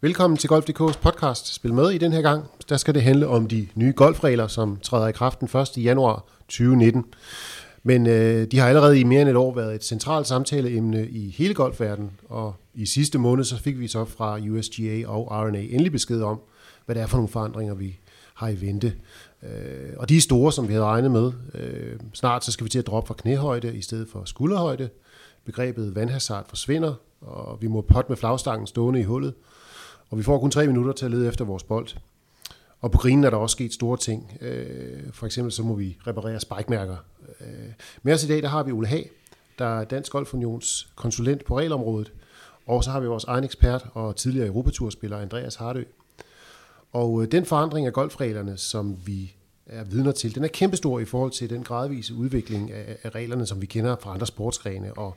Velkommen 0.00 0.36
til 0.36 0.48
Golf.dk's 0.48 0.98
podcast. 1.02 1.54
Spil 1.54 1.74
med 1.74 1.90
i 1.90 1.98
den 1.98 2.12
her 2.12 2.22
gang. 2.22 2.44
Der 2.68 2.76
skal 2.76 2.94
det 2.94 3.02
handle 3.02 3.26
om 3.26 3.48
de 3.48 3.68
nye 3.74 3.92
golfregler, 3.96 4.46
som 4.46 4.76
træder 4.82 5.08
i 5.08 5.12
kraft 5.12 5.40
den 5.40 5.60
1. 5.60 5.84
januar 5.84 6.24
2019. 6.48 7.04
Men 7.82 8.06
øh, 8.06 8.46
de 8.50 8.58
har 8.58 8.68
allerede 8.68 9.00
i 9.00 9.04
mere 9.04 9.20
end 9.20 9.30
et 9.30 9.36
år 9.36 9.54
været 9.54 9.74
et 9.74 9.84
centralt 9.84 10.26
samtaleemne 10.26 11.08
i 11.08 11.30
hele 11.30 11.54
golfverdenen, 11.54 12.10
og 12.28 12.54
i 12.74 12.86
sidste 12.86 13.18
måned 13.18 13.44
så 13.44 13.56
fik 13.56 13.80
vi 13.80 13.88
så 13.88 14.04
fra 14.04 14.38
USGA 14.38 15.06
og 15.06 15.28
RNA 15.30 15.60
endelig 15.60 15.92
besked 15.92 16.22
om, 16.22 16.40
hvad 16.86 16.94
det 16.94 17.02
er 17.02 17.06
for 17.06 17.16
nogle 17.16 17.28
forandringer, 17.28 17.74
vi 17.74 17.98
har 18.34 18.48
i 18.48 18.60
vente. 18.60 18.92
Øh, 19.42 19.92
og 19.96 20.08
de 20.08 20.16
er 20.16 20.20
store, 20.20 20.52
som 20.52 20.68
vi 20.68 20.72
havde 20.72 20.86
regnet 20.86 21.10
med. 21.10 21.32
Øh, 21.54 22.00
snart 22.14 22.44
så 22.44 22.52
skal 22.52 22.64
vi 22.64 22.70
til 22.70 22.78
at 22.78 22.86
droppe 22.86 23.08
fra 23.08 23.14
knæhøjde 23.14 23.76
i 23.76 23.82
stedet 23.82 24.08
for 24.12 24.24
skulderhøjde. 24.24 24.88
Begrebet 25.44 25.94
vandhazard 25.94 26.48
forsvinder, 26.48 26.94
og 27.20 27.58
vi 27.60 27.66
må 27.66 27.80
potte 27.80 28.08
med 28.08 28.16
flagstangen 28.16 28.66
stående 28.66 29.00
i 29.00 29.04
hullet. 29.04 29.34
Og 30.10 30.18
vi 30.18 30.22
får 30.22 30.38
kun 30.38 30.50
tre 30.50 30.66
minutter 30.66 30.92
til 30.92 31.04
at 31.04 31.10
lede 31.10 31.28
efter 31.28 31.44
vores 31.44 31.62
bold. 31.62 31.88
Og 32.80 32.90
på 32.90 32.98
grinen 32.98 33.24
er 33.24 33.30
der 33.30 33.36
også 33.36 33.52
sket 33.52 33.72
store 33.72 33.96
ting. 33.96 34.38
Øh, 34.40 35.12
for 35.12 35.26
eksempel 35.26 35.52
så 35.52 35.62
må 35.62 35.74
vi 35.74 35.96
reparere 36.06 36.40
spikemærker. 36.40 36.96
Øh, 37.40 37.46
med 38.02 38.14
os 38.14 38.24
i 38.24 38.28
dag, 38.28 38.42
der 38.42 38.48
har 38.48 38.62
vi 38.62 38.72
Ole 38.72 38.86
Hag, 38.86 39.10
der 39.58 39.80
er 39.80 39.84
Dansk 39.84 40.12
Golf 40.12 40.34
Unions 40.34 40.88
konsulent 40.96 41.44
på 41.44 41.58
regelområdet. 41.58 42.12
Og 42.66 42.84
så 42.84 42.90
har 42.90 43.00
vi 43.00 43.06
vores 43.06 43.24
egen 43.24 43.44
ekspert 43.44 43.86
og 43.94 44.16
tidligere 44.16 44.46
Europaturspiller 44.46 45.18
Andreas 45.18 45.54
Hardø. 45.54 45.84
Og 46.92 47.22
øh, 47.22 47.32
den 47.32 47.44
forandring 47.44 47.86
af 47.86 47.92
golfreglerne, 47.92 48.56
som 48.56 48.96
vi 49.06 49.34
er 49.66 49.84
vidner 49.84 50.12
til, 50.12 50.34
den 50.34 50.44
er 50.44 50.48
kæmpestor 50.48 51.00
i 51.00 51.04
forhold 51.04 51.30
til 51.30 51.50
den 51.50 51.64
gradvise 51.64 52.14
udvikling 52.14 52.72
af, 52.72 52.96
af 53.02 53.14
reglerne, 53.14 53.46
som 53.46 53.60
vi 53.60 53.66
kender 53.66 53.96
fra 54.00 54.14
andre 54.14 54.26
sportsgrene. 54.26 54.92
Og, 54.94 55.16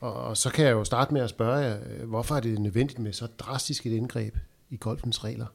og, 0.00 0.14
og 0.14 0.36
så 0.36 0.50
kan 0.50 0.64
jeg 0.64 0.72
jo 0.72 0.84
starte 0.84 1.14
med 1.14 1.20
at 1.20 1.30
spørge 1.30 1.56
jer, 1.56 1.76
øh, 1.76 2.08
hvorfor 2.08 2.36
er 2.36 2.40
det 2.40 2.58
nødvendigt 2.58 2.98
med 2.98 3.12
så 3.12 3.26
drastisk 3.38 3.86
et 3.86 3.92
indgreb 3.92 4.36
i 4.70 4.76
golfens 4.76 5.24
regler? 5.24 5.46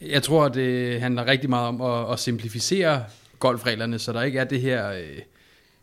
Jeg 0.00 0.22
tror, 0.22 0.48
det 0.48 1.00
handler 1.00 1.26
rigtig 1.26 1.50
meget 1.50 1.68
om 1.68 1.80
at, 1.80 2.12
at 2.12 2.18
simplificere 2.18 3.04
golfreglerne, 3.38 3.98
så 3.98 4.12
der 4.12 4.22
ikke 4.22 4.38
er 4.38 4.44
det 4.44 4.60
her... 4.60 4.92
Øh, 4.92 5.18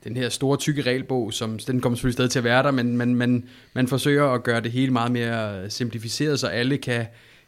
den 0.04 0.18
her 0.18 0.30
store, 0.30 0.58
tykke 0.58 0.82
regelbog, 0.82 1.34
som 1.34 1.60
den 1.60 1.82
kommer 1.82 1.96
selvfølgelig 1.96 2.14
stadig 2.14 2.32
til 2.32 2.40
at 2.40 2.44
være 2.44 2.64
der, 2.64 2.72
men 2.72 2.98
man, 2.98 3.16
man, 3.16 3.50
man 3.74 3.88
forsøger 3.88 4.26
at 4.26 4.44
gøre 4.44 4.62
det 4.62 4.72
hele 4.72 4.92
meget 4.92 5.12
mere 5.12 5.70
simplificeret, 5.70 6.40
så 6.40 6.48
alle 6.48 6.78
kan, 6.78 7.06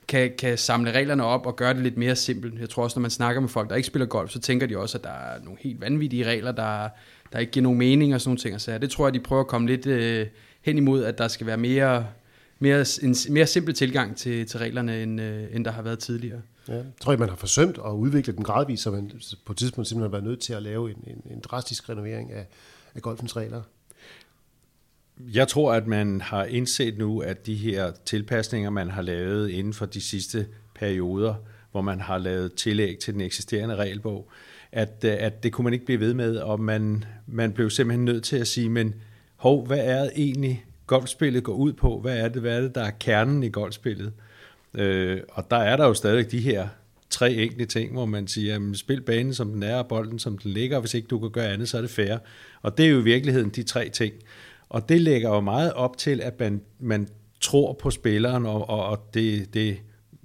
kan, 0.08 0.34
kan 0.38 0.58
samle 0.58 0.92
reglerne 0.92 1.24
op 1.24 1.46
og 1.46 1.56
gøre 1.56 1.74
det 1.74 1.84
lidt 1.84 1.98
mere 1.98 2.16
simpelt. 2.16 2.60
Jeg 2.60 2.70
tror 2.70 2.84
også, 2.84 3.00
når 3.00 3.02
man 3.02 3.12
snakker 3.12 3.42
med 3.42 3.50
folk, 3.50 3.70
der 3.70 3.76
ikke 3.76 3.88
spiller 3.88 4.06
golf, 4.06 4.32
så 4.32 4.40
tænker 4.40 4.68
de 4.68 4.78
også, 4.78 4.98
at 4.98 5.04
der 5.04 5.10
er 5.10 5.40
nogle 5.44 5.60
helt 5.62 5.82
vanvittige 5.82 6.26
regler, 6.26 6.52
der, 6.52 6.90
der 7.34 7.40
ikke 7.40 7.52
giver 7.52 7.64
nogen 7.64 7.80
mening 7.80 8.14
og 8.14 8.22
sådan 8.22 8.30
nogle 8.30 8.40
ting. 8.40 8.62
Så 8.62 8.78
det 8.78 8.90
tror 8.90 9.06
jeg, 9.06 9.14
de 9.14 9.20
prøver 9.20 9.42
at 9.42 9.48
komme 9.48 9.68
lidt 9.68 9.86
øh, 9.86 10.28
hen 10.62 10.78
imod, 10.78 11.04
at 11.04 11.18
der 11.18 11.28
skal 11.28 11.48
være 11.48 11.58
mere, 11.58 12.08
mere, 12.60 12.86
en 13.02 13.16
mere 13.30 13.48
simpel 13.48 13.74
tilgang 13.74 14.18
til, 14.18 14.48
til 14.48 14.60
reglerne, 14.60 15.04
end, 15.04 15.22
øh, 15.22 15.56
end 15.56 15.66
der 15.66 15.72
har 15.72 15.82
været 15.82 16.00
tidligere. 16.00 16.42
Ja, 16.68 16.74
jeg 16.74 16.86
tror, 17.02 17.18
man 17.18 17.30
har 17.30 17.36
forsømt 17.36 17.78
at 17.86 17.92
udvikle 17.92 18.34
den 18.34 18.44
gradvist, 18.44 18.84
så 18.84 18.92
man 18.92 19.12
på 19.46 19.54
et 19.54 19.58
tidspunkt 19.58 19.88
simpelthen 19.88 20.12
har 20.12 20.20
været 20.20 20.24
nødt 20.24 20.40
til 20.40 20.54
at 20.54 20.64
lave 20.64 20.90
en, 20.90 20.98
en, 21.08 21.32
en 21.32 21.40
drastisk 21.40 21.90
renovering 21.90 22.32
af, 22.32 22.48
af 22.96 23.02
golfens 23.02 23.36
regler. 23.36 23.62
Jeg 25.34 25.48
tror, 25.48 25.74
at 25.74 25.88
man 25.88 26.22
har 26.22 26.44
indset 26.46 26.98
nu, 26.98 27.20
at 27.20 27.46
de 27.46 27.56
her 27.56 27.92
tilpasninger, 28.06 28.70
man 28.70 28.90
har 28.90 29.02
lavet 29.02 29.50
inden 29.50 29.74
for 29.74 29.86
de 29.86 30.02
sidste 30.02 30.48
perioder, 30.76 31.36
hvor 31.72 31.82
man 31.82 32.02
har 32.02 32.18
lavet 32.18 32.54
tillæg 32.54 32.98
til 33.00 33.14
den 33.14 33.22
eksisterende 33.22 33.76
regelbog, 33.76 34.32
at, 34.74 35.04
øh, 35.06 35.16
at 35.20 35.44
det 35.44 35.52
kunne 35.54 35.64
man 35.64 35.74
ikke 35.74 35.86
blive 35.86 36.00
ved 36.00 36.14
med, 36.14 36.38
og 36.38 36.60
man, 36.60 37.06
man 37.28 37.52
blev 37.52 37.70
simpelthen 37.70 38.06
nødt 38.06 38.24
til 38.24 38.38
at 38.38 38.48
sige, 38.48 38.70
men 38.70 38.96
hov, 39.36 39.68
hvad 39.68 39.80
er 39.80 40.02
det 40.02 40.12
egentlig 40.16 40.66
golfspillet 40.88 41.44
går 41.44 41.54
ud 41.54 41.74
på? 41.74 42.00
Hvad 42.00 42.18
er 42.18 42.28
det, 42.28 42.42
hvad 42.42 42.58
er 42.58 42.62
det 42.62 42.76
der 42.76 42.84
er 42.84 42.92
kernen 43.00 43.44
i 43.44 43.50
golfspillet? 43.50 44.14
Øh, 44.74 45.20
og 45.32 45.52
der 45.52 45.58
er 45.58 45.78
der 45.78 45.86
jo 45.86 45.94
stadig 45.94 46.32
de 46.32 46.40
her 46.40 46.68
tre 47.10 47.34
enkle 47.34 47.66
ting, 47.66 47.94
hvor 47.94 48.06
man 48.06 48.28
siger, 48.28 48.54
jamen, 48.54 48.76
spil 48.76 49.02
banen 49.02 49.34
som 49.34 49.52
den 49.52 49.64
er, 49.64 49.76
og 49.76 49.88
bolden 49.88 50.20
som 50.20 50.38
den 50.38 50.52
ligger, 50.52 50.78
og 50.78 50.82
hvis 50.82 50.94
ikke 50.94 51.08
du 51.08 51.20
kan 51.20 51.30
gøre 51.30 51.48
andet, 51.48 51.70
så 51.70 51.78
er 51.78 51.82
det 51.82 51.90
fair. 51.90 52.18
Og 52.62 52.78
det 52.78 52.86
er 52.86 52.90
jo 52.90 53.00
i 53.00 53.04
virkeligheden 53.04 53.50
de 53.50 53.64
tre 53.64 53.90
ting. 53.90 54.14
Og 54.70 54.90
det 54.90 55.02
lægger 55.02 55.30
jo 55.30 55.42
meget 55.42 55.74
op 55.74 55.98
til, 55.98 56.22
at 56.22 56.40
man, 56.40 56.62
man 56.80 57.08
tror 57.42 57.74
på 57.74 57.92
spilleren, 57.92 58.46
og, 58.46 58.70
og, 58.70 58.86
og 58.86 59.10
det, 59.14 59.54
det 59.54 59.78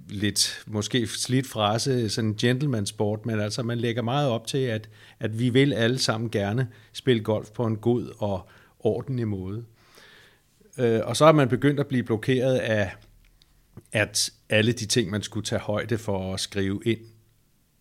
lidt 0.09 0.63
måske 0.67 1.07
slidt 1.07 1.47
frase, 1.47 2.09
sådan 2.09 2.29
en 2.29 2.35
gentleman 2.35 2.85
sport, 2.85 3.25
men 3.25 3.39
altså 3.39 3.63
man 3.63 3.77
lægger 3.77 4.01
meget 4.01 4.29
op 4.29 4.47
til, 4.47 4.57
at, 4.57 4.89
at 5.19 5.39
vi 5.39 5.49
vil 5.49 5.73
alle 5.73 5.99
sammen 5.99 6.29
gerne 6.29 6.67
spille 6.93 7.23
golf 7.23 7.51
på 7.51 7.65
en 7.65 7.75
god 7.75 8.13
og 8.17 8.49
ordentlig 8.79 9.27
måde. 9.27 9.65
Øh, 10.77 11.01
og 11.03 11.17
så 11.17 11.25
er 11.25 11.31
man 11.31 11.49
begyndt 11.49 11.79
at 11.79 11.87
blive 11.87 12.03
blokeret 12.03 12.57
af, 12.57 12.91
at 13.91 14.31
alle 14.49 14.71
de 14.71 14.85
ting, 14.85 15.09
man 15.09 15.21
skulle 15.21 15.45
tage 15.45 15.59
højde 15.59 15.97
for 15.97 16.33
at 16.33 16.39
skrive 16.39 16.81
ind. 16.85 16.99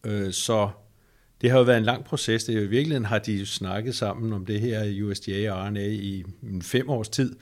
Øh, 0.05 0.33
så 0.33 0.71
det 1.41 1.51
har 1.51 1.59
jo 1.59 1.65
været 1.65 1.79
en 1.79 1.85
lang 1.85 2.05
proces. 2.05 2.45
Det 2.45 2.55
er 2.55 2.59
jo, 2.59 2.65
I 2.65 2.69
virkeligheden 2.69 3.05
har 3.05 3.19
de 3.19 3.47
snakket 3.47 3.95
sammen 3.95 4.33
om 4.33 4.47
det 4.47 4.61
her 4.61 4.83
i 4.83 5.03
USDA 5.03 5.53
og 5.53 5.67
RNA 5.67 5.87
i 5.87 6.25
fem 6.63 6.91
års 6.91 7.09
tid, 7.09 7.37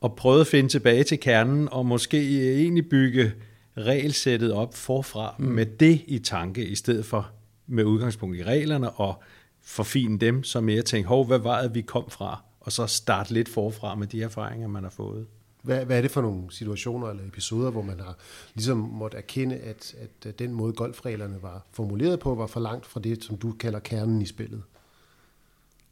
og 0.00 0.16
prøvet 0.16 0.40
at 0.40 0.46
finde 0.46 0.68
tilbage 0.68 1.04
til 1.04 1.20
kernen, 1.20 1.68
og 1.68 1.86
måske 1.86 2.52
egentlig 2.54 2.88
bygge 2.88 3.32
regelsættet 3.76 4.52
op 4.52 4.74
forfra 4.74 5.34
mm. 5.38 5.44
med 5.44 5.66
det 5.66 6.02
i 6.06 6.18
tanke, 6.18 6.66
i 6.66 6.74
stedet 6.74 7.06
for 7.06 7.30
med 7.66 7.84
udgangspunkt 7.84 8.36
i 8.36 8.44
reglerne, 8.44 8.90
og 8.90 9.22
forfine 9.62 10.18
dem, 10.18 10.44
så 10.44 10.60
mere 10.60 10.82
tænke, 10.82 11.08
hov, 11.08 11.26
hvad 11.26 11.38
var 11.38 11.62
det, 11.62 11.74
vi 11.74 11.80
kom 11.80 12.10
fra? 12.10 12.42
Og 12.60 12.72
så 12.72 12.86
starte 12.86 13.32
lidt 13.32 13.48
forfra 13.48 13.94
med 13.94 14.06
de 14.06 14.22
erfaringer, 14.22 14.68
man 14.68 14.82
har 14.82 14.90
fået. 14.90 15.26
Hvad, 15.62 15.84
hvad 15.84 15.98
er 15.98 16.02
det 16.02 16.10
for 16.10 16.22
nogle 16.22 16.42
situationer 16.50 17.08
eller 17.08 17.26
episoder, 17.26 17.70
hvor 17.70 17.82
man 17.82 18.00
har 18.00 18.16
ligesom 18.54 18.76
måtte 18.76 19.16
erkende, 19.16 19.56
at, 19.56 19.94
at 20.24 20.38
den 20.38 20.52
måde 20.52 20.72
golfreglerne 20.72 21.42
var 21.42 21.66
formuleret 21.72 22.20
på, 22.20 22.34
var 22.34 22.46
for 22.46 22.60
langt 22.60 22.86
fra 22.86 23.00
det, 23.00 23.24
som 23.24 23.36
du 23.36 23.52
kalder 23.52 23.78
kernen 23.78 24.22
i 24.22 24.26
spillet? 24.26 24.62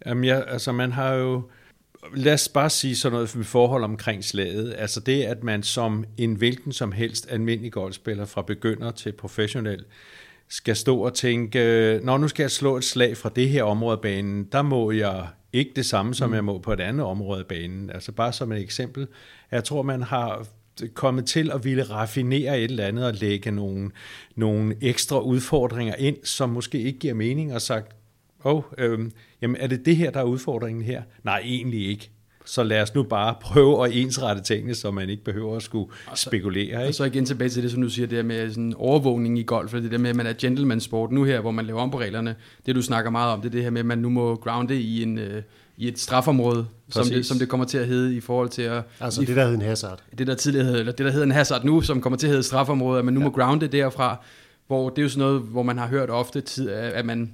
Jamen 0.07 0.25
ja, 0.25 0.41
altså 0.41 0.73
man 0.73 0.93
har 0.93 1.13
jo, 1.13 1.43
lad 2.15 2.33
os 2.33 2.49
bare 2.49 2.71
sige 2.71 2.97
sådan 2.97 3.13
noget 3.13 3.37
med 3.37 3.45
forhold 3.45 3.85
omkring 3.85 4.25
slaget. 4.25 4.75
Altså 4.79 5.01
det, 5.01 5.23
at 5.23 5.45
man 5.45 5.63
som 5.63 6.05
en 6.17 6.35
hvilken 6.35 6.73
som 6.73 6.93
helst 6.93 7.27
almindelig 7.31 7.73
golfspiller, 7.73 8.25
fra 8.25 8.43
begynder 8.43 8.91
til 8.91 9.13
professionel, 9.13 9.85
skal 10.49 10.77
stå 10.77 10.99
og 10.99 11.15
tænke, 11.15 12.01
når 12.03 12.19
nu 12.19 12.29
skal 12.29 12.43
jeg 12.43 12.51
slå 12.51 12.77
et 12.77 12.85
slag 12.85 13.17
fra 13.17 13.31
det 13.37 13.49
her 13.49 13.63
område 13.63 13.93
af 13.93 14.01
banen, 14.01 14.45
der 14.53 14.63
må 14.63 14.91
jeg 14.91 15.27
ikke 15.53 15.71
det 15.77 15.87
samme, 15.87 16.15
som 16.15 16.31
mm. 16.31 16.35
jeg 16.35 16.45
må 16.45 16.59
på 16.59 16.73
et 16.73 16.81
andet 16.81 17.07
område 17.07 17.41
af 17.41 17.47
banen. 17.47 17.91
Altså 17.91 18.13
bare 18.13 18.33
som 18.33 18.53
et 18.53 18.61
eksempel. 18.61 19.09
Jeg 19.51 19.65
tror, 19.65 19.83
man 19.83 20.03
har 20.03 20.47
kommet 20.95 21.27
til 21.27 21.51
at 21.51 21.65
ville 21.65 21.83
raffinere 21.83 22.59
et 22.59 22.71
eller 22.71 22.87
andet 22.87 23.07
og 23.07 23.15
lægge 23.15 23.51
nogle, 23.51 23.91
nogle 24.37 24.77
ekstra 24.81 25.21
udfordringer 25.21 25.95
ind, 25.95 26.17
som 26.25 26.51
måske 26.51 26.81
ikke 26.81 26.99
giver 26.99 27.15
mening, 27.15 27.55
og 27.55 27.63
sagt, 27.63 27.93
oh, 28.45 28.63
øhm, 28.79 29.13
jamen 29.43 29.57
er 29.61 29.67
det 29.67 29.87
det 29.87 29.97
her, 29.97 30.11
der 30.11 30.21
er 30.21 30.25
udfordringen 30.25 30.85
her? 30.85 31.03
Nej, 31.25 31.41
egentlig 31.45 31.89
ikke. 31.89 32.11
Så 32.45 32.63
lad 32.63 32.83
os 32.83 32.95
nu 32.95 33.03
bare 33.03 33.35
prøve 33.41 33.87
at 33.87 33.97
ensrette 33.97 34.43
tingene, 34.43 34.75
så 34.75 34.91
man 34.91 35.11
ikke 35.11 35.25
behøver 35.25 35.57
at 35.57 35.63
skulle 35.63 35.93
og 36.07 36.19
så, 36.19 36.25
spekulere. 36.25 36.65
Ikke? 36.65 36.89
Og 36.89 36.95
så 36.95 37.05
igen 37.05 37.25
tilbage 37.25 37.49
til 37.49 37.63
det, 37.63 37.71
som 37.71 37.83
du 37.83 37.89
siger, 37.89 38.07
det 38.07 38.17
der 38.17 38.23
med 38.23 38.51
sådan 38.51 38.75
overvågning 38.77 39.39
i 39.39 39.43
golf, 39.43 39.73
det 39.73 39.91
der 39.91 39.99
med, 39.99 40.11
at 40.11 40.17
man 40.17 40.27
er 40.27 40.33
gentleman 40.33 40.81
sport 40.81 41.13
nu 41.13 41.25
her, 41.25 41.41
hvor 41.41 41.51
man 41.51 41.67
laver 41.67 41.81
om 41.81 41.91
på 41.91 42.01
reglerne. 42.01 42.37
Det 42.67 42.75
du 42.75 42.83
snakker 42.83 43.11
meget 43.11 43.33
om, 43.33 43.41
det 43.41 43.49
er 43.49 43.53
det 43.53 43.63
her 43.63 43.71
med, 43.71 43.81
at 43.81 43.87
man 43.87 43.99
nu 43.99 44.09
må 44.09 44.37
grounde 44.37 44.81
i 44.81 45.03
en... 45.03 45.19
Øh, 45.19 45.43
i 45.77 45.89
et 45.89 45.99
strafområde, 45.99 46.67
som 46.89 47.07
det, 47.07 47.27
som 47.27 47.39
det 47.39 47.49
kommer 47.49 47.67
til 47.67 47.79
at 47.79 47.87
hedde 47.87 48.17
i 48.17 48.21
forhold 48.21 48.49
til 48.49 48.63
at... 48.63 48.83
Altså 49.01 49.21
det, 49.21 49.29
der 49.29 49.43
hedder 49.43 49.57
en 49.57 49.63
hazard. 49.63 50.03
Det, 50.19 50.27
der 50.27 50.35
tidligere 50.35 50.67
hed, 50.67 50.79
eller 50.79 50.93
det, 50.93 51.07
der 51.07 51.13
hedder 51.13 51.27
en 51.27 51.33
hazard 51.33 51.65
nu, 51.65 51.81
som 51.81 52.01
kommer 52.01 52.17
til 52.17 52.27
at 52.27 52.31
hedde 52.31 52.43
strafområde, 52.43 52.99
at 52.99 53.05
man 53.05 53.15
nu 53.15 53.21
ja. 53.21 53.27
må 53.27 53.33
grounde 53.33 53.67
derfra, 53.67 54.25
hvor 54.67 54.89
det 54.89 54.99
er 54.99 55.03
jo 55.03 55.09
sådan 55.09 55.21
noget, 55.21 55.41
hvor 55.41 55.63
man 55.63 55.79
har 55.79 55.87
hørt 55.87 56.11
ofte, 56.11 56.41
tid, 56.41 56.71
at 56.71 57.05
man 57.05 57.33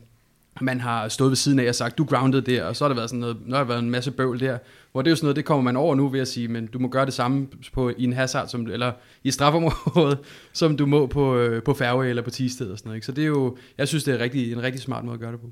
man 0.61 0.81
har 0.81 1.09
stået 1.09 1.31
ved 1.31 1.37
siden 1.37 1.59
af 1.59 1.69
og 1.69 1.75
sagt, 1.75 1.99
du 1.99 2.05
grounded 2.05 2.43
der, 2.43 2.65
og 2.65 2.77
så 2.77 2.85
har 2.85 2.89
der 2.89 2.95
været 2.95 3.11
sådan 3.11 3.21
noget, 3.21 3.37
der 3.51 3.57
har 3.57 3.65
været 3.65 3.79
en 3.79 3.91
masse 3.91 4.11
bøvl 4.11 4.41
der, 4.41 4.59
hvor 4.93 5.03
det 5.03 5.09
er 5.09 5.13
jo 5.13 5.17
sådan 5.17 5.25
noget, 5.25 5.37
det 5.37 5.45
kommer 5.45 5.63
man 5.63 5.77
over 5.77 5.95
nu 5.95 6.09
ved 6.09 6.21
at 6.21 6.29
sige, 6.29 6.49
men 6.49 6.67
du 6.67 6.79
må 6.79 6.89
gøre 6.89 7.07
det 7.07 7.15
samme 7.15 7.49
på, 7.73 7.89
i 7.89 8.05
en 8.05 8.13
hazard, 8.13 8.49
som, 8.49 8.67
eller 8.71 8.93
i 9.25 9.31
strafområdet, 9.31 10.19
som 10.53 10.77
du 10.77 10.87
må 10.87 11.07
på, 11.07 11.37
øh, 11.37 11.63
på 11.63 11.75
færge 11.75 12.09
eller 12.09 12.23
på 12.23 12.31
tisted 12.31 12.71
og 12.71 12.79
sådan 12.79 12.89
noget. 12.89 12.97
Ikke? 12.97 13.07
Så 13.07 13.13
det 13.13 13.23
er 13.23 13.29
jo, 13.29 13.57
jeg 13.79 13.89
synes, 13.89 14.05
det 14.05 14.15
er 14.15 14.19
rigtig, 14.19 14.53
en 14.53 14.63
rigtig 14.63 14.83
smart 14.83 15.05
måde 15.05 15.15
at 15.15 15.21
gøre 15.21 15.33
det 15.33 15.41
på. 15.41 15.51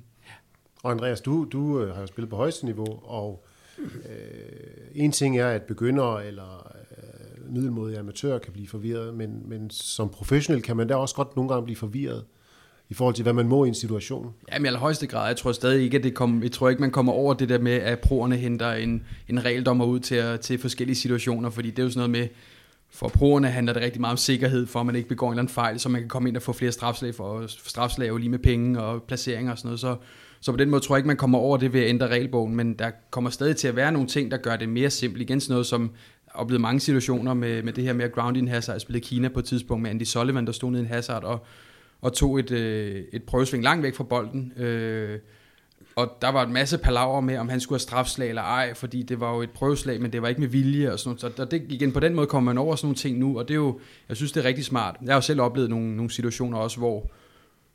Og 0.82 0.90
Andreas, 0.90 1.20
du, 1.20 1.46
du 1.52 1.80
øh, 1.80 1.94
har 1.94 2.00
jo 2.00 2.06
spillet 2.06 2.30
på 2.30 2.36
højeste 2.36 2.64
niveau, 2.64 3.00
og 3.02 3.46
øh, 3.78 3.88
en 4.94 5.12
ting 5.12 5.38
er, 5.38 5.48
at 5.48 5.62
begyndere 5.62 6.26
eller 6.26 6.72
øh, 6.90 7.52
middelmodige 7.54 7.98
amatører 7.98 8.38
kan 8.38 8.52
blive 8.52 8.68
forvirret, 8.68 9.14
men, 9.14 9.48
men 9.48 9.70
som 9.70 10.08
professionel 10.08 10.62
kan 10.62 10.76
man 10.76 10.88
da 10.88 10.94
også 10.94 11.14
godt 11.14 11.36
nogle 11.36 11.48
gange 11.48 11.64
blive 11.64 11.76
forvirret 11.76 12.24
i 12.90 12.94
forhold 12.94 13.14
til, 13.14 13.22
hvad 13.22 13.32
man 13.32 13.48
må 13.48 13.64
i 13.64 13.68
en 13.68 13.74
situation? 13.74 14.34
Jamen 14.52 14.64
i 14.64 14.66
allerhøjeste 14.66 15.06
grad. 15.06 15.26
Jeg 15.26 15.36
tror 15.36 15.52
stadig 15.52 15.84
ikke, 15.84 15.96
at 15.96 16.04
det 16.04 16.14
kom, 16.14 16.42
jeg 16.42 16.52
tror 16.52 16.68
ikke, 16.68 16.80
man 16.80 16.90
kommer 16.90 17.12
over 17.12 17.34
det 17.34 17.48
der 17.48 17.58
med, 17.58 17.72
at 17.72 17.98
proerne 17.98 18.36
henter 18.36 18.72
en, 18.72 19.02
en 19.28 19.44
regeldommer 19.44 19.84
ud 19.84 20.00
til, 20.00 20.38
til 20.40 20.58
forskellige 20.58 20.96
situationer, 20.96 21.50
fordi 21.50 21.70
det 21.70 21.78
er 21.78 21.82
jo 21.82 21.90
sådan 21.90 22.10
noget 22.10 22.10
med, 22.10 22.28
for 22.90 23.08
proerne 23.08 23.48
handler 23.48 23.72
det 23.72 23.82
rigtig 23.82 24.00
meget 24.00 24.12
om 24.12 24.16
sikkerhed, 24.16 24.66
for 24.66 24.80
at 24.80 24.86
man 24.86 24.96
ikke 24.96 25.08
begår 25.08 25.26
en 25.26 25.32
eller 25.32 25.42
anden 25.42 25.54
fejl, 25.54 25.80
så 25.80 25.88
man 25.88 26.00
kan 26.00 26.08
komme 26.08 26.28
ind 26.28 26.36
og 26.36 26.42
få 26.42 26.52
flere 26.52 26.72
strafslag, 26.72 27.14
for 27.14 27.44
strafslag 27.46 28.12
og 28.12 28.18
lige 28.18 28.28
med 28.28 28.38
penge 28.38 28.80
og 28.82 29.02
placeringer 29.02 29.52
og 29.52 29.58
sådan 29.58 29.68
noget. 29.68 29.80
Så, 29.80 29.96
så 30.40 30.52
på 30.52 30.56
den 30.56 30.70
måde 30.70 30.80
tror 30.80 30.94
jeg 30.94 30.98
ikke, 30.98 31.06
man 31.06 31.16
kommer 31.16 31.38
over 31.38 31.56
det 31.56 31.72
ved 31.72 31.80
at 31.80 31.88
ændre 31.88 32.08
regelbogen, 32.08 32.56
men 32.56 32.74
der 32.74 32.90
kommer 33.10 33.30
stadig 33.30 33.56
til 33.56 33.68
at 33.68 33.76
være 33.76 33.92
nogle 33.92 34.08
ting, 34.08 34.30
der 34.30 34.36
gør 34.36 34.56
det 34.56 34.68
mere 34.68 34.90
simpelt. 34.90 35.22
Igen 35.22 35.40
sådan 35.40 35.52
noget 35.52 35.66
som 35.66 35.90
oplevet 36.34 36.60
mange 36.60 36.80
situationer 36.80 37.34
med, 37.34 37.62
med 37.62 37.72
det 37.72 37.84
her 37.84 37.92
med 37.92 38.04
at 38.04 38.12
ground 38.12 38.36
in 38.36 38.48
hazard. 38.48 38.74
Jeg 38.74 38.80
spillede 38.80 39.04
Kina 39.06 39.28
på 39.28 39.38
et 39.38 39.44
tidspunkt 39.44 39.82
med 39.82 39.90
Andy 39.90 40.02
Sullivan, 40.02 40.46
der 40.46 40.52
stod 40.52 40.70
nede 40.70 40.82
i 40.82 40.86
en 40.86 40.92
hazard 40.92 41.24
og, 41.24 41.46
og 42.04 42.12
tog 42.12 42.38
et, 42.38 42.50
øh, 42.50 43.04
et 43.12 43.22
prøvesving 43.22 43.64
langt 43.64 43.82
væk 43.82 43.94
fra 43.94 44.04
bolden. 44.04 44.52
Øh, 44.56 45.18
og 45.96 46.18
der 46.22 46.28
var 46.28 46.46
en 46.46 46.52
masse 46.52 46.78
palaver 46.78 47.20
med, 47.20 47.36
om 47.36 47.48
han 47.48 47.60
skulle 47.60 47.76
have 47.76 47.80
strafslag 47.80 48.28
eller 48.28 48.42
ej, 48.42 48.74
fordi 48.74 49.02
det 49.02 49.20
var 49.20 49.34
jo 49.34 49.42
et 49.42 49.50
prøveslag, 49.50 50.00
men 50.00 50.12
det 50.12 50.22
var 50.22 50.28
ikke 50.28 50.40
med 50.40 50.48
vilje 50.48 50.92
og 50.92 50.98
sådan 50.98 51.18
noget. 51.22 51.36
Så 51.36 51.44
det, 51.44 51.66
igen, 51.68 51.92
på 51.92 52.00
den 52.00 52.14
måde 52.14 52.26
kommer 52.26 52.52
man 52.52 52.58
over 52.58 52.76
sådan 52.76 52.86
nogle 52.86 52.96
ting 52.96 53.18
nu, 53.18 53.38
og 53.38 53.48
det 53.48 53.54
er 53.54 53.58
jo, 53.58 53.80
jeg 54.08 54.16
synes, 54.16 54.32
det 54.32 54.40
er 54.40 54.48
rigtig 54.48 54.64
smart. 54.64 54.96
Jeg 55.02 55.10
har 55.12 55.16
jo 55.16 55.20
selv 55.20 55.40
oplevet 55.40 55.70
nogle, 55.70 55.96
nogle 55.96 56.10
situationer 56.10 56.58
også, 56.58 56.78
hvor, 56.78 57.10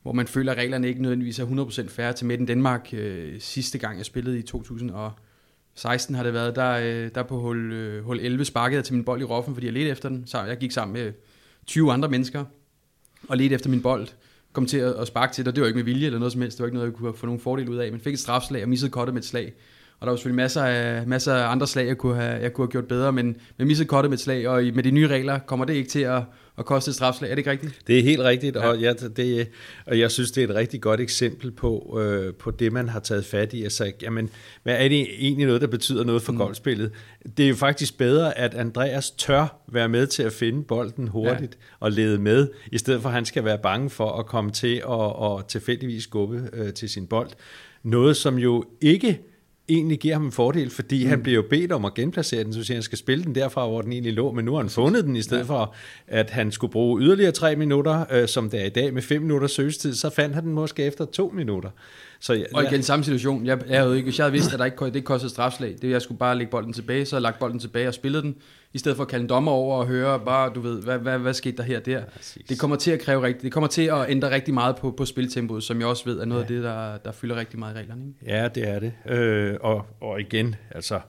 hvor 0.02 0.12
man 0.12 0.28
føler, 0.28 0.52
at 0.52 0.58
reglerne 0.58 0.88
ikke 0.88 1.02
nødvendigvis 1.02 1.40
er 1.40 1.46
100% 1.86 1.90
færre 1.90 2.14
til 2.14 2.28
Midten 2.28 2.46
Danmark. 2.46 2.90
Øh, 2.94 3.40
sidste 3.40 3.78
gang, 3.78 3.98
jeg 3.98 4.06
spillede 4.06 4.40
i 4.40 4.42
2016 4.42 6.16
har 6.16 6.24
det 6.24 6.34
været, 6.34 6.56
der, 6.56 6.72
øh, 6.72 7.12
der 7.16 7.24
på 7.24 7.40
hul, 7.40 7.72
øh, 7.74 8.04
hul 8.04 8.20
11 8.20 8.46
sparkede 8.46 8.78
jeg 8.78 8.86
til 8.86 8.96
min 8.96 9.06
bold 9.06 9.22
i 9.22 9.26
roffen, 9.26 9.54
fordi 9.54 9.66
jeg 9.66 9.74
ledte 9.74 9.90
efter 9.90 10.10
den. 10.10 10.28
Så 10.28 10.44
jeg 10.44 10.58
gik 10.58 10.72
sammen 10.72 10.94
med 10.94 11.14
20 11.66 11.94
andre 11.94 12.10
mennesker 12.10 12.46
og 13.27 13.38
ledte 13.38 13.56
efter 13.56 13.69
min 13.69 13.81
bold 13.81 14.07
kom 14.54 14.66
til 14.66 14.77
at, 14.77 15.07
sparke 15.07 15.33
til 15.33 15.45
det, 15.45 15.56
det 15.56 15.62
var 15.62 15.68
ikke 15.68 15.77
med 15.77 15.83
vilje 15.83 16.06
eller 16.06 16.19
noget 16.19 16.31
som 16.31 16.42
helst, 16.42 16.57
det 16.57 16.63
var 16.63 16.68
ikke 16.68 16.77
noget, 16.77 16.92
jeg 16.92 16.98
kunne 16.98 17.13
få 17.13 17.25
nogen 17.25 17.42
fordel 17.42 17.69
ud 17.69 17.77
af, 17.77 17.92
men 17.92 18.01
fik 18.01 18.13
et 18.13 18.19
strafslag 18.19 18.63
og 18.63 18.69
missede 18.69 18.92
kottet 18.92 19.13
med 19.13 19.21
et 19.21 19.27
slag. 19.27 19.54
Og 20.00 20.06
der 20.06 20.12
var 20.12 20.18
selvfølgelig 20.18 20.36
masser 20.36 20.63
af, 20.63 21.07
masser 21.07 21.33
af 21.33 21.51
andre 21.51 21.68
slag, 21.68 21.88
jeg 21.88 21.98
kunne, 21.98 22.16
have, 22.16 22.42
jeg 22.42 22.54
kunne 22.54 22.66
have 22.66 22.71
gjort 22.71 22.88
bedre, 22.88 23.12
men 23.12 23.38
med 23.57 23.66
missede 23.66 23.88
kottet 23.88 24.10
med 24.10 24.18
et 24.18 24.24
slag, 24.24 24.48
og 24.48 24.63
med 24.74 24.83
de 24.83 24.92
nye 24.92 25.07
regler 25.07 25.39
kommer 25.39 25.66
det 25.66 25.74
ikke 25.74 25.89
til 25.89 26.00
at, 26.00 26.24
at 26.59 26.65
koste 26.65 26.89
et 26.89 26.95
strafslag. 26.95 27.31
Er 27.31 27.35
det 27.35 27.39
ikke 27.39 27.51
rigtigt? 27.51 27.79
Det 27.88 28.00
er 28.00 28.03
helt 28.03 28.21
rigtigt, 28.21 28.56
ja. 28.56 28.67
og, 28.67 28.81
jeg, 28.81 28.95
det, 29.17 29.47
og 29.85 30.00
jeg 30.00 30.11
synes, 30.11 30.31
det 30.31 30.44
er 30.44 30.47
et 30.47 30.56
rigtig 30.56 30.81
godt 30.81 31.00
eksempel 31.00 31.51
på, 31.51 32.00
øh, 32.01 32.33
på 32.33 32.51
det, 32.51 32.73
man 32.73 32.89
har 32.89 33.00
taget 33.00 33.25
fat 33.25 33.53
i. 33.53 33.63
Altså, 33.63 33.91
jamen, 34.01 34.29
hvad 34.63 34.75
er 34.75 34.88
det 34.88 35.07
egentlig 35.25 35.45
noget, 35.45 35.61
der 35.61 35.67
betyder 35.67 36.03
noget 36.03 36.21
for 36.21 36.31
mm. 36.31 36.38
golfspillet? 36.38 36.91
Det 37.38 37.45
er 37.45 37.50
jo 37.50 37.56
faktisk 37.56 37.97
bedre, 37.97 38.38
at 38.38 38.53
Andreas 38.53 39.11
tør 39.11 39.61
være 39.67 39.89
med 39.89 40.07
til 40.07 40.23
at 40.23 40.33
finde 40.33 40.63
bolden 40.63 41.07
hurtigt 41.07 41.57
ja. 41.59 41.75
og 41.79 41.91
lede 41.91 42.17
med, 42.17 42.47
i 42.71 42.77
stedet 42.77 43.01
for 43.01 43.09
at 43.09 43.15
han 43.15 43.25
skal 43.25 43.45
være 43.45 43.57
bange 43.57 43.89
for 43.89 44.11
at 44.11 44.25
komme 44.25 44.51
til 44.51 44.75
at 44.75 44.83
og 44.85 45.47
tilfældigvis 45.47 46.03
skubbe 46.03 46.50
øh, 46.53 46.73
til 46.73 46.89
sin 46.89 47.07
bold. 47.07 47.29
Noget, 47.83 48.17
som 48.17 48.38
jo 48.38 48.63
ikke 48.81 49.19
egentlig 49.69 50.00
giver 50.00 50.16
ham 50.16 50.25
en 50.25 50.31
fordel, 50.31 50.69
fordi 50.69 51.04
mm. 51.04 51.10
han 51.10 51.24
bliver 51.24 51.36
jo 51.36 51.44
bedt 51.50 51.71
om 51.71 51.86
at 51.86 51.94
genplacere 51.94 52.44
den, 52.44 52.54
så 52.54 52.63
siger, 52.63 52.75
han 52.75 52.83
skal 52.83 52.98
spille 52.98 53.24
den 53.24 53.36
derfra, 53.36 53.68
hvor 53.68 53.81
den 53.81 53.92
egentlig 53.92 54.13
lå, 54.13 54.31
men 54.31 54.45
nu 54.45 54.51
har 54.51 54.60
han 54.60 54.69
fundet 54.69 55.06
den, 55.06 55.16
i 55.16 55.21
stedet 55.21 55.44
ja. 55.44 55.48
for 55.48 55.75
at 56.07 56.30
han 56.30 56.51
skulle 56.51 56.71
bruge 56.71 57.01
yderligere 57.01 57.31
tre 57.31 57.56
minutter, 57.56 58.06
øh, 58.12 58.27
som 58.27 58.50
det 58.50 58.62
er 58.62 58.66
i 58.66 58.69
dag, 58.69 58.94
med 58.94 59.01
fem 59.01 59.21
minutter 59.21 59.48
søgestid, 59.48 59.94
så 59.94 60.10
fandt 60.10 60.36
han 60.36 60.44
den 60.44 60.54
måske 60.54 60.83
efter 60.83 61.06
to 61.06 61.31
minutter. 61.36 61.69
Så, 62.21 62.33
ja, 62.33 62.44
og 62.54 62.63
igen, 62.63 62.83
samme 62.83 63.06
situation. 63.06 63.45
Jeg, 63.45 63.60
jeg 63.69 63.80
havde 63.80 63.95
ikke, 63.95 64.06
hvis 64.06 64.19
jeg 64.19 64.24
havde 64.24 64.33
vidst, 64.33 64.54
at 64.54 64.60
der 64.60 64.66
ikke, 64.66 64.86
det 64.86 64.95
ikke 64.95 65.06
kostede 65.06 65.31
strafslag, 65.31 65.75
det 65.81 65.89
jeg 65.89 66.01
skulle 66.01 66.18
bare 66.18 66.38
lægge 66.38 66.51
bolden 66.51 66.74
tilbage, 66.74 67.06
så 67.06 67.16
jeg 67.16 67.21
lagt 67.21 67.39
bolden 67.39 67.60
tilbage 67.60 67.88
og 67.88 67.94
spillet 67.94 68.24
den, 68.24 68.36
i 68.74 68.77
stedet 68.77 68.95
for 68.95 69.04
at 69.04 69.10
kalde 69.10 69.24
en 69.24 69.30
dommer 69.30 69.51
over 69.51 69.77
og 69.77 69.88
høre, 69.88 70.19
bare, 70.19 70.51
du 70.56 70.60
ved, 70.60 70.81
hvad, 70.81 70.98
hvad, 70.98 71.19
hvad 71.19 71.33
skete 71.33 71.57
der 71.57 71.63
her 71.63 71.80
der. 71.80 71.92
Ja, 71.92 72.42
det 72.50 72.60
kommer 72.60 72.77
til 72.77 72.92
at 72.92 73.00
kræve 73.00 73.24
rigtig, 73.24 73.44
det 73.44 73.51
kommer 73.51 73.68
til 73.68 73.81
at 73.81 74.10
ændre 74.10 74.31
rigtig 74.31 74.54
meget 74.54 74.75
på, 74.75 74.92
på 74.92 75.06
spiltempoet, 75.06 75.63
som 75.63 75.80
jeg 75.80 75.88
også 75.88 76.06
ved 76.06 76.19
er 76.19 76.25
noget 76.25 76.42
ja. 76.42 76.44
af 76.44 76.48
det, 76.48 76.63
der, 76.63 76.98
der 76.98 77.12
fylder 77.12 77.36
rigtig 77.36 77.60
meget 77.60 77.75
i 77.75 77.77
reglerne. 77.77 78.06
Ikke? 78.07 78.36
Ja, 78.36 78.48
det 78.48 78.68
er 78.68 78.80
det. 78.80 78.94
Øh, 79.10 79.57
og, 79.62 79.86
og 80.01 80.21
igen, 80.21 80.56
altså, 80.71 81.00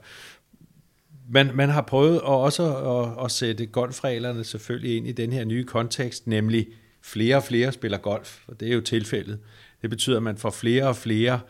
man, 1.31 1.51
man 1.55 1.69
har 1.69 1.83
prøvet 1.83 2.17
at 2.17 2.23
også 2.23 2.77
at, 2.77 3.25
at 3.25 3.31
sætte 3.31 3.67
golfreglerne 3.67 4.45
selvfølgelig 4.45 4.97
ind 4.97 5.07
i 5.07 5.13
den 5.13 5.33
her 5.33 5.45
nye 5.45 5.65
kontekst, 5.65 6.27
nemlig 6.27 6.67
flere 7.03 7.37
og 7.37 7.43
flere 7.43 7.73
spiller 7.73 7.99
golf, 7.99 8.39
og 8.49 8.61
det 8.61 8.69
er 8.69 8.75
jo 8.75 8.81
tilfældet. 8.81 9.39
Det 9.83 9.91
betyder, 9.91 10.17
at 10.17 10.23
man 10.23 10.37
får 10.37 10.51
flere 10.51 10.89
og 10.89 10.97
flere 10.97 11.41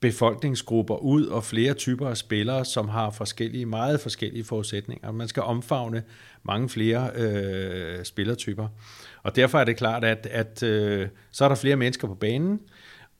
befolkningsgrupper 0.00 0.96
ud 0.96 1.26
og 1.26 1.44
flere 1.44 1.74
typer 1.74 2.08
af 2.08 2.16
spillere, 2.16 2.64
som 2.64 2.88
har 2.88 3.10
forskellige, 3.10 3.66
meget 3.66 4.00
forskellige 4.00 4.44
forudsætninger. 4.44 5.12
Man 5.12 5.28
skal 5.28 5.42
omfavne 5.42 6.02
mange 6.42 6.68
flere 6.68 7.10
øh, 7.14 8.04
spillertyper. 8.04 8.68
Og 9.22 9.36
derfor 9.36 9.58
er 9.58 9.64
det 9.64 9.76
klart, 9.76 10.04
at, 10.04 10.28
at 10.30 10.62
øh, 10.62 11.08
så 11.30 11.44
er 11.44 11.48
der 11.48 11.56
flere 11.56 11.76
mennesker 11.76 12.08
på 12.08 12.14
banen, 12.14 12.60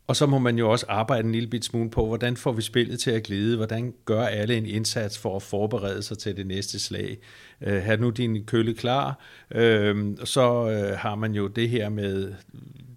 og 0.06 0.16
så 0.16 0.26
må 0.26 0.38
man 0.38 0.58
jo 0.58 0.70
også 0.70 0.86
arbejde 0.88 1.26
en 1.26 1.32
lille 1.32 1.48
bit 1.48 1.64
smule 1.64 1.90
på, 1.90 2.06
hvordan 2.06 2.36
får 2.36 2.52
vi 2.52 2.62
spillet 2.62 3.00
til 3.00 3.10
at 3.10 3.22
glide, 3.22 3.56
hvordan 3.56 3.94
gør 4.04 4.22
alle 4.22 4.56
en 4.56 4.66
indsats 4.66 5.18
for 5.18 5.36
at 5.36 5.42
forberede 5.42 6.02
sig 6.02 6.18
til 6.18 6.36
det 6.36 6.46
næste 6.46 6.78
slag. 6.78 7.18
Øh, 7.60 7.82
har 7.82 7.96
nu 7.96 8.10
din 8.10 8.44
kølle 8.44 8.74
klar, 8.74 9.20
øh, 9.50 10.16
så 10.24 10.70
øh, 10.70 10.98
har 10.98 11.14
man 11.14 11.32
jo 11.32 11.46
det 11.46 11.68
her 11.68 11.88
med 11.88 12.34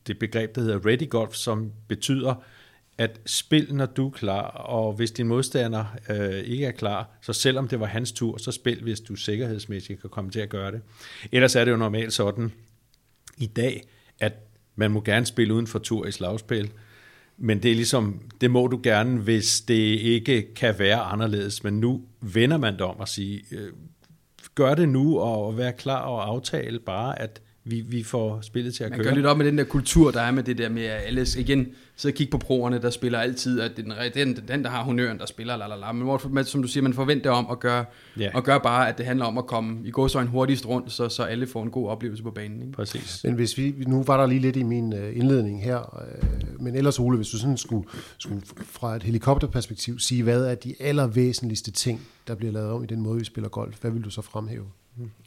det 0.07 0.19
begreb, 0.19 0.55
der 0.55 0.61
hedder 0.61 0.85
ready 0.85 1.09
golf, 1.09 1.33
som 1.33 1.71
betyder, 1.87 2.43
at 2.97 3.19
spil, 3.25 3.75
når 3.75 3.85
du 3.85 4.07
er 4.07 4.11
klar, 4.11 4.47
og 4.47 4.93
hvis 4.93 5.11
din 5.11 5.27
modstander 5.27 5.85
øh, 6.09 6.39
ikke 6.39 6.65
er 6.65 6.71
klar, 6.71 7.09
så 7.21 7.33
selvom 7.33 7.67
det 7.67 7.79
var 7.79 7.85
hans 7.85 8.11
tur, 8.11 8.37
så 8.37 8.51
spil, 8.51 8.83
hvis 8.83 8.99
du 8.99 9.15
sikkerhedsmæssigt 9.15 10.01
kan 10.01 10.09
komme 10.09 10.31
til 10.31 10.39
at 10.39 10.49
gøre 10.49 10.71
det. 10.71 10.81
Ellers 11.31 11.55
er 11.55 11.65
det 11.65 11.71
jo 11.71 11.77
normalt 11.77 12.13
sådan 12.13 12.51
i 13.37 13.45
dag, 13.45 13.83
at 14.19 14.33
man 14.75 14.91
må 14.91 15.01
gerne 15.01 15.25
spille 15.25 15.53
uden 15.53 15.67
for 15.67 15.79
tur 15.79 16.05
i 16.05 16.11
slagspil, 16.11 16.71
men 17.37 17.63
det 17.63 17.71
er 17.71 17.75
ligesom, 17.75 18.21
det 18.41 18.51
må 18.51 18.67
du 18.67 18.79
gerne, 18.83 19.19
hvis 19.19 19.61
det 19.61 19.99
ikke 19.99 20.53
kan 20.53 20.79
være 20.79 20.99
anderledes. 20.99 21.63
Men 21.63 21.79
nu 21.79 22.01
vender 22.21 22.57
man 22.57 22.73
det 22.73 22.81
om 22.81 22.99
og 22.99 23.07
siger, 23.07 23.41
øh, 23.51 23.71
gør 24.55 24.75
det 24.75 24.89
nu 24.89 25.19
og 25.19 25.57
vær 25.57 25.71
klar 25.71 26.01
og 26.01 26.27
aftale 26.27 26.79
bare, 26.79 27.19
at 27.19 27.41
vi, 27.65 27.81
vi 27.81 28.03
får 28.03 28.41
spillet 28.41 28.73
til 28.73 28.83
at 28.83 28.89
Man 28.89 28.97
køre. 28.97 29.05
Man 29.05 29.13
gør 29.13 29.15
lidt 29.15 29.25
op 29.25 29.37
med 29.37 29.45
den 29.45 29.57
der 29.57 29.63
kultur, 29.63 30.11
der 30.11 30.21
er 30.21 30.31
med 30.31 30.43
det 30.43 30.57
der 30.57 30.69
med, 30.69 30.83
at 30.83 31.01
alle 31.05 31.27
igen 31.37 31.67
sidder 31.95 32.13
og 32.13 32.17
kigger 32.17 32.31
på 32.31 32.37
proerne, 32.37 32.81
der 32.81 32.89
spiller 32.89 33.19
altid, 33.19 33.61
at 33.61 33.77
det 33.77 33.85
er 33.97 34.09
den, 34.13 34.35
den, 34.35 34.47
den 34.47 34.63
der 34.63 34.69
har 34.69 34.83
honøren, 34.83 35.19
der 35.19 35.25
spiller, 35.25 35.57
lalala. 35.57 35.91
men 35.91 36.03
hvor, 36.03 36.43
som 36.43 36.61
du 36.61 36.67
siger, 36.67 36.83
man 36.83 36.93
forventer 36.93 37.31
om 37.31 37.47
at 37.51 37.59
gøre, 37.59 37.85
ja. 38.19 38.29
og 38.33 38.43
gøre 38.43 38.59
bare, 38.59 38.89
at 38.89 38.97
det 38.97 39.05
handler 39.05 39.25
om 39.25 39.37
at 39.37 39.45
komme 39.45 39.79
i 39.85 39.91
går 39.91 40.07
så 40.07 40.19
en 40.19 40.27
hurtigst 40.27 40.65
rundt, 40.65 40.91
så, 40.91 41.09
så 41.09 41.23
alle 41.23 41.47
får 41.47 41.63
en 41.63 41.71
god 41.71 41.89
oplevelse 41.89 42.23
på 42.23 42.31
banen. 42.31 42.61
Ikke? 42.61 42.73
Præcis. 42.73 43.21
Men 43.23 43.33
hvis 43.33 43.57
vi, 43.57 43.75
nu 43.87 44.03
var 44.03 44.17
der 44.17 44.25
lige 44.25 44.41
lidt 44.41 44.55
i 44.55 44.63
min 44.63 44.93
øh, 44.93 45.17
indledning 45.17 45.63
her, 45.63 46.01
øh, 46.01 46.63
men 46.63 46.75
ellers 46.75 46.99
Ole, 46.99 47.17
hvis 47.17 47.29
du 47.29 47.37
sådan 47.37 47.57
skulle, 47.57 47.87
skulle 48.17 48.41
fra 48.65 48.95
et 48.95 49.03
helikopterperspektiv 49.03 49.99
sige, 49.99 50.23
hvad 50.23 50.45
er 50.45 50.55
de 50.55 50.75
allervæsentligste 50.79 51.71
ting, 51.71 52.01
der 52.27 52.35
bliver 52.35 52.53
lavet 52.53 52.69
om 52.71 52.83
i 52.83 52.85
den 52.85 53.01
måde, 53.01 53.19
vi 53.19 53.25
spiller 53.25 53.49
golf, 53.49 53.81
hvad 53.81 53.91
vil 53.91 54.01
du 54.01 54.09
så 54.09 54.21
fremhæve? 54.21 54.65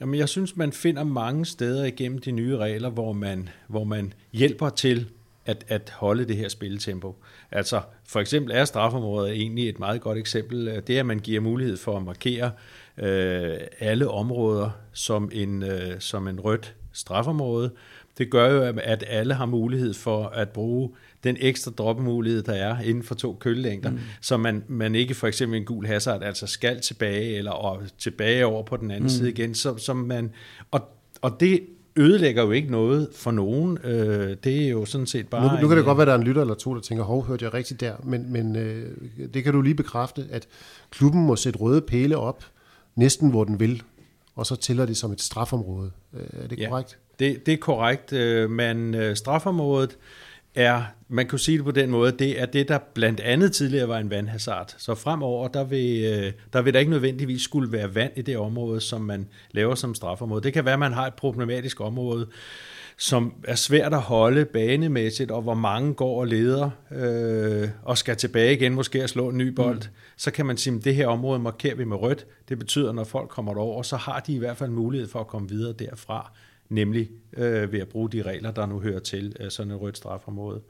Jamen, 0.01 0.15
jeg 0.15 0.29
synes, 0.29 0.57
man 0.57 0.73
finder 0.73 1.05
mange 1.05 1.45
steder 1.45 1.85
igennem 1.85 2.19
de 2.19 2.33
nye 2.33 2.57
regler, 2.57 2.91
hvor 2.91 3.13
man, 3.13 3.49
hvor 3.69 3.85
man 3.85 4.13
hjælper 4.33 4.69
til 4.69 5.09
at, 5.47 5.65
at 5.69 5.91
holde 5.97 6.25
det 6.25 6.37
her 6.37 6.49
spilletempo. 6.49 7.17
Altså, 7.51 7.81
for 8.05 8.21
eksempel 8.21 8.53
er 8.55 8.65
strafområdet 8.65 9.33
egentlig 9.33 9.69
et 9.69 9.79
meget 9.79 10.01
godt 10.01 10.19
eksempel. 10.19 10.83
Det 10.87 10.97
er, 10.97 11.01
at 11.01 11.07
man 11.07 11.19
giver 11.19 11.41
mulighed 11.41 11.77
for 11.77 11.97
at 11.97 12.03
markere 12.03 12.51
øh, 12.99 13.57
alle 13.81 14.11
områder 14.11 14.71
som 14.93 15.31
en, 15.33 15.63
øh, 15.63 16.01
som 16.01 16.29
en 16.29 16.41
rødt 16.41 16.75
strafområde. 16.93 17.71
Det 18.19 18.31
gør 18.31 18.51
jo, 18.51 18.81
at 18.83 19.05
alle 19.07 19.35
har 19.35 19.47
mulighed 19.47 19.95
for 19.95 20.27
at 20.27 20.49
bruge 20.49 20.91
den 21.25 21.37
ekstra 21.41 21.71
droppemulighed, 21.71 22.43
der 22.43 22.53
er 22.53 22.81
inden 22.81 23.03
for 23.03 23.15
to 23.15 23.37
kølelængder, 23.41 23.91
mm. 23.91 23.99
så 24.21 24.37
man, 24.37 24.65
man 24.69 24.95
ikke 24.95 25.15
for 25.15 25.27
eksempel 25.27 25.59
en 25.59 25.65
gul 25.65 25.87
hazard 25.87 26.23
altså 26.23 26.47
skal 26.47 26.81
tilbage, 26.81 27.37
eller 27.37 27.51
og 27.51 27.83
tilbage 27.99 28.47
over 28.47 28.63
på 28.63 28.77
den 28.77 28.91
anden 28.91 29.03
mm. 29.03 29.09
side 29.09 29.31
igen, 29.31 29.55
så, 29.55 29.77
som 29.77 29.97
man, 29.97 30.31
og, 30.71 30.81
og 31.23 31.41
det 31.41 31.61
ødelægger 31.97 32.43
jo 32.43 32.51
ikke 32.51 32.71
noget 32.71 33.09
for 33.13 33.31
nogen. 33.31 33.79
Øh, 33.85 34.37
det 34.45 34.65
er 34.65 34.69
jo 34.69 34.85
sådan 34.85 35.07
set 35.07 35.29
bare... 35.29 35.55
Nu, 35.55 35.61
nu 35.63 35.69
kan 35.69 35.77
det 35.77 35.85
godt 35.85 35.99
være, 35.99 36.03
at 36.03 36.07
der 36.07 36.13
er 36.15 36.19
en 36.19 36.25
lytter 36.25 36.43
eller 36.43 36.55
to, 36.55 36.75
der 36.75 36.81
tænker, 36.81 37.05
hov, 37.05 37.27
hørte 37.27 37.45
jeg 37.45 37.55
rigtigt 37.55 37.81
der, 37.81 37.95
men, 38.05 38.33
men 38.33 38.57
øh, 38.57 38.91
det 39.35 39.45
kan 39.45 39.53
du 39.53 39.61
lige 39.61 39.75
bekræfte, 39.75 40.27
at 40.31 40.47
klubben 40.91 41.27
må 41.27 41.37
sætte 41.37 41.59
røde 41.59 41.81
pæle 41.81 42.17
op, 42.17 42.45
næsten 42.95 43.31
hvor 43.31 43.45
den 43.45 43.61
vil, 43.61 43.83
og 44.35 44.47
så 44.47 44.57
tæller 44.57 44.87
det 44.87 44.97
som 44.97 45.13
et 45.13 45.21
strafområde. 45.21 45.91
Øh, 46.15 46.43
er 46.45 46.49
det 46.49 46.59
ja, 46.59 46.69
korrekt? 46.69 46.99
Det, 47.19 47.47
det 47.47 47.55
er 47.55 47.59
korrekt. 47.59 48.13
Øh, 48.13 48.51
men 48.51 48.95
øh, 48.95 49.17
strafområdet 49.17 49.97
er, 50.57 50.83
man 51.09 51.27
kan 51.27 51.39
sige 51.39 51.57
det 51.57 51.65
på 51.65 51.71
den 51.71 51.91
måde, 51.91 52.13
det 52.13 52.41
er 52.41 52.47
det, 52.47 52.69
der 52.69 52.79
blandt 52.95 53.21
andet 53.21 53.53
tidligere 53.53 53.89
var 53.89 53.99
en 53.99 54.11
vandhazard. 54.11 54.75
Så 54.79 54.95
fremover, 54.95 55.49
der 55.49 55.65
vil, 55.65 56.05
øh, 56.05 56.33
der 56.53 56.63
vil 56.63 56.75
der 56.75 56.81
ikke 56.81 56.91
nødvendigvis 56.91 57.43
skulle 57.43 57.73
være 57.73 57.95
vand 57.95 58.13
i 58.17 58.23
det 58.23 58.37
område, 58.37 58.81
som 58.81 59.01
man 59.01 59.29
laver 59.51 59.75
som 59.75 59.95
strafområde. 59.95 60.43
Det 60.43 60.53
kan 60.53 60.65
være, 60.65 60.73
at 60.73 60.79
man 60.79 60.93
har 60.93 61.07
et 61.07 61.15
problematisk 61.15 61.81
område, 61.81 62.27
som 62.99 63.35
er 63.45 63.55
svært 63.55 63.95
at 63.95 64.01
holde 64.01 64.45
banemæssigt, 64.45 65.31
og 65.31 65.43
hvor 65.43 65.55
mange 65.55 65.95
går 65.95 66.21
og 66.21 66.27
leder 66.27 66.71
øh, 66.91 67.69
og 67.83 67.99
skal 67.99 68.17
tilbage 68.17 68.53
igen, 68.53 68.75
måske 68.75 69.03
at 69.03 69.11
slå 69.11 69.29
en 69.29 69.39
ny 69.39 69.49
bold, 69.49 69.77
mm. 69.77 69.95
så 70.17 70.31
kan 70.31 70.47
man 70.47 70.57
sige, 70.57 70.77
at 70.77 70.85
det 70.85 70.95
her 70.95 71.07
område 71.07 71.39
markerer 71.39 71.75
vi 71.75 71.85
med 71.85 71.97
rødt. 71.97 72.27
Det 72.49 72.59
betyder, 72.59 72.89
at 72.89 72.95
når 72.95 73.05
folk 73.05 73.29
kommer 73.29 73.55
derover, 73.55 73.83
så 73.83 73.97
har 73.97 74.21
de 74.21 74.35
i 74.35 74.39
hvert 74.39 74.57
fald 74.57 74.71
mulighed 74.71 75.09
for 75.09 75.21
at 75.21 75.27
komme 75.27 75.49
videre 75.49 75.73
derfra 75.73 76.33
nemlig 76.69 77.11
øh, 77.37 77.73
ved 77.73 77.81
at 77.81 77.89
bruge 77.89 78.11
de 78.11 78.23
regler, 78.23 78.51
der 78.51 78.67
nu 78.67 78.81
hører 78.81 79.01
til 79.01 79.37
øh, 79.41 79.51
sådan 79.51 79.73
et 79.73 79.81
rødt 79.81 79.97
strafområde. 79.97 80.61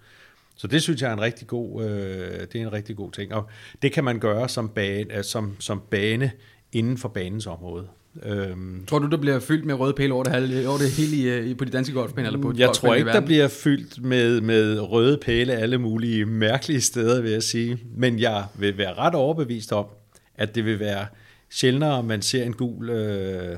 Så 0.57 0.67
det 0.67 0.83
synes 0.83 1.03
jeg 1.03 1.09
er 1.09 1.13
en 1.13 1.21
rigtig 1.21 1.47
god, 1.47 1.85
øh, 1.85 2.41
det 2.53 2.55
er 2.55 2.67
en 2.67 2.73
rigtig 2.73 2.97
god 2.97 3.13
ting, 3.13 3.35
og 3.35 3.49
det 3.83 3.93
kan 3.93 4.05
man 4.05 4.19
gøre 4.19 4.49
som 4.49 4.69
bane, 4.69 5.17
øh, 5.19 5.25
som, 5.25 5.57
som 5.59 5.83
bane 5.91 6.31
inden 6.73 6.99
for 6.99 7.09
banens 7.09 7.47
område. 7.47 7.89
Øhm, 8.23 8.87
tror 8.87 8.99
du, 8.99 9.07
der 9.07 9.17
bliver 9.17 9.41
fyldt 9.41 9.65
med 9.65 9.75
røde 9.75 9.95
pæle 9.95 10.15
over 10.15 10.25
det, 10.25 10.33
halve, 10.33 10.69
over 10.69 10.79
det 10.79 10.91
hele 10.91 11.17
i, 11.17 11.29
øh, 11.29 11.57
på 11.57 11.65
de 11.65 11.71
danske 11.71 11.95
golfbaner? 11.95 12.29
Eller 12.29 12.43
på 12.43 12.53
jeg 12.57 12.73
tror 12.73 12.95
ikke, 12.95 13.11
der 13.11 13.21
bliver 13.21 13.49
fyldt 13.49 14.03
med, 14.03 14.41
med 14.41 14.81
røde 14.81 15.19
pæle 15.23 15.53
alle 15.53 15.79
mulige 15.79 16.25
mærkelige 16.25 16.81
steder, 16.81 17.23
vil 17.23 17.31
jeg 17.31 17.43
sige. 17.43 17.79
Men 17.97 18.19
jeg 18.19 18.45
vil 18.59 18.79
være 18.79 18.95
ret 18.95 19.15
overbevist 19.15 19.73
om, 19.73 19.87
at 20.35 20.55
det 20.55 20.65
vil 20.65 20.81
være 20.81 21.07
sjældnere, 21.51 22.03
man 22.03 22.23
ser 22.23 22.45
en 22.45 22.53
gul... 22.53 22.91
Øh, 22.91 23.57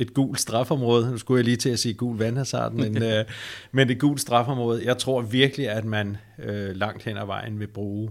et 0.00 0.14
gult 0.14 0.40
strafområde. 0.40 1.10
Nu 1.10 1.18
skulle 1.18 1.38
jeg 1.38 1.44
lige 1.44 1.56
til 1.56 1.70
at 1.70 1.78
sige 1.78 1.94
gul 1.94 2.18
vandhazard, 2.18 2.72
men, 2.72 3.02
øh, 3.12 3.24
men 3.72 3.90
et 3.90 3.98
gult 3.98 4.20
strafområde. 4.20 4.84
Jeg 4.84 4.98
tror 4.98 5.22
virkelig, 5.22 5.68
at 5.68 5.84
man 5.84 6.16
øh, 6.38 6.76
langt 6.76 7.02
hen 7.02 7.16
ad 7.16 7.26
vejen 7.26 7.60
vil 7.60 7.66
bruge 7.66 8.10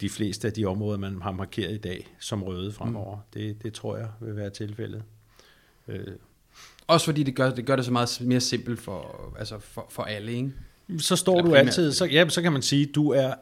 de 0.00 0.08
fleste 0.08 0.48
af 0.48 0.52
de 0.52 0.64
områder, 0.64 0.98
man 0.98 1.22
har 1.22 1.32
markeret 1.32 1.74
i 1.74 1.78
dag, 1.78 2.16
som 2.18 2.42
røde 2.42 2.72
fremover. 2.72 3.16
Mm. 3.16 3.40
Det, 3.40 3.62
det 3.62 3.72
tror 3.72 3.96
jeg 3.96 4.08
vil 4.20 4.36
være 4.36 4.50
tilfældet. 4.50 5.02
Øh. 5.88 6.06
Også 6.86 7.04
fordi 7.06 7.22
det 7.22 7.36
gør, 7.36 7.50
det 7.50 7.66
gør 7.66 7.76
det 7.76 7.84
så 7.84 7.92
meget 7.92 8.18
mere 8.20 8.40
simpelt 8.40 8.80
for, 8.80 9.32
altså 9.38 9.58
for, 9.58 9.86
for 9.90 10.02
alle, 10.02 10.32
ikke? 10.32 10.52
Så 10.98 11.16
står 11.16 11.32
Eller 11.32 11.42
du 11.42 11.48
primært. 11.48 11.66
altid, 11.66 11.92
så, 11.92 12.04
ja, 12.04 12.28
så 12.28 12.42
kan 12.42 12.52
man 12.52 12.62
sige, 12.62 12.86
du 12.86 13.10
er 13.10 13.34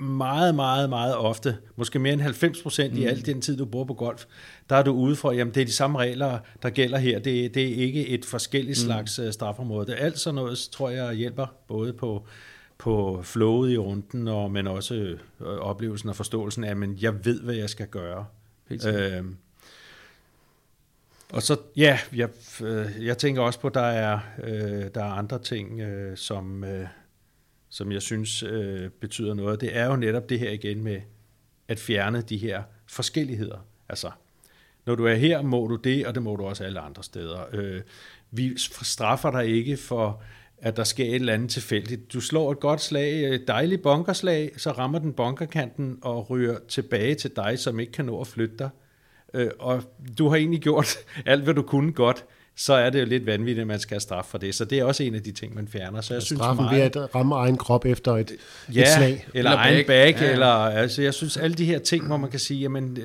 meget, 0.00 0.54
meget, 0.54 0.90
meget 0.90 1.16
ofte, 1.16 1.56
måske 1.76 1.98
mere 1.98 2.12
end 2.12 2.20
90 2.20 2.62
procent 2.62 2.92
mm. 2.92 2.98
i 2.98 3.04
al 3.04 3.26
den 3.26 3.40
tid, 3.40 3.56
du 3.56 3.64
bor 3.64 3.84
på 3.84 3.94
golf, 3.94 4.24
der 4.70 4.76
er 4.76 4.82
du 4.82 4.92
ude 4.92 5.16
for, 5.16 5.32
jamen 5.32 5.54
det 5.54 5.60
er 5.60 5.64
de 5.64 5.72
samme 5.72 5.98
regler, 5.98 6.38
der 6.62 6.70
gælder 6.70 6.98
her. 6.98 7.18
Det, 7.18 7.54
det 7.54 7.62
er 7.62 7.76
ikke 7.76 8.08
et 8.08 8.24
forskelligt 8.24 8.78
mm. 8.78 8.86
slags 8.86 9.18
mm. 9.18 9.32
strafområde. 9.32 9.86
Det 9.86 9.92
er 9.92 10.04
alt 10.04 10.18
sådan 10.18 10.34
noget, 10.34 10.68
tror 10.72 10.90
jeg, 10.90 11.14
hjælper 11.14 11.46
både 11.68 11.92
på, 11.92 12.26
på 12.78 13.20
flowet 13.22 13.72
i 13.72 13.78
runden, 13.78 14.28
og, 14.28 14.50
men 14.50 14.66
også 14.66 14.94
øh, 14.94 15.18
oplevelsen 15.40 16.08
og 16.08 16.16
forståelsen 16.16 16.64
af, 16.64 16.70
at 16.70 17.02
jeg 17.02 17.24
ved, 17.24 17.40
hvad 17.40 17.54
jeg 17.54 17.70
skal 17.70 17.86
gøre. 17.86 18.26
Øh, 18.70 19.24
og 21.32 21.42
så, 21.42 21.56
ja, 21.76 21.98
jeg, 22.14 22.28
øh, 22.62 23.06
jeg 23.06 23.18
tænker 23.18 23.42
også 23.42 23.60
på, 23.60 23.66
at 23.66 23.74
der 23.74 23.80
er, 23.80 24.18
øh, 24.44 24.84
der 24.94 25.04
er 25.04 25.12
andre 25.12 25.38
ting, 25.38 25.80
øh, 25.80 26.16
som, 26.16 26.64
øh, 26.64 26.86
som 27.70 27.92
jeg 27.92 28.02
synes 28.02 28.42
øh, 28.42 28.90
betyder 28.90 29.34
noget. 29.34 29.60
Det 29.60 29.76
er 29.76 29.86
jo 29.86 29.96
netop 29.96 30.28
det 30.28 30.38
her 30.38 30.50
igen 30.50 30.84
med 30.84 31.00
at 31.68 31.78
fjerne 31.78 32.20
de 32.20 32.36
her 32.36 32.62
forskelligheder. 32.86 33.66
Altså, 33.88 34.10
når 34.86 34.94
du 34.94 35.06
er 35.06 35.14
her, 35.14 35.42
må 35.42 35.66
du 35.66 35.76
det, 35.76 36.06
og 36.06 36.14
det 36.14 36.22
må 36.22 36.36
du 36.36 36.44
også 36.44 36.64
alle 36.64 36.80
andre 36.80 37.02
steder. 37.02 37.44
Øh, 37.52 37.80
vi 38.30 38.58
straffer 38.82 39.30
dig 39.30 39.46
ikke 39.46 39.76
for, 39.76 40.22
at 40.58 40.76
der 40.76 40.84
sker 40.84 41.04
et 41.04 41.14
eller 41.14 41.34
andet 41.34 41.50
tilfældigt. 41.50 42.12
Du 42.12 42.20
slår 42.20 42.52
et 42.52 42.60
godt 42.60 42.80
slag, 42.80 43.34
et 43.34 43.48
dejligt 43.48 43.82
bunkerslag, 43.82 44.52
så 44.56 44.70
rammer 44.70 44.98
den 44.98 45.12
bunkerkanten 45.12 45.98
og 46.02 46.30
ryger 46.30 46.58
tilbage 46.68 47.14
til 47.14 47.36
dig, 47.36 47.58
som 47.58 47.80
ikke 47.80 47.92
kan 47.92 48.04
nå 48.04 48.20
at 48.20 48.26
flytte 48.26 48.56
dig. 48.58 48.70
Øh, 49.34 49.50
og 49.58 49.82
du 50.18 50.28
har 50.28 50.36
egentlig 50.36 50.60
gjort 50.60 50.96
alt, 51.26 51.44
hvad 51.44 51.54
du 51.54 51.62
kunne 51.62 51.92
godt 51.92 52.24
så 52.58 52.72
er 52.72 52.90
det 52.90 53.00
jo 53.00 53.04
lidt 53.04 53.26
vanvittigt, 53.26 53.60
at 53.60 53.66
man 53.66 53.80
skal 53.80 53.94
have 53.94 54.00
straf 54.00 54.24
for 54.24 54.38
det. 54.38 54.54
Så 54.54 54.64
det 54.64 54.78
er 54.78 54.84
også 54.84 55.02
en 55.02 55.14
af 55.14 55.22
de 55.22 55.32
ting, 55.32 55.54
man 55.54 55.68
fjerner. 55.68 56.00
Så 56.00 56.14
jeg 56.14 56.22
synes 56.22 56.38
Straffen 56.38 56.64
meget, 56.64 56.94
ved 56.94 57.02
at 57.02 57.14
ramme 57.14 57.34
egen 57.34 57.56
krop 57.56 57.86
efter 57.86 58.16
et, 58.16 58.32
ja, 58.74 58.82
et 58.82 58.88
slag. 58.88 59.26
eller, 59.34 59.50
eller 59.50 59.62
egen 59.62 59.86
bag, 59.86 60.16
ja. 60.20 60.30
eller 60.32 60.46
altså, 60.46 61.02
jeg 61.02 61.14
synes 61.14 61.36
alle 61.36 61.56
de 61.56 61.64
her 61.64 61.78
ting, 61.78 62.06
hvor 62.06 62.16
man 62.16 62.30
kan 62.30 62.40
sige, 62.40 62.60
jamen, 62.60 62.96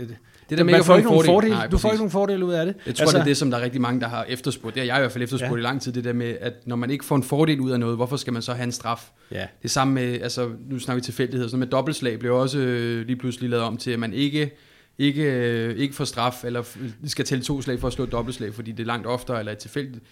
det 0.50 0.57
der 0.57 0.63
med 0.63 0.74
man 0.74 0.83
får 0.83 0.95
ikke 0.95 1.10
nogen 1.10 1.25
fordel. 1.25 1.33
fordel. 1.33 1.50
Nej, 1.50 1.67
du 1.67 1.77
får 1.77 1.89
ikke 1.89 1.98
nogen 1.98 2.12
fordel 2.12 2.43
ud 2.43 2.53
af 2.53 2.65
det. 2.65 2.75
Jeg 2.86 2.95
tror, 2.95 3.03
altså, 3.03 3.17
det 3.17 3.22
er 3.22 3.25
det, 3.25 3.38
som 3.38 3.51
der 3.51 3.57
er 3.57 3.62
rigtig 3.62 3.81
mange, 3.81 4.01
der 4.01 4.07
har 4.07 4.25
efterspurgt. 4.29 4.75
Det 4.75 4.81
har 4.81 4.88
jeg 4.88 4.98
i 4.98 5.00
hvert 5.00 5.12
fald 5.12 5.24
efterspurgt 5.24 5.51
ja. 5.51 5.57
i 5.57 5.62
lang 5.62 5.81
tid, 5.81 5.91
det 5.91 6.03
der 6.03 6.13
med, 6.13 6.36
at 6.41 6.53
når 6.65 6.75
man 6.75 6.89
ikke 6.89 7.05
får 7.05 7.15
en 7.15 7.24
fordel 7.24 7.60
ud 7.60 7.72
af 7.72 7.79
noget, 7.79 7.95
hvorfor 7.95 8.17
skal 8.17 8.33
man 8.33 8.41
så 8.41 8.53
have 8.53 8.63
en 8.63 8.72
straf? 8.72 9.10
Ja. 9.31 9.45
Det 9.62 9.72
samme 9.72 9.93
med, 9.93 10.22
altså 10.22 10.50
nu 10.69 10.79
snakker 10.79 11.01
vi 11.01 11.05
tilfældighed, 11.05 11.50
så 11.50 11.57
med 11.57 11.67
dobbeltslag 11.67 12.19
blev 12.19 12.36
også 12.36 12.60
øh, 12.60 13.05
lige 13.05 13.15
pludselig 13.15 13.50
lavet 13.50 13.65
om 13.65 13.77
til, 13.77 13.91
at 13.91 14.00
man 14.00 14.13
ikke 14.13 14.51
ikke, 14.98 15.24
øh, 15.24 15.78
ikke 15.78 15.96
får 15.96 16.06
straf, 16.06 16.44
eller 16.44 16.64
skal 17.06 17.26
tælle 17.26 17.44
to 17.44 17.62
slag 17.62 17.80
for 17.80 17.88
at 17.88 17.94
slå 17.94 18.04
et 18.04 18.12
dobbeltslag, 18.12 18.54
fordi 18.54 18.72
det 18.72 18.80
er 18.80 18.88
langt 18.88 19.08
oftere, 19.08 19.40
eller 19.40 19.52
et 19.52 19.58
tilfældigt, 19.58 20.04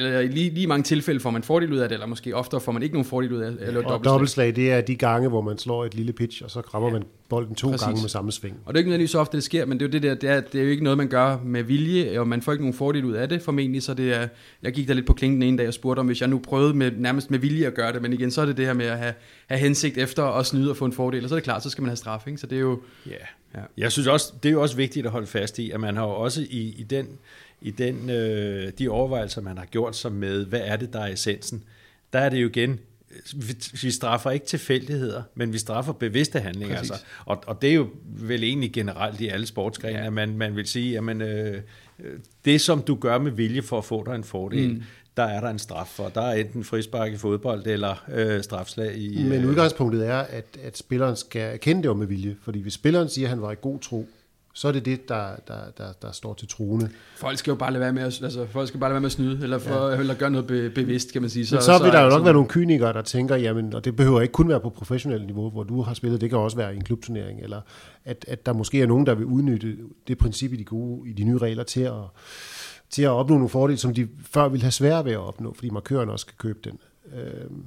eller 0.00 0.20
i 0.20 0.26
lige, 0.26 0.50
lige 0.50 0.66
mange 0.66 0.82
tilfælde 0.82 1.20
får 1.20 1.30
man 1.30 1.42
fordel 1.42 1.72
ud 1.72 1.78
af 1.78 1.88
det, 1.88 1.94
eller 1.94 2.06
måske 2.06 2.36
oftere 2.36 2.60
får 2.60 2.72
man 2.72 2.82
ikke 2.82 2.94
nogen 2.94 3.06
fordel 3.06 3.32
ud 3.32 3.40
af 3.40 3.52
det. 3.52 3.66
Eller 3.66 3.84
og 3.84 4.04
dobbeltslag, 4.04 4.56
det 4.56 4.72
er 4.72 4.80
de 4.80 4.96
gange, 4.96 5.28
hvor 5.28 5.40
man 5.40 5.58
slår 5.58 5.84
et 5.84 5.94
lille 5.94 6.12
pitch, 6.12 6.44
og 6.44 6.50
så 6.50 6.60
rammer 6.60 6.88
ja. 6.88 6.92
man 6.92 7.04
bolden 7.28 7.54
to 7.54 7.70
Præcis. 7.70 7.84
gange 7.84 8.00
med 8.00 8.08
samme 8.08 8.32
sving. 8.32 8.56
Og 8.64 8.74
det 8.74 8.78
er 8.78 8.80
ikke 8.80 8.88
nødvendigvis 8.88 9.10
så 9.10 9.18
ofte, 9.18 9.36
det 9.36 9.44
sker, 9.44 9.66
men 9.66 9.80
det 9.80 9.84
er 9.84 9.88
jo 9.88 9.92
det 9.92 10.02
der, 10.02 10.14
det 10.14 10.30
er, 10.30 10.40
det 10.40 10.60
er 10.60 10.64
jo 10.64 10.70
ikke 10.70 10.84
noget, 10.84 10.96
man 10.96 11.08
gør 11.08 11.38
med 11.44 11.62
vilje, 11.62 12.20
og 12.20 12.28
man 12.28 12.42
får 12.42 12.52
ikke 12.52 12.64
nogen 12.64 12.74
fordel 12.74 13.04
ud 13.04 13.12
af 13.12 13.28
det 13.28 13.42
formentlig, 13.42 13.82
så 13.82 13.94
det 13.94 14.12
er, 14.12 14.28
jeg 14.62 14.72
gik 14.72 14.88
der 14.88 14.94
lidt 14.94 15.06
på 15.06 15.12
klingen 15.12 15.40
den 15.40 15.48
ene 15.48 15.58
dag 15.58 15.68
og 15.68 15.74
spurgte 15.74 16.00
om, 16.00 16.06
hvis 16.06 16.20
jeg 16.20 16.28
nu 16.28 16.38
prøvede 16.38 16.74
med, 16.74 16.90
nærmest 16.96 17.30
med 17.30 17.38
vilje 17.38 17.66
at 17.66 17.74
gøre 17.74 17.92
det, 17.92 18.02
men 18.02 18.12
igen, 18.12 18.30
så 18.30 18.40
er 18.40 18.46
det 18.46 18.56
det 18.56 18.66
her 18.66 18.74
med 18.74 18.86
at 18.86 18.98
have, 18.98 19.14
have 19.46 19.58
hensigt 19.58 19.98
efter 19.98 20.24
at 20.24 20.46
snyde 20.46 20.70
og 20.70 20.76
få 20.76 20.84
en 20.84 20.92
fordel, 20.92 21.22
og 21.22 21.28
så 21.28 21.34
er 21.34 21.38
det 21.38 21.44
klart, 21.44 21.62
så 21.62 21.70
skal 21.70 21.82
man 21.82 21.88
have 21.88 21.96
straf, 21.96 22.26
ikke? 22.26 22.38
så 22.38 22.46
det 22.46 22.56
er 22.56 22.60
jo... 22.60 22.80
Yeah. 23.08 23.20
Ja. 23.54 23.60
Jeg 23.76 23.92
synes 23.92 24.08
også, 24.08 24.32
det 24.42 24.48
er 24.48 24.52
jo 24.52 24.62
også 24.62 24.76
vigtigt 24.76 25.06
at 25.06 25.12
holde 25.12 25.26
fast 25.26 25.58
i, 25.58 25.70
at 25.70 25.80
man 25.80 25.96
har 25.96 26.04
jo 26.04 26.10
også 26.10 26.40
i, 26.50 26.74
i 26.78 26.82
den 26.82 27.06
i 27.62 27.70
den, 27.70 28.10
øh, 28.10 28.72
de 28.78 28.88
overvejelser, 28.88 29.40
man 29.40 29.58
har 29.58 29.64
gjort 29.64 29.96
sig 29.96 30.12
med, 30.12 30.46
hvad 30.46 30.60
er 30.64 30.76
det, 30.76 30.92
der 30.92 31.00
er 31.00 31.12
essensen, 31.12 31.64
der 32.12 32.18
er 32.18 32.28
det 32.28 32.42
jo 32.42 32.48
igen, 32.48 32.78
vi, 33.36 33.56
vi 33.82 33.90
straffer 33.90 34.30
ikke 34.30 34.46
tilfældigheder, 34.46 35.22
men 35.34 35.52
vi 35.52 35.58
straffer 35.58 35.92
bevidste 35.92 36.40
handlinger. 36.40 36.76
Altså. 36.76 36.94
Og, 37.24 37.42
og 37.46 37.62
det 37.62 37.70
er 37.70 37.74
jo 37.74 37.88
vel 38.04 38.44
egentlig 38.44 38.72
generelt 38.72 39.20
i 39.20 39.28
alle 39.28 39.46
sportsgrene, 39.46 39.98
ja. 39.98 40.06
at 40.06 40.12
man, 40.12 40.36
man 40.36 40.56
vil 40.56 40.66
sige, 40.66 40.98
at 40.98 41.22
øh, 41.22 41.60
det 42.44 42.60
som 42.60 42.82
du 42.82 42.94
gør 42.94 43.18
med 43.18 43.32
vilje 43.32 43.62
for 43.62 43.78
at 43.78 43.84
få 43.84 44.04
dig 44.06 44.14
en 44.14 44.24
fordel, 44.24 44.68
mm. 44.68 44.82
der 45.16 45.22
er 45.22 45.40
der 45.40 45.48
en 45.48 45.58
straf 45.58 45.86
for. 45.86 46.08
Der 46.08 46.22
er 46.22 46.32
enten 46.32 46.64
frispark 46.64 47.12
i 47.12 47.16
fodbold 47.16 47.66
eller 47.66 48.04
øh, 48.12 48.42
strafslag 48.42 48.96
i... 48.96 49.22
Men 49.22 49.42
øh, 49.42 49.48
udgangspunktet 49.48 50.06
er, 50.06 50.18
at, 50.18 50.58
at 50.62 50.78
spilleren 50.78 51.16
skal 51.16 51.58
kende 51.58 51.88
det 51.88 51.96
med 51.96 52.06
vilje, 52.06 52.36
fordi 52.42 52.60
hvis 52.60 52.74
spilleren 52.74 53.08
siger, 53.08 53.26
at 53.26 53.30
han 53.30 53.42
var 53.42 53.52
i 53.52 53.56
god 53.60 53.78
tro, 53.78 54.08
så 54.60 54.68
er 54.68 54.72
det 54.72 54.84
det, 54.84 55.08
der, 55.08 55.36
der, 55.48 55.54
der, 55.78 55.92
der 56.02 56.12
står 56.12 56.34
til 56.34 56.48
truende. 56.48 56.90
Folk 57.16 57.38
skal 57.38 57.50
jo 57.50 57.54
bare 57.54 57.72
lade 57.72 57.80
være 57.80 57.92
med 57.92 58.02
at, 58.02 58.22
altså, 58.22 58.46
folk 58.46 58.68
skal 58.68 58.80
bare 58.80 58.90
lade 58.90 58.94
være 58.94 59.00
med 59.00 59.06
at 59.06 59.12
snyde, 59.12 59.42
eller, 59.42 59.58
for, 59.58 59.88
ja. 59.88 59.98
eller 59.98 60.14
gøre 60.14 60.30
noget 60.30 60.46
be, 60.46 60.70
bevidst, 60.70 61.12
kan 61.12 61.22
man 61.22 61.30
sige. 61.30 61.46
Så, 61.46 61.54
Men 61.54 61.62
så, 61.62 61.78
så 61.78 61.84
vil 61.84 61.92
der 61.92 61.98
jo 61.98 62.04
nok 62.04 62.12
sådan... 62.12 62.24
være 62.24 62.34
nogle 62.34 62.48
kynikere, 62.48 62.92
der 62.92 63.02
tænker, 63.02 63.36
jamen, 63.36 63.74
og 63.74 63.84
det 63.84 63.96
behøver 63.96 64.20
ikke 64.20 64.32
kun 64.32 64.48
være 64.48 64.60
på 64.60 64.70
professionelt 64.70 65.26
niveau, 65.26 65.50
hvor 65.50 65.62
du 65.62 65.82
har 65.82 65.94
spillet, 65.94 66.20
det 66.20 66.30
kan 66.30 66.38
også 66.38 66.56
være 66.56 66.72
i 66.74 66.76
en 66.76 66.84
klubturnering, 66.84 67.40
eller 67.40 67.60
at, 68.04 68.24
at 68.28 68.46
der 68.46 68.52
måske 68.52 68.82
er 68.82 68.86
nogen, 68.86 69.06
der 69.06 69.14
vil 69.14 69.26
udnytte 69.26 69.76
det 70.08 70.18
princip 70.18 70.52
i 70.52 70.56
de, 70.56 70.64
gode, 70.64 71.10
i 71.10 71.12
de 71.12 71.24
nye 71.24 71.38
regler 71.38 71.64
til 71.64 71.80
at, 71.80 72.04
til 72.90 73.02
at 73.02 73.10
opnå 73.10 73.34
nogle 73.34 73.48
fordele, 73.48 73.78
som 73.78 73.94
de 73.94 74.08
før 74.30 74.48
ville 74.48 74.62
have 74.62 74.72
svært 74.72 75.04
ved 75.04 75.12
at 75.12 75.18
opnå, 75.18 75.54
fordi 75.54 75.70
markøren 75.70 76.08
også 76.08 76.22
skal 76.22 76.36
købe 76.38 76.58
den. 76.64 76.78
Øhm 77.14 77.64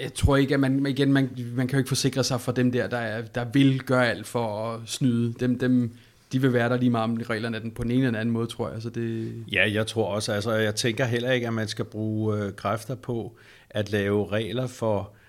jeg 0.00 0.14
tror 0.14 0.36
ikke, 0.36 0.54
at 0.54 0.60
man, 0.60 0.86
igen, 0.86 1.12
man, 1.12 1.30
man 1.54 1.66
kan 1.66 1.76
jo 1.76 1.78
ikke 1.78 1.88
forsikre 1.88 2.24
sig 2.24 2.40
for 2.40 2.52
dem 2.52 2.72
der, 2.72 2.86
der, 2.86 3.22
der 3.22 3.44
vil 3.44 3.82
gøre 3.82 4.10
alt 4.10 4.26
for 4.26 4.72
at 4.72 4.80
snyde. 4.86 5.34
Dem, 5.40 5.58
dem, 5.58 5.92
de 6.32 6.40
vil 6.40 6.52
være 6.52 6.68
der 6.68 6.76
lige 6.76 6.90
meget 6.90 7.04
om 7.04 7.22
reglerne 7.30 7.60
den 7.60 7.70
på 7.70 7.82
den 7.82 7.90
ene 7.90 8.06
eller 8.06 8.20
anden 8.20 8.32
måde, 8.32 8.46
tror 8.46 8.70
jeg. 8.70 8.82
Så 8.82 8.90
det... 8.90 9.34
Ja, 9.52 9.72
jeg 9.72 9.86
tror 9.86 10.06
også, 10.06 10.32
altså 10.32 10.52
jeg 10.52 10.74
tænker 10.74 11.04
heller 11.04 11.32
ikke, 11.32 11.46
at 11.46 11.54
man 11.54 11.68
skal 11.68 11.84
bruge 11.84 12.38
øh, 12.38 12.52
kræfter 12.52 12.94
på 12.94 13.32
at 13.70 13.90
lave 13.90 14.28
regler 14.28 14.66
for 14.66 14.98
øh, 15.00 15.21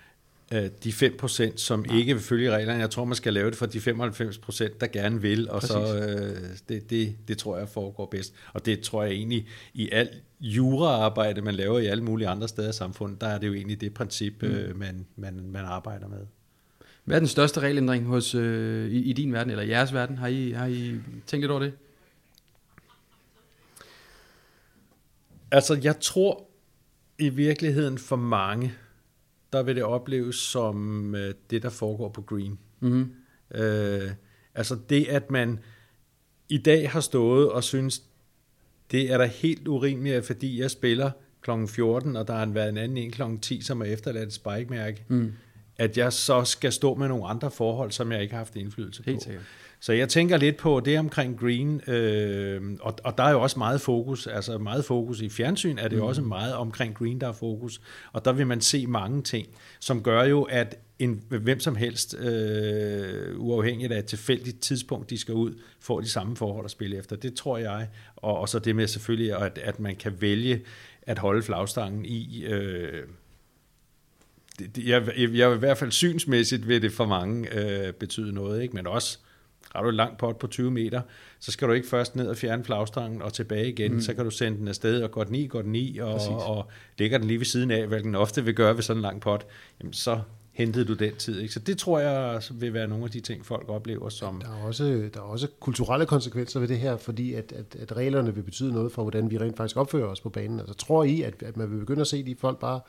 de 0.83 0.89
5%, 0.89 1.57
som 1.57 1.85
Nej. 1.87 1.97
ikke 1.97 2.13
vil 2.13 2.23
følge 2.23 2.51
reglerne. 2.51 2.79
Jeg 2.79 2.89
tror, 2.89 3.05
man 3.05 3.15
skal 3.15 3.33
lave 3.33 3.49
det 3.49 3.57
for 3.57 3.65
de 3.65 3.77
95%, 3.77 4.77
der 4.79 4.87
gerne 4.87 5.21
vil, 5.21 5.49
og 5.49 5.61
Præcis. 5.61 5.71
så 5.71 5.97
øh, 5.97 6.49
det, 6.69 6.89
det, 6.89 7.15
det 7.27 7.37
tror 7.37 7.57
jeg 7.57 7.69
foregår 7.69 8.05
bedst. 8.05 8.33
Og 8.53 8.65
det 8.65 8.79
tror 8.79 9.03
jeg 9.03 9.11
egentlig 9.11 9.47
i 9.73 9.89
alt 9.91 10.11
juraarbejde, 10.39 11.41
man 11.41 11.55
laver 11.55 11.79
i 11.79 11.85
alle 11.85 12.03
mulige 12.03 12.27
andre 12.27 12.47
steder 12.47 12.69
i 12.69 12.73
samfundet, 12.73 13.21
der 13.21 13.27
er 13.27 13.37
det 13.37 13.47
jo 13.47 13.53
egentlig 13.53 13.81
det 13.81 13.93
princip, 13.93 14.41
mm. 14.41 14.47
øh, 14.47 14.79
man, 14.79 15.05
man, 15.15 15.49
man 15.49 15.65
arbejder 15.65 16.07
med. 16.07 16.25
Hvad 17.03 17.15
er 17.15 17.19
den 17.19 17.27
største 17.27 17.59
regelændring 17.59 18.05
hos, 18.05 18.35
øh, 18.35 18.91
i, 18.91 19.03
i 19.03 19.13
din 19.13 19.33
verden, 19.33 19.51
eller 19.51 19.63
jeres 19.63 19.93
verden? 19.93 20.17
Har 20.17 20.27
I, 20.27 20.51
har 20.51 20.67
I 20.67 20.95
tænkt 21.27 21.43
lidt 21.43 21.51
over 21.51 21.61
det? 21.61 21.73
Altså, 25.51 25.79
jeg 25.83 25.99
tror 25.99 26.47
i 27.19 27.29
virkeligheden 27.29 27.97
for 27.97 28.15
mange, 28.15 28.73
der 29.53 29.63
vil 29.63 29.75
det 29.75 29.83
opleves 29.83 30.35
som 30.35 31.15
øh, 31.15 31.33
det, 31.49 31.63
der 31.63 31.69
foregår 31.69 32.09
på 32.09 32.21
Green. 32.21 32.59
Mm-hmm. 32.79 33.13
Øh, 33.61 34.11
altså 34.55 34.77
det, 34.89 35.07
at 35.07 35.31
man 35.31 35.59
i 36.49 36.57
dag 36.57 36.91
har 36.91 36.99
stået 36.99 37.51
og 37.51 37.63
synes, 37.63 38.03
det 38.91 39.11
er 39.11 39.17
da 39.17 39.25
helt 39.25 39.67
urimeligt, 39.67 40.25
fordi 40.25 40.61
jeg 40.61 40.71
spiller 40.71 41.11
kl. 41.41 41.51
14, 41.67 42.15
og 42.15 42.27
der 42.27 42.33
har 42.33 42.45
været 42.45 42.69
en 42.69 42.77
anden 42.77 42.97
en 42.97 43.11
kl. 43.11 43.21
10, 43.41 43.61
som 43.61 43.81
er 43.81 43.85
efterladt 43.85 44.27
et 44.27 44.33
spike-mærke, 44.33 45.05
mm. 45.07 45.33
at 45.77 45.97
jeg 45.97 46.13
så 46.13 46.43
skal 46.43 46.71
stå 46.71 46.95
med 46.95 47.07
nogle 47.07 47.25
andre 47.25 47.51
forhold, 47.51 47.91
som 47.91 48.11
jeg 48.11 48.21
ikke 48.21 48.31
har 48.31 48.39
haft 48.39 48.55
indflydelse 48.55 49.03
helt 49.05 49.17
på. 49.17 49.23
Sikkert. 49.23 49.43
Så 49.83 49.93
jeg 49.93 50.09
tænker 50.09 50.37
lidt 50.37 50.57
på 50.57 50.79
det 50.79 50.99
omkring 50.99 51.39
green, 51.39 51.81
øh, 51.89 52.61
og, 52.81 52.97
og 53.03 53.17
der 53.17 53.23
er 53.23 53.31
jo 53.31 53.41
også 53.41 53.59
meget 53.59 53.81
fokus, 53.81 54.27
altså 54.27 54.57
meget 54.57 54.85
fokus 54.85 55.21
i 55.21 55.29
fjernsyn, 55.29 55.77
er 55.77 55.87
det 55.87 55.97
mm. 55.97 56.03
også 56.03 56.21
meget 56.21 56.55
omkring 56.55 56.95
green, 56.95 57.21
der 57.21 57.27
er 57.27 57.31
fokus, 57.31 57.81
og 58.13 58.25
der 58.25 58.31
vil 58.33 58.47
man 58.47 58.61
se 58.61 58.87
mange 58.87 59.21
ting, 59.21 59.47
som 59.79 60.03
gør 60.03 60.23
jo, 60.23 60.43
at 60.43 60.77
en, 60.99 61.23
hvem 61.29 61.59
som 61.59 61.75
helst, 61.75 62.17
øh, 62.19 63.39
uafhængigt 63.39 63.91
af 63.91 63.99
et 63.99 64.05
tilfældigt 64.05 64.59
tidspunkt, 64.59 65.09
de 65.09 65.17
skal 65.17 65.33
ud, 65.33 65.53
får 65.79 66.01
de 66.01 66.09
samme 66.09 66.35
forhold 66.35 66.65
at 66.65 66.71
spille 66.71 66.97
efter. 66.97 67.15
Det 67.15 67.33
tror 67.33 67.57
jeg, 67.57 67.87
og, 68.15 68.37
og 68.37 68.49
så 68.49 68.59
det 68.59 68.75
med 68.75 68.87
selvfølgelig, 68.87 69.35
at, 69.35 69.57
at 69.57 69.79
man 69.79 69.95
kan 69.95 70.21
vælge 70.21 70.61
at 71.01 71.19
holde 71.19 71.43
flagstangen 71.43 72.05
i... 72.05 72.43
Øh, 72.45 73.03
det, 74.59 74.87
jeg, 74.87 75.07
jeg, 75.17 75.55
i 75.55 75.57
hvert 75.57 75.77
fald 75.77 75.91
synsmæssigt 75.91 76.67
vil 76.67 76.81
det 76.81 76.91
for 76.91 77.05
mange 77.05 77.53
øh, 77.53 77.93
betyde 77.93 78.33
noget, 78.33 78.61
ikke? 78.61 78.75
men 78.75 78.87
også 78.87 79.19
har 79.75 79.81
du 79.81 79.89
et 79.89 79.95
langt 79.95 80.17
pot 80.17 80.37
på 80.37 80.47
20 80.47 80.71
meter, 80.71 81.01
så 81.39 81.51
skal 81.51 81.67
du 81.67 81.73
ikke 81.73 81.87
først 81.87 82.15
ned 82.15 82.27
og 82.27 82.37
fjerne 82.37 82.63
flagstangen 82.63 83.21
og 83.21 83.33
tilbage 83.33 83.69
igen. 83.69 83.93
Mm. 83.93 84.01
Så 84.01 84.13
kan 84.13 84.23
du 84.23 84.31
sende 84.31 84.57
den 84.57 84.67
afsted, 84.67 85.03
og 85.03 85.11
går 85.11 85.23
den 85.23 85.35
i, 85.35 85.47
går 85.47 85.61
den 85.61 85.75
i, 85.75 85.97
og, 85.97 86.19
og 86.29 86.67
ligger 86.97 87.17
den 87.17 87.27
lige 87.27 87.39
ved 87.39 87.45
siden 87.45 87.71
af, 87.71 87.87
hvad 87.87 87.99
den 87.99 88.15
ofte 88.15 88.45
vil 88.45 88.55
gøre 88.55 88.75
ved 88.75 88.83
sådan 88.83 88.97
en 88.97 89.01
lang 89.01 89.21
pot. 89.21 89.45
Jamen 89.79 89.93
så, 89.93 90.19
hentede 90.53 90.85
du 90.85 90.93
den 90.93 91.15
tid. 91.15 91.39
Ikke? 91.39 91.53
Så 91.53 91.59
det 91.59 91.77
tror 91.77 91.99
jeg 91.99 92.41
vil 92.51 92.73
være 92.73 92.87
nogle 92.87 93.03
af 93.03 93.11
de 93.11 93.19
ting, 93.19 93.45
folk 93.45 93.69
oplever 93.69 94.09
som... 94.09 94.41
Der 94.41 94.47
er 94.47 94.63
også, 94.63 95.09
der 95.13 95.19
er 95.19 95.23
også 95.23 95.47
kulturelle 95.59 96.05
konsekvenser 96.05 96.59
ved 96.59 96.67
det 96.67 96.79
her, 96.79 96.97
fordi 96.97 97.33
at, 97.33 97.51
at, 97.51 97.75
at 97.81 97.97
reglerne 97.97 98.35
vil 98.35 98.41
betyde 98.41 98.73
noget 98.73 98.91
for, 98.91 99.01
hvordan 99.01 99.31
vi 99.31 99.37
rent 99.37 99.57
faktisk 99.57 99.77
opfører 99.77 100.07
os 100.07 100.21
på 100.21 100.29
banen. 100.29 100.59
Altså 100.59 100.75
tror 100.75 101.03
I, 101.03 101.21
at, 101.21 101.33
at 101.43 101.57
man 101.57 101.71
vil 101.71 101.77
begynde 101.77 102.01
at 102.01 102.07
se 102.07 102.23
de 102.23 102.35
folk 102.39 102.59
bare 102.59 102.79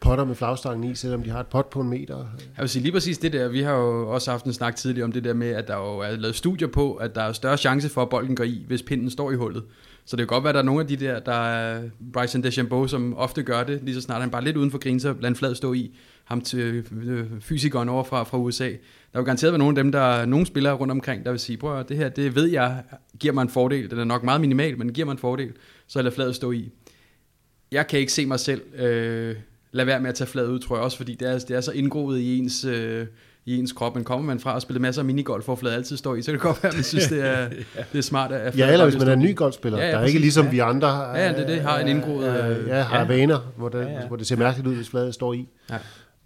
potter 0.00 0.24
med 0.24 0.34
flagstangen 0.34 0.90
i, 0.90 0.94
selvom 0.94 1.22
de 1.22 1.30
har 1.30 1.40
et 1.40 1.46
pot 1.46 1.70
på 1.70 1.80
en 1.80 1.88
meter? 1.88 2.16
Jeg 2.16 2.62
vil 2.62 2.68
sige 2.68 2.82
lige 2.82 2.92
præcis 2.92 3.18
det 3.18 3.32
der. 3.32 3.48
Vi 3.48 3.62
har 3.62 3.72
jo 3.74 4.12
også 4.12 4.30
haft 4.30 4.44
en 4.44 4.52
snak 4.52 4.76
tidligere 4.76 5.04
om 5.04 5.12
det 5.12 5.24
der 5.24 5.34
med, 5.34 5.48
at 5.48 5.68
der 5.68 5.76
jo 5.76 5.98
er 5.98 6.16
lavet 6.16 6.36
studier 6.36 6.68
på, 6.68 6.94
at 6.94 7.14
der 7.14 7.22
er 7.22 7.32
større 7.32 7.56
chance 7.56 7.88
for, 7.88 8.02
at 8.02 8.08
bolden 8.08 8.36
går 8.36 8.44
i, 8.44 8.64
hvis 8.66 8.82
pinden 8.82 9.10
står 9.10 9.30
i 9.30 9.34
hullet. 9.34 9.64
Så 10.04 10.16
det 10.16 10.22
kan 10.22 10.26
godt 10.26 10.44
være, 10.44 10.48
at 10.48 10.54
der 10.54 10.60
er 10.60 10.64
nogle 10.64 10.80
af 10.80 10.86
de 10.86 10.96
der, 10.96 11.20
der 11.20 11.48
er 11.48 11.82
Bryson 12.12 12.42
DeChambeau, 12.42 12.86
som 12.86 13.14
ofte 13.16 13.42
gør 13.42 13.64
det, 13.64 13.80
lige 13.82 13.94
så 13.94 14.00
snart 14.00 14.20
han 14.20 14.30
bare 14.30 14.44
lidt 14.44 14.56
uden 14.56 14.70
for 14.70 14.78
grinen, 14.78 15.00
så 15.00 15.14
lader 15.20 15.34
flad 15.34 15.54
stå 15.54 15.72
i 15.72 15.96
ham 16.24 16.40
til 16.40 16.84
øh, 17.02 17.26
fysikeren 17.40 17.88
over 17.88 18.04
fra, 18.04 18.22
fra 18.22 18.38
USA. 18.38 18.68
Der 19.12 19.18
vil 19.18 19.24
garanteret 19.24 19.52
være 19.52 19.58
nogle 19.58 19.78
af 19.78 19.84
dem, 19.84 19.92
der 19.92 20.00
er 20.00 20.26
nogle 20.26 20.46
spillere 20.46 20.74
rundt 20.74 20.90
omkring, 20.90 21.24
der 21.24 21.30
vil 21.30 21.40
sige, 21.40 21.56
prøv 21.56 21.80
at 21.80 21.88
det 21.88 21.96
her, 21.96 22.08
det 22.08 22.34
ved 22.34 22.46
jeg, 22.46 22.82
giver 23.20 23.34
mig 23.34 23.42
en 23.42 23.48
fordel. 23.48 23.90
Den 23.90 23.98
er 23.98 24.04
nok 24.04 24.22
meget 24.22 24.40
minimal, 24.40 24.78
men 24.78 24.92
giver 24.92 25.04
mig 25.04 25.12
en 25.12 25.18
fordel, 25.18 25.52
så 25.86 25.98
jeg 25.98 26.04
lader 26.04 26.14
fladet 26.14 26.34
stå 26.34 26.52
i. 26.52 26.70
Jeg 27.72 27.86
kan 27.86 27.98
ikke 27.98 28.12
se 28.12 28.26
mig 28.26 28.40
selv 28.40 28.62
øh, 28.74 29.36
lade 29.72 29.86
være 29.86 30.00
med 30.00 30.08
at 30.08 30.14
tage 30.14 30.28
fladet 30.28 30.48
ud, 30.48 30.58
tror 30.58 30.76
jeg 30.76 30.84
også, 30.84 30.96
fordi 30.96 31.14
det 31.14 31.28
er, 31.30 31.38
det 31.38 31.50
er 31.56 31.60
så 31.60 31.70
indgroet 31.72 32.18
i 32.18 32.38
ens, 32.38 32.64
øh, 32.64 33.06
i 33.46 33.56
ens 33.58 33.72
krop. 33.72 33.94
Men 33.94 34.04
kommer 34.04 34.26
man 34.26 34.40
fra 34.40 34.56
at 34.56 34.62
spille 34.62 34.80
masser 34.80 35.02
af 35.02 35.06
minigolf, 35.06 35.44
hvor 35.44 35.56
fladet 35.56 35.76
altid 35.76 35.96
står 35.96 36.14
i, 36.14 36.22
så 36.22 36.26
kan 36.26 36.32
det 36.34 36.40
godt 36.42 36.62
være, 36.62 36.70
at 36.72 36.76
man 36.76 36.84
synes, 36.84 37.06
det 37.06 37.26
er, 37.26 37.48
det 37.92 37.98
er 37.98 38.02
smart 38.02 38.32
at 38.32 38.58
Ja, 38.58 38.72
eller 38.72 38.84
hvis 38.84 38.98
man 38.98 39.08
er 39.08 39.12
en 39.12 39.18
ny 39.18 39.36
golfspiller, 39.36 39.78
ja, 39.78 39.84
ja, 39.84 39.90
der 39.90 39.96
er 39.98 40.02
præcis, 40.02 40.14
ikke 40.14 40.20
ligesom 40.20 40.44
ja. 40.44 40.50
vi 40.50 40.58
andre 40.58 40.88
Ja, 41.16 41.32
det 41.38 41.48
det, 41.48 41.60
har 41.60 41.78
en 41.78 41.88
indgroet... 41.88 42.50
øh, 42.58 42.68
ja, 42.68 42.82
har 42.82 42.98
ja. 43.00 43.06
vaner, 43.06 43.52
hvor 43.56 43.68
det, 43.68 43.78
Ja, 43.78 43.92
ja. 43.92 44.06
hvor 44.06 44.16
det 44.16 44.26
ser 44.26 44.36
mærkeligt 44.36 44.66
ud, 44.68 44.74
hvis 44.74 44.88
fladet 44.88 45.14
står 45.14 45.32
i. 45.32 45.48
Ja. 45.70 45.78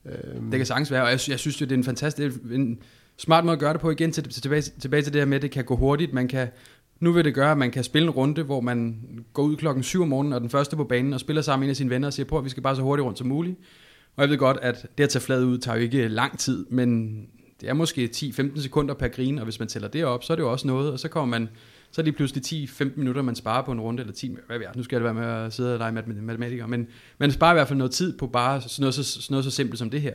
Øhm, 0.06 0.50
Det 0.50 0.58
kan 0.58 0.66
sagtens 0.66 0.90
være, 0.90 1.02
og 1.02 1.10
jeg, 1.10 1.20
jeg 1.28 1.38
synes 1.38 1.60
jo, 1.60 1.66
det 1.66 1.72
er 1.72 1.76
en 1.76 1.84
fantastisk, 1.84 2.36
en 2.52 2.78
smart 3.18 3.44
måde 3.44 3.52
at 3.52 3.58
gøre 3.60 3.72
det 3.72 3.80
på 3.80 3.90
igen, 3.90 4.12
til, 4.12 4.28
tilbage, 4.28 4.62
tilbage 4.80 5.02
til 5.02 5.12
det 5.12 5.20
her 5.20 5.26
med, 5.26 5.36
at 5.36 5.42
det 5.42 5.50
kan 5.50 5.64
gå 5.64 5.76
hurtigt, 5.76 6.12
man 6.12 6.28
kan, 6.28 6.48
nu 7.00 7.12
vil 7.12 7.24
det 7.24 7.34
gøre, 7.34 7.50
at 7.50 7.58
man 7.58 7.70
kan 7.70 7.84
spille 7.84 8.06
en 8.06 8.10
runde, 8.10 8.42
hvor 8.42 8.60
man 8.60 8.96
går 9.32 9.42
ud 9.42 9.56
klokken 9.56 9.82
7 9.82 10.02
om 10.02 10.08
morgenen, 10.08 10.32
og 10.32 10.40
den 10.40 10.50
første 10.50 10.76
på 10.76 10.84
banen, 10.84 11.12
og 11.12 11.20
spiller 11.20 11.42
sammen 11.42 11.60
med 11.60 11.66
en 11.66 11.70
af 11.70 11.76
sine 11.76 11.90
venner, 11.90 12.08
og 12.08 12.12
siger, 12.12 12.26
på, 12.26 12.38
at 12.38 12.44
vi 12.44 12.50
skal 12.50 12.62
bare 12.62 12.76
så 12.76 12.82
hurtigt 12.82 13.04
rundt 13.04 13.18
som 13.18 13.26
muligt. 13.26 13.56
Og 14.16 14.22
jeg 14.22 14.30
ved 14.30 14.38
godt, 14.38 14.58
at 14.62 14.86
det 14.98 15.04
at 15.04 15.10
tage 15.10 15.22
fladet 15.22 15.44
ud, 15.44 15.58
tager 15.58 15.76
jo 15.76 15.82
ikke 15.82 16.08
lang 16.08 16.38
tid, 16.38 16.66
men 16.70 17.20
det 17.60 17.68
er 17.68 17.74
måske 17.74 18.10
10-15 18.16 18.62
sekunder 18.62 18.94
per 18.94 19.08
grin, 19.08 19.38
og 19.38 19.44
hvis 19.44 19.58
man 19.58 19.68
tæller 19.68 19.88
det 19.88 20.04
op, 20.04 20.24
så 20.24 20.32
er 20.32 20.34
det 20.36 20.42
jo 20.42 20.52
også 20.52 20.66
noget, 20.66 20.92
og 20.92 21.00
så 21.00 21.08
kommer 21.08 21.38
man, 21.38 21.48
så 21.90 22.00
er 22.00 22.04
det 22.04 22.16
pludselig 22.16 22.68
10-15 22.68 22.84
minutter, 22.96 23.22
man 23.22 23.34
sparer 23.34 23.64
på 23.64 23.72
en 23.72 23.80
runde, 23.80 24.00
eller 24.00 24.14
10, 24.14 24.36
hvad 24.46 24.58
ved 24.58 24.66
jeg, 24.66 24.72
nu 24.76 24.82
skal 24.82 24.96
jeg 24.96 25.04
være 25.04 25.14
med 25.14 25.26
at 25.26 25.52
sidde 25.52 25.72
og 25.72 25.78
lege 25.78 25.92
med 25.92 26.02
matematikere, 26.02 26.68
men 26.68 26.86
man 27.18 27.32
sparer 27.32 27.52
i 27.52 27.54
hvert 27.54 27.68
fald 27.68 27.78
noget 27.78 27.92
tid 27.92 28.18
på 28.18 28.26
bare 28.26 28.60
sådan 28.60 28.82
noget 28.82 28.94
så, 28.94 29.04
sådan 29.04 29.32
noget 29.32 29.44
så 29.44 29.50
simpelt 29.50 29.78
som 29.78 29.90
det 29.90 30.00
her. 30.00 30.14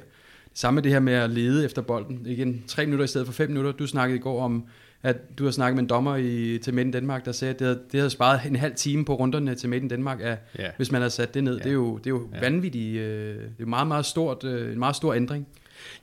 Det 0.49 0.59
samme 0.59 0.75
med 0.75 0.83
det 0.83 0.91
her 0.91 0.99
med 0.99 1.13
at 1.13 1.29
lede 1.29 1.65
efter 1.65 1.81
bolden. 1.81 2.25
Igen, 2.25 2.63
3 2.67 2.85
minutter 2.85 3.03
i 3.05 3.07
stedet 3.07 3.27
for 3.27 3.33
5 3.33 3.49
minutter. 3.49 3.71
Du 3.71 3.87
snakkede 3.87 4.17
i 4.17 4.21
går 4.21 4.43
om, 4.43 4.65
at 5.05 5.37
du 5.39 5.43
har 5.43 5.51
snakket 5.51 5.75
med 5.75 5.83
en 5.83 5.89
dommer 5.89 6.15
i, 6.15 6.57
til 6.63 6.73
Made 6.73 6.85
in 6.85 6.91
Danmark, 6.91 7.25
der 7.25 7.31
sagde, 7.31 7.53
at 7.53 7.59
det 7.59 7.67
havde, 7.67 7.79
det 7.91 7.99
havde 7.99 8.09
sparet 8.09 8.39
en 8.47 8.55
halv 8.55 8.75
time 8.75 9.05
på 9.05 9.15
runderne 9.15 9.55
til 9.55 9.69
Made 9.69 9.81
in 9.81 9.87
Danmark, 9.87 10.19
af, 10.21 10.37
Ja. 10.59 10.69
hvis 10.77 10.91
man 10.91 11.01
havde 11.01 11.11
sat 11.11 11.33
det 11.33 11.43
ned. 11.43 11.57
Ja. 11.57 11.63
Det 11.63 11.69
er 11.69 11.73
jo, 11.73 11.97
det 11.97 12.05
er 12.05 12.09
jo 12.09 12.29
Ja. 12.33 12.39
vanvittigt. 12.39 12.97
Øh, 12.99 13.35
det 13.35 13.61
er 13.63 13.65
meget, 13.65 13.87
meget 13.87 14.05
stort, 14.05 14.43
øh, 14.43 14.71
en 14.71 14.79
meget 14.79 14.95
stor 14.95 15.13
ændring. 15.13 15.47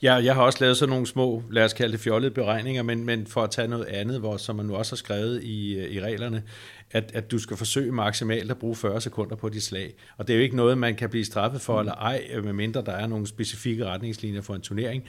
Ja, 0.02 0.14
jeg 0.14 0.34
har 0.34 0.42
også 0.42 0.58
lavet 0.60 0.76
sådan 0.76 0.90
nogle 0.90 1.06
små, 1.06 1.42
lad 1.50 1.64
os 1.64 1.72
kalde 1.72 1.92
det 1.92 2.00
fjollede 2.00 2.30
beregninger, 2.30 2.82
men, 2.82 3.04
men 3.04 3.26
for 3.26 3.42
at 3.42 3.50
tage 3.50 3.68
noget 3.68 3.84
andet, 3.84 4.18
hvor, 4.20 4.36
som 4.36 4.56
man 4.56 4.66
nu 4.66 4.74
også 4.74 4.92
har 4.92 4.96
skrevet 4.96 5.42
i, 5.42 5.74
øh, 5.78 5.90
i 5.90 6.00
reglerne, 6.00 6.42
at, 6.90 7.10
at 7.14 7.30
du 7.30 7.38
skal 7.38 7.56
forsøge 7.56 7.92
maksimalt 7.92 8.50
at 8.50 8.58
bruge 8.58 8.76
40 8.76 9.00
sekunder 9.00 9.36
på 9.36 9.48
dit 9.48 9.62
slag. 9.62 9.94
Og 10.16 10.28
det 10.28 10.34
er 10.34 10.38
jo 10.38 10.42
ikke 10.42 10.56
noget, 10.56 10.78
man 10.78 10.94
kan 10.94 11.10
blive 11.10 11.24
straffet 11.24 11.60
for 11.60 11.80
eller 11.80 11.92
ej, 11.94 12.22
øh, 12.34 12.44
medmindre 12.44 12.82
der 12.86 12.92
er 12.92 13.06
nogle 13.06 13.26
specifikke 13.26 13.86
retningslinjer 13.86 14.40
for 14.40 14.54
en 14.54 14.60
turnering. 14.60 15.04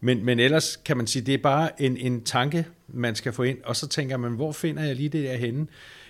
Men, 0.00 0.24
men 0.24 0.40
ellers 0.40 0.76
kan 0.76 0.96
man 0.96 1.06
sige, 1.06 1.26
det 1.26 1.34
er 1.34 1.38
bare 1.38 1.82
en, 1.82 1.96
en 1.96 2.24
tanke, 2.24 2.66
man 2.88 3.14
skal 3.14 3.32
få 3.32 3.42
ind, 3.42 3.58
og 3.64 3.76
så 3.76 3.88
tænker 3.88 4.16
man, 4.16 4.32
hvor 4.32 4.52
finder 4.52 4.84
jeg 4.84 4.96
lige 4.96 5.08
det 5.08 5.24
der 5.24 5.36
henne? 5.36 5.66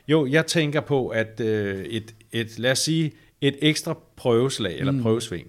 Jo, 0.08 0.26
jeg 0.26 0.46
tænker 0.46 0.80
på, 0.80 1.08
at 1.08 1.40
øh, 1.40 1.84
et, 1.84 2.14
et, 2.32 2.58
lad 2.58 2.72
os 2.72 2.78
sige, 2.78 3.12
et 3.40 3.56
ekstra 3.62 3.98
prøveslag 4.16 4.78
eller 4.78 5.02
prøvesving, 5.02 5.46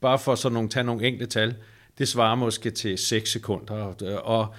bare 0.00 0.18
for 0.18 0.34
sådan 0.34 0.54
nogle, 0.54 0.68
tage 0.68 0.84
nogle 0.84 1.06
enkelte 1.06 1.26
tal, 1.26 1.54
det 1.98 2.08
svarer 2.08 2.34
måske 2.34 2.70
til 2.70 2.98
6 2.98 3.30
sekunder. 3.30 3.74
Og 4.18 4.54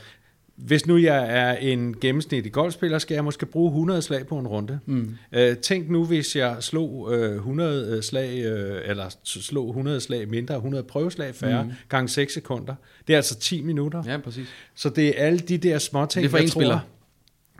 hvis 0.58 0.86
nu 0.88 0.98
jeg 0.98 1.26
er 1.30 1.54
en 1.54 1.96
gennemsnitlig 2.02 2.52
golfspiller, 2.52 3.00
skal 3.00 3.16
jeg 3.16 3.24
måske 3.24 3.46
bruge 3.46 3.68
100 3.70 4.02
slag 4.02 4.28
på 4.28 4.38
en 4.40 4.48
runde. 4.48 4.80
Mm. 4.86 5.16
Øh, 5.32 5.58
tænk 5.58 5.90
nu, 5.90 6.06
hvis 6.06 6.36
jeg 6.36 6.56
slog 6.60 7.14
øh, 7.16 7.36
100 7.36 8.02
slag, 8.04 8.44
øh, 8.46 8.82
eller 8.86 9.16
slog 9.24 9.68
100 9.70 10.00
slag 10.02 10.28
mindre, 10.30 10.56
100 10.56 10.84
prøveslag 10.84 11.36
færre, 11.36 11.64
mm. 11.64 11.72
gange 11.90 12.10
6 12.10 12.34
sekunder. 12.34 12.76
Det 13.08 13.14
er 13.14 13.18
altså 13.18 13.40
10 13.40 13.62
minutter. 13.62 14.04
Ja, 14.08 14.18
præcis. 14.18 14.48
Så 14.76 14.90
det 14.90 15.08
er 15.22 15.26
alle 15.26 15.40
de 15.40 15.58
der 15.58 15.78
små 15.80 16.06
ting, 16.06 16.24
Det 16.24 16.28
er 16.28 16.32
for 16.32 16.38
jeg 16.38 16.46
én 16.46 16.50
tror- 16.50 16.60
spiller. 16.62 16.80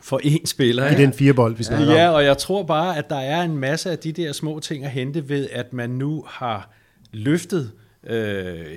For 0.04 0.22
én 0.24 0.46
spiller. 0.46 0.92
I 0.92 0.96
den 0.96 1.14
firebold, 1.14 1.56
vi 1.56 1.64
snakker 1.64 1.94
Ja, 1.94 2.10
om. 2.10 2.16
og 2.16 2.24
jeg 2.26 2.38
tror 2.38 2.64
bare, 2.64 2.98
at 2.98 3.10
der 3.10 3.20
er 3.20 3.42
en 3.42 3.58
masse 3.58 3.92
af 3.92 3.98
de 4.00 4.12
der 4.12 4.32
små 4.32 4.60
ting 4.60 4.86
at 4.86 4.92
hente 4.92 5.30
ved, 5.30 5.48
at 5.52 5.74
man 5.74 5.90
nu 5.90 6.24
har 6.28 6.74
løftet 7.14 7.62
øh, 7.62 7.70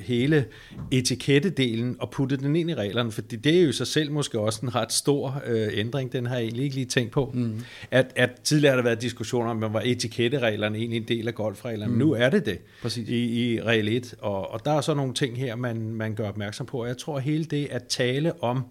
hele 0.02 0.44
etikettedelen 0.90 1.96
og 1.98 2.11
puttet 2.11 2.40
den 2.40 2.56
ind 2.56 2.70
i 2.70 2.74
reglerne, 2.74 3.12
for 3.12 3.22
det 3.22 3.46
er 3.46 3.62
jo 3.62 3.68
i 3.68 3.72
sig 3.72 3.87
selv 3.87 4.12
måske 4.12 4.40
også 4.40 4.61
en 4.62 4.74
ret 4.74 4.92
stor 4.92 5.42
øh, 5.46 5.68
ændring, 5.72 6.12
den 6.12 6.26
har 6.26 6.35
jeg 6.35 6.44
egentlig 6.44 6.64
ikke 6.64 6.76
lige 6.76 6.87
tænkt 6.87 7.12
på. 7.12 7.30
Mm. 7.35 7.61
At, 7.90 8.12
at 8.16 8.30
tidligere 8.44 8.70
har 8.72 8.76
der 8.76 8.85
været 8.85 9.02
diskussioner 9.02 9.50
om, 9.50 9.74
var 9.74 9.83
etikettereglerne 9.85 10.78
egentlig 10.78 10.96
en 10.96 11.09
del 11.09 11.28
af 11.28 11.35
golfreglerne, 11.35 11.92
mm. 11.92 11.98
men 11.98 12.06
nu 12.06 12.12
er 12.12 12.30
det 12.30 12.46
det 12.46 12.59
Præcis. 12.83 13.09
i, 13.09 13.52
i 13.54 13.62
regel 13.62 13.88
1, 13.88 14.14
og, 14.18 14.50
og 14.50 14.64
der 14.64 14.70
er 14.70 14.80
så 14.80 14.94
nogle 14.94 15.14
ting 15.14 15.38
her, 15.38 15.56
man, 15.56 15.94
man 15.94 16.14
gør 16.14 16.28
opmærksom 16.28 16.66
på, 16.66 16.83
og 16.83 16.88
jeg 16.88 16.98
tror 16.98 17.18
hele 17.18 17.44
det 17.44 17.66
at 17.70 17.85
tale 17.85 18.42
om 18.42 18.64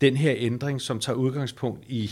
den 0.00 0.16
her 0.16 0.34
ændring, 0.36 0.80
som 0.80 1.00
tager 1.00 1.16
udgangspunkt 1.16 1.84
i 1.88 2.10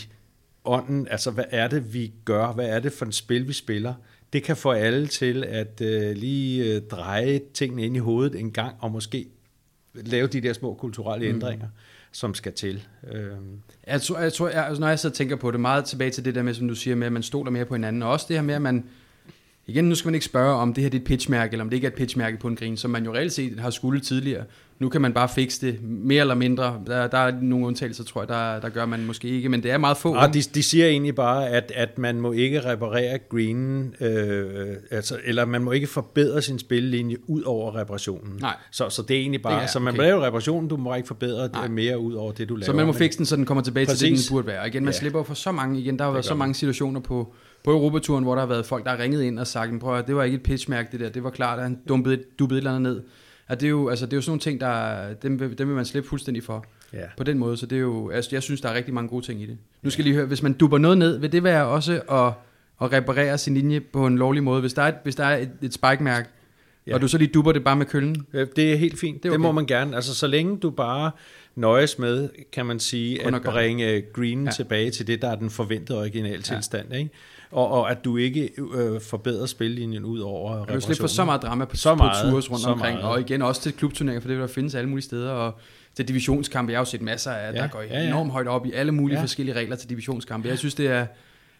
ånden, 0.65 1.07
altså 1.11 1.31
hvad 1.31 1.45
er 1.49 1.67
det, 1.67 1.93
vi 1.93 2.13
gør, 2.25 2.51
hvad 2.51 2.69
er 2.69 2.79
det 2.79 2.93
for 2.93 3.05
et 3.05 3.15
spil, 3.15 3.47
vi 3.47 3.53
spiller, 3.53 3.93
det 4.33 4.43
kan 4.43 4.57
få 4.57 4.71
alle 4.71 5.07
til 5.07 5.43
at 5.43 5.81
øh, 5.81 6.15
lige 6.15 6.75
øh, 6.75 6.81
dreje 6.81 7.41
tingene 7.53 7.85
ind 7.85 7.95
i 7.95 7.99
hovedet 7.99 8.39
en 8.39 8.51
gang, 8.51 8.75
og 8.79 8.91
måske 8.91 9.27
lave 9.93 10.27
de 10.27 10.41
der 10.41 10.53
små 10.53 10.73
kulturelle 10.73 11.27
Mm. 11.29 11.35
ændringer, 11.35 11.67
som 12.11 12.33
skal 12.33 12.53
til. 12.53 12.83
Øhm, 13.11 13.59
Jeg 13.87 14.01
tror, 14.01 14.19
jeg 14.19 14.33
tror 14.33 14.49
jeg, 14.49 14.65
altså, 14.67 14.79
når 14.81 14.87
jeg 14.87 14.99
så 14.99 15.09
tænker 15.09 15.35
på 15.35 15.51
det, 15.51 15.59
meget 15.59 15.85
tilbage 15.85 16.11
til 16.11 16.25
det 16.25 16.35
der 16.35 16.41
med, 16.43 16.53
som 16.53 16.67
du 16.67 16.75
siger, 16.75 16.95
med 16.95 17.07
at 17.07 17.13
man 17.13 17.23
stoler 17.23 17.51
mere 17.51 17.65
på 17.65 17.75
hinanden, 17.75 18.03
og 18.03 18.11
også 18.11 18.25
det 18.29 18.35
her 18.35 18.43
med, 18.43 18.55
at 18.55 18.61
man, 18.61 18.83
igen, 19.67 19.89
nu 19.89 19.95
skal 19.95 20.07
man 20.07 20.13
ikke 20.15 20.25
spørge, 20.25 20.55
om 20.55 20.73
det 20.73 20.83
her 20.83 20.89
det 20.89 20.97
er 20.97 21.01
et 21.01 21.07
pitchmærke, 21.07 21.51
eller 21.51 21.63
om 21.63 21.69
det 21.69 21.77
ikke 21.77 21.87
er 21.87 21.91
et 21.91 21.97
pitchmærke 21.97 22.37
på 22.37 22.47
en 22.47 22.55
green, 22.55 22.77
som 22.77 22.91
man 22.91 23.05
jo 23.05 23.13
reelt 23.13 23.33
set 23.33 23.59
har 23.59 23.69
skulle 23.69 23.99
tidligere. 23.99 24.43
Nu 24.79 24.89
kan 24.89 25.01
man 25.01 25.13
bare 25.13 25.29
fikse 25.29 25.67
det, 25.67 25.83
mere 25.83 26.21
eller 26.21 26.35
mindre. 26.35 26.81
Der, 26.87 27.07
der 27.07 27.17
er 27.17 27.31
nogle 27.41 27.65
undtagelser, 27.67 28.03
tror 28.03 28.21
jeg, 28.21 28.27
der, 28.27 28.59
der 28.59 28.69
gør 28.69 28.85
man 28.85 29.05
måske 29.05 29.27
ikke, 29.27 29.49
men 29.49 29.63
det 29.63 29.71
er 29.71 29.77
meget 29.77 29.97
få. 29.97 30.15
Ah, 30.15 30.33
de, 30.33 30.41
de 30.41 30.63
siger 30.63 30.85
egentlig 30.87 31.15
bare, 31.15 31.49
at, 31.49 31.71
at 31.75 31.97
man 31.97 32.21
må 32.21 32.31
ikke 32.31 32.65
reparere 32.65 33.17
greenen, 33.29 33.95
øh, 34.01 34.75
altså, 34.91 35.17
eller 35.23 35.45
man 35.45 35.63
må 35.63 35.71
ikke 35.71 35.87
forbedre 35.87 36.41
sin 36.41 36.59
spillelinje 36.59 37.17
ud 37.29 37.41
over 37.43 37.75
reparationen. 37.75 38.37
Nej. 38.41 38.55
Så, 38.71 38.89
så 38.89 39.01
det 39.01 39.15
er 39.15 39.19
egentlig 39.21 39.41
bare, 39.41 39.55
Det 39.55 39.63
er- 39.63 39.67
så 39.67 39.79
man 39.79 39.87
okay. 39.93 39.97
må 39.97 40.03
lave 40.03 40.25
reparationen, 40.25 40.69
du 40.69 40.77
må 40.77 40.95
ikke 40.95 41.07
forbedre 41.07 41.47
Nej. 41.53 41.61
det 41.61 41.71
mere 41.71 41.99
ud 41.99 42.13
over 42.13 42.31
det, 42.31 42.49
du 42.49 42.55
laver. 42.55 42.65
Så 42.65 42.73
man 42.73 42.85
må 42.85 42.93
fikse 42.93 43.17
den, 43.17 43.25
så 43.25 43.35
den 43.35 43.45
kommer 43.45 43.63
tilbage 43.63 43.85
til 43.85 43.99
det, 43.99 44.11
Præcis. 44.13 44.27
den 44.27 44.35
burde 44.35 44.47
være. 44.47 44.59
Og 44.61 44.67
igen, 44.67 44.83
man 44.83 44.93
Ja. 44.93 44.99
slipper 44.99 45.23
for 45.23 45.33
så 45.33 45.51
mange, 45.51 45.79
igen, 45.79 45.99
der 45.99 46.05
har 46.05 46.11
været 46.11 46.25
så 46.25 46.33
man. 46.33 46.39
mange 46.39 46.55
situationer 46.55 46.99
på, 46.99 47.33
på 47.63 47.71
Europaturen, 47.71 48.23
hvor 48.23 48.33
der 48.33 48.41
har 48.41 48.47
været 48.47 48.65
folk, 48.65 48.83
der 48.85 48.91
har 48.91 48.99
ringet 48.99 49.23
ind 49.23 49.39
og 49.39 49.47
sagt, 49.47 49.79
prøv 49.79 49.97
at, 49.97 50.07
det 50.07 50.15
var 50.15 50.23
ikke 50.23 50.35
et 50.35 50.43
pitchmærke 50.43 50.89
det 50.91 50.99
der, 50.99 51.09
det 51.09 51.23
var 51.23 51.29
klart, 51.29 51.57
at 51.59 51.63
han 51.63 51.79
dumpede, 51.89 52.23
dumpede 52.39 52.57
et 52.57 52.61
eller 52.61 52.75
andet 52.75 52.93
ned. 52.93 53.01
At 53.47 53.59
det, 53.61 53.65
er 53.65 53.69
jo, 53.69 53.89
altså, 53.89 54.05
det 54.05 54.13
er 54.13 54.17
jo 54.17 54.21
sådan 54.21 54.29
nogle 54.31 54.39
ting, 54.41 54.59
der, 54.61 55.13
dem, 55.13 55.39
vil- 55.39 55.57
dem 55.57 55.67
vil 55.67 55.75
man 55.75 55.85
slippe 55.85 56.09
fuldstændig 56.09 56.43
for. 56.43 56.65
Ja. 56.93 57.03
På 57.17 57.23
den 57.23 57.37
måde, 57.37 57.57
så 57.57 57.65
det 57.65 57.75
er 57.75 57.79
jo, 57.79 58.09
altså, 58.09 58.29
jeg 58.33 58.43
synes, 58.43 58.61
der 58.61 58.69
er 58.69 58.73
rigtig 58.73 58.93
mange 58.93 59.09
gode 59.09 59.25
ting 59.25 59.41
i 59.41 59.45
det. 59.45 59.57
Nu 59.81 59.89
skal 59.89 60.01
jeg 60.03 60.05
lige 60.07 60.15
høre, 60.15 60.25
hvis 60.25 60.43
man 60.43 60.53
dupper 60.53 60.77
noget 60.77 60.97
ned, 60.97 61.17
vil 61.19 61.31
det 61.31 61.43
være 61.43 61.65
også 61.67 61.93
at, 61.93 62.33
at 62.85 62.93
reparere 62.93 63.37
sin 63.37 63.53
linje 63.53 63.79
på 63.79 64.07
en 64.07 64.17
lovlig 64.17 64.43
måde? 64.43 64.61
Hvis 64.61 64.73
der 64.73 64.81
er 64.81 64.87
et, 64.87 64.95
hvis 65.03 65.15
der 65.15 65.23
er 65.25 65.37
et, 65.37 65.49
et 65.61 65.73
spike-mærke, 65.73 66.29
ja. 66.87 66.91
Ja. 66.91 66.95
og 66.95 67.01
du 67.01 67.07
så 67.07 67.17
lige 67.17 67.31
dupper 67.33 67.51
det 67.51 67.63
bare 67.63 67.75
med 67.75 67.85
køllen, 67.85 68.25
Det 68.55 68.73
er 68.73 68.75
helt 68.75 68.99
fint. 68.99 69.23
Det 69.23 69.29
er 69.29 69.33
det 69.33 69.39
må 69.41 69.47
okay. 69.47 69.55
man 69.55 69.65
gerne. 69.65 69.95
Altså, 69.95 70.15
så 70.15 70.27
længe 70.27 70.57
du 70.57 70.69
bare 70.69 71.11
nøjes 71.55 71.99
med, 71.99 72.29
kan 72.53 72.65
man 72.65 72.79
sige, 72.79 73.19
Kun 73.23 73.33
at 73.33 73.39
at 73.45 73.45
bringe 73.53 74.03
greenen 74.13 74.43
Ja. 74.45 74.49
ja. 74.49 74.53
tilbage 74.53 74.91
til 74.91 75.07
det, 75.07 75.21
der 75.21 75.29
er 75.31 75.35
den 75.35 75.49
forventede 75.49 75.99
originale 75.99 76.41
tilstand. 76.41 76.93
Ikke? 76.95 77.09
Og, 77.51 77.67
og 77.71 77.91
at 77.91 78.05
du 78.05 78.17
ikke 78.17 78.49
øh, 78.75 79.01
forbedrer 79.01 79.45
spillinjen 79.45 80.05
ud 80.05 80.19
over 80.19 80.57
Man 80.57 80.65
kan 80.65 80.75
jo 80.75 80.81
slippe 80.81 80.85
for 80.85 81.03
reparationen. 81.03 81.09
så 81.09 81.25
meget 81.25 81.41
drama 81.41 81.65
på, 81.65 81.75
Så 81.75 81.89
på 81.95 81.95
meget, 81.95 82.31
tours 82.31 82.51
rundt 82.51 82.63
så 82.63 82.69
omkring, 82.69 82.99
meget. 82.99 83.11
og 83.11 83.19
igen 83.21 83.41
også 83.41 83.61
til 83.61 83.73
klubturneringer, 83.73 84.21
for 84.21 84.27
det 84.27 84.37
vil 84.37 84.41
der 84.41 84.47
findes 84.53 84.75
alle 84.75 84.89
mulige 84.89 85.03
steder, 85.05 85.31
og 85.31 85.53
til 85.95 86.07
divisionskampe, 86.07 86.71
jeg 86.71 86.77
har 86.77 86.81
jo 86.81 86.89
set 86.89 87.01
masser 87.01 87.31
af, 87.31 87.53
ja, 87.53 87.61
der 87.61 87.67
går 87.67 87.81
ja, 87.81 87.99
ja. 88.01 88.07
enormt 88.07 88.31
højt 88.31 88.47
op 88.47 88.65
i 88.65 88.71
alle 88.71 88.91
mulige. 88.91 89.17
Ja. 89.17 89.23
forskellige 89.23 89.55
regler 89.55 89.75
til 89.75 89.89
divisionskampe. 89.89 90.47
Jeg 90.49 90.57
synes, 90.57 90.75
det 90.75 90.87
er, 90.87 91.05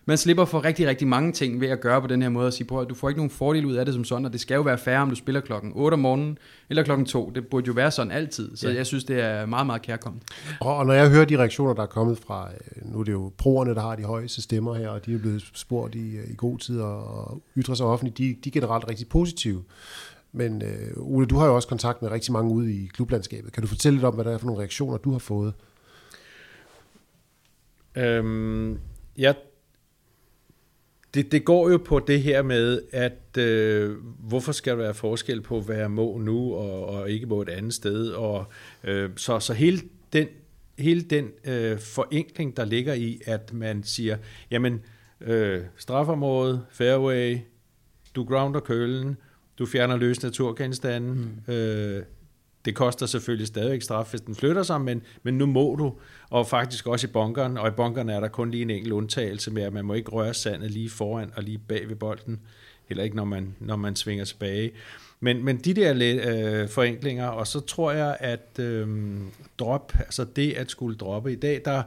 man 0.07 0.17
slipper 0.17 0.45
for 0.45 0.65
rigtig, 0.65 0.87
rigtig 0.87 1.07
mange 1.07 1.31
ting 1.31 1.61
ved 1.61 1.67
at 1.67 1.81
gøre 1.81 2.01
på 2.01 2.07
den 2.07 2.21
her 2.21 2.29
måde, 2.29 2.47
og 2.47 2.53
sige, 2.53 2.67
prøv 2.67 2.81
at 2.81 2.89
du 2.89 2.95
får 2.95 3.09
ikke 3.09 3.19
nogen 3.19 3.29
fordel 3.29 3.65
ud 3.65 3.73
af 3.73 3.85
det 3.85 3.93
som 3.93 4.03
sådan, 4.03 4.25
og 4.25 4.33
det 4.33 4.41
skal 4.41 4.55
jo 4.55 4.61
være 4.61 4.77
færre, 4.77 5.01
om 5.01 5.09
du 5.09 5.15
spiller 5.15 5.41
klokken 5.41 5.71
8 5.75 5.93
om 5.93 5.99
morgenen, 5.99 6.37
eller 6.69 6.83
klokken 6.83 7.05
2. 7.05 7.31
Det 7.35 7.47
burde 7.47 7.67
jo 7.67 7.73
være 7.73 7.91
sådan 7.91 8.11
altid, 8.11 8.57
så 8.57 8.69
ja. 8.69 8.75
Jeg 8.75 8.85
synes, 8.85 9.03
det 9.03 9.19
er 9.19 9.45
meget, 9.45 9.65
meget 9.65 9.81
kærkommet. 9.81 10.23
Og, 10.59 10.77
og 10.77 10.85
når 10.85 10.93
jeg 10.93 11.09
hører 11.09 11.25
de 11.25 11.37
reaktioner, 11.37 11.73
der 11.73 11.81
er 11.81 11.87
kommet 11.87 12.17
fra, 12.17 12.49
øh, 12.51 12.91
nu 12.91 12.99
er 12.99 13.03
det 13.03 13.11
jo 13.11 13.31
proerne, 13.37 13.75
der 13.75 13.81
har 13.81 13.95
de 13.95 14.03
højeste 14.03 14.41
stemmer 14.41 14.73
her, 14.73 14.89
og 14.89 15.05
de 15.05 15.13
er 15.13 15.17
blevet 15.17 15.43
spurgt 15.53 15.95
i, 15.95 16.17
øh, 16.17 16.29
i 16.29 16.33
god 16.37 16.57
tid 16.57 16.81
og, 16.81 17.41
ytrer 17.57 17.75
sig 17.75 17.85
offentligt, 17.85 18.17
de, 18.17 18.37
de 18.43 18.49
er 18.49 18.61
generelt 18.61 18.89
rigtig 18.89 19.09
positive. 19.09 19.63
Men 20.31 20.61
øh, 20.61 20.91
Ole, 20.97 21.25
du 21.25 21.37
har 21.37 21.45
jo 21.47 21.55
også 21.55 21.67
kontakt 21.67 22.01
med 22.01 22.11
rigtig 22.11 22.33
mange 22.33 22.51
ude 22.51 22.73
i 22.73 22.85
klublandskabet. 22.85 23.51
Kan 23.51 23.61
du 23.61 23.67
fortælle 23.67 23.97
lidt 23.97 24.05
om, 24.05 24.13
hvad 24.13 24.25
der 24.25 24.31
er 24.31 24.37
for 24.37 24.45
nogle 24.45 24.59
reaktioner, 24.59 24.97
du 24.97 25.11
har 25.11 25.19
fået? 25.19 25.53
Øhm, 27.95 28.79
ja, 29.17 29.33
det, 31.17 31.31
det 31.31 31.45
går 31.45 31.69
jo 31.69 31.77
på 31.77 31.99
det 31.99 32.21
her 32.21 32.41
med, 32.41 32.81
at 32.91 33.37
øh, 33.37 33.95
hvorfor 34.19 34.51
skal 34.51 34.71
der 34.71 34.77
være 34.77 34.93
forskel 34.93 35.41
på, 35.41 35.61
hvad 35.61 35.77
jeg 35.77 35.91
må 35.91 36.17
nu 36.17 36.53
og, 36.53 36.85
og 36.85 37.11
ikke 37.11 37.25
må 37.25 37.41
et 37.41 37.49
andet 37.49 37.73
sted. 37.73 38.09
Og, 38.09 38.45
øh, 38.83 39.09
så, 39.15 39.39
så 39.39 39.53
hele 39.53 39.81
den, 40.13 40.27
hele 40.77 41.01
den 41.01 41.29
øh, 41.45 41.79
forenkling, 41.79 42.57
der 42.57 42.65
ligger 42.65 42.93
i, 42.93 43.21
at 43.25 43.53
man 43.53 43.83
siger, 43.83 44.17
jamen 44.51 44.81
øh, 45.21 45.61
strafområde, 45.77 46.65
fairway, 46.71 47.37
du 48.15 48.23
grounder 48.23 48.59
kølen, 48.59 49.17
du 49.59 49.65
fjerner 49.65 49.97
løs 49.97 50.23
naturgenstanden, 50.23 51.41
mm. 51.47 51.53
øh, 51.53 52.03
det 52.67 52.75
koster 52.75 53.05
selvfølgelig 53.05 53.47
stadig 53.47 53.83
straf, 53.83 54.09
hvis 54.09 54.21
den 54.21 54.35
flytter 54.35 54.63
sig, 54.63 54.81
men, 54.81 55.01
men 55.23 55.37
nu 55.37 55.45
må 55.45 55.75
du, 55.75 55.93
og 56.29 56.47
faktisk 56.47 56.87
også 56.87 57.07
i 57.07 57.09
bunkeren, 57.09 57.57
og 57.57 57.67
i 57.67 57.71
bunkeren 57.71 58.09
er 58.09 58.19
der 58.19 58.27
kun 58.27 58.51
lige 58.51 58.61
en 58.61 58.69
enkelt 58.69 58.93
undtagelse 58.93 59.51
med, 59.51 59.63
at 59.63 59.73
man 59.73 59.85
må 59.85 59.93
ikke 59.93 60.11
røre 60.11 60.33
sandet 60.33 60.71
lige 60.71 60.89
foran 60.89 61.31
og 61.35 61.43
lige 61.43 61.57
bag 61.57 61.89
ved 61.89 61.95
bolden, 61.95 62.39
heller 62.87 63.03
ikke 63.03 63.15
når 63.15 63.25
man, 63.25 63.55
når 63.59 63.75
man 63.75 63.95
svinger 63.95 64.25
tilbage. 64.25 64.71
Men, 65.19 65.45
men 65.45 65.57
de 65.57 65.73
der 65.73 65.93
øh, 66.27 66.69
forenklinger, 66.69 67.27
og 67.27 67.47
så 67.47 67.59
tror 67.59 67.91
jeg, 67.91 68.17
at 68.19 68.59
øh, 68.59 69.17
drop, 69.59 69.93
altså 69.99 70.25
det 70.35 70.53
at 70.53 70.71
skulle 70.71 70.97
droppe 70.97 71.31
i 71.31 71.35
dag, 71.35 71.61
der 71.65 71.83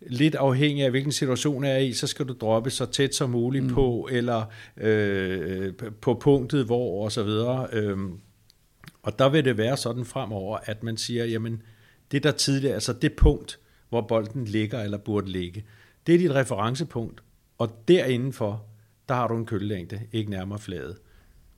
lidt 0.00 0.34
afhængig 0.34 0.84
af, 0.84 0.90
hvilken 0.90 1.12
situation 1.12 1.64
er 1.64 1.78
i, 1.78 1.92
så 1.92 2.06
skal 2.06 2.28
du 2.28 2.34
droppe 2.40 2.70
så 2.70 2.86
tæt 2.86 3.14
som 3.14 3.30
muligt 3.30 3.64
mm. 3.64 3.74
på, 3.74 4.08
eller 4.12 4.44
øh, 4.76 5.72
på 6.00 6.14
punktet 6.14 6.64
hvor, 6.64 7.04
og 7.04 7.12
så 7.12 7.22
videre. 7.22 7.66
Øh, 7.72 7.98
og 9.02 9.18
der 9.18 9.28
vil 9.28 9.44
det 9.44 9.58
være 9.58 9.76
sådan 9.76 10.04
fremover, 10.04 10.58
at 10.64 10.82
man 10.82 10.96
siger, 10.96 11.24
jamen, 11.24 11.62
det 12.12 12.22
der 12.22 12.32
tidligere, 12.32 12.74
altså 12.74 12.92
det 12.92 13.12
punkt, 13.12 13.58
hvor 13.88 14.00
bolden 14.00 14.44
ligger 14.44 14.80
eller 14.80 14.98
burde 14.98 15.30
ligge, 15.30 15.64
det 16.06 16.14
er 16.14 16.18
dit 16.18 16.30
referencepunkt, 16.30 17.22
og 17.58 17.84
derindenfor, 17.88 18.64
der 19.08 19.14
har 19.14 19.28
du 19.28 19.36
en 19.36 19.46
køllængde, 19.46 20.00
ikke 20.12 20.30
nærmere 20.30 20.58
fladet. 20.58 20.96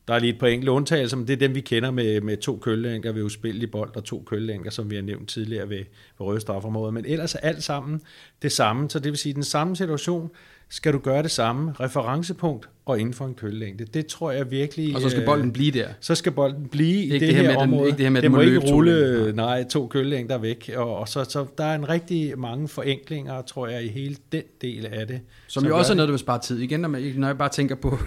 Der 0.08 0.14
er 0.14 0.18
lige 0.18 0.32
et 0.32 0.38
par 0.38 0.46
enkelte 0.46 0.72
undtagelser, 0.72 1.16
men 1.16 1.26
det 1.26 1.32
er 1.32 1.36
dem, 1.36 1.54
vi 1.54 1.60
kender 1.60 1.90
med, 1.90 2.20
med 2.20 2.36
to 2.36 2.58
kølelængder 2.58 3.12
ved 3.12 3.22
uspillelig 3.22 3.70
bold 3.70 3.96
og 3.96 4.04
to 4.04 4.22
kølelængder, 4.26 4.70
som 4.70 4.90
vi 4.90 4.94
har 4.94 5.02
nævnt 5.02 5.28
tidligere 5.28 5.68
ved, 5.68 5.78
ved 5.78 5.86
røde 6.20 6.40
strafområder. 6.40 6.90
Men 6.90 7.04
ellers 7.04 7.34
er 7.34 7.38
alt 7.38 7.62
sammen 7.62 8.00
det 8.42 8.52
samme, 8.52 8.90
så 8.90 8.98
det 8.98 9.12
vil 9.12 9.18
sige, 9.18 9.34
den 9.34 9.44
samme 9.44 9.76
situation 9.76 10.30
skal 10.68 10.92
du 10.92 10.98
gøre 10.98 11.22
det 11.22 11.30
samme, 11.30 11.72
referencepunkt 11.80 12.68
og 12.86 13.00
inden 13.00 13.14
for 13.14 13.24
en 13.24 13.34
kølelængde. 13.34 13.84
Det 13.84 14.06
tror 14.06 14.30
jeg 14.30 14.50
virkelig... 14.50 14.94
Og 14.94 15.00
så 15.00 15.08
skal 15.08 15.20
øh, 15.20 15.26
bolden 15.26 15.52
blive 15.52 15.70
der. 15.70 15.88
Så 16.00 16.14
skal 16.14 16.32
bolden 16.32 16.68
blive 16.68 17.04
i 17.04 17.08
det, 17.08 17.20
det 17.20 17.34
her, 17.34 17.42
her 17.42 17.56
område. 17.56 17.80
Den, 17.80 17.86
ikke 17.86 17.96
det 17.96 18.04
her 18.04 18.10
med, 18.10 18.22
det 18.22 18.30
må 18.30 18.40
ikke 18.40 18.58
rulle, 18.58 19.26
to 19.26 19.36
nej, 19.36 19.64
to 19.64 19.86
kølelængder 19.86 20.38
væk. 20.38 20.70
Og, 20.76 20.96
og 20.96 21.08
så, 21.08 21.24
så 21.24 21.46
der 21.58 21.64
er 21.64 21.74
en 21.74 21.88
rigtig 21.88 22.38
mange 22.38 22.68
forenklinger, 22.68 23.42
tror 23.42 23.66
jeg, 23.66 23.84
i 23.84 23.88
hele 23.88 24.16
den 24.32 24.42
del 24.60 24.86
af 24.86 25.06
det. 25.06 25.20
Som, 25.46 25.60
som 25.62 25.68
jo 25.68 25.78
også 25.78 25.92
er 25.92 25.96
noget, 25.96 26.08
der 26.08 26.12
vil 26.12 26.18
spare 26.18 26.40
tid. 26.40 26.58
Igen, 26.58 26.80
når, 26.80 26.88
man, 26.88 27.12
når 27.16 27.26
jeg 27.26 27.38
bare 27.38 27.48
tænker 27.48 27.74
på, 27.74 27.98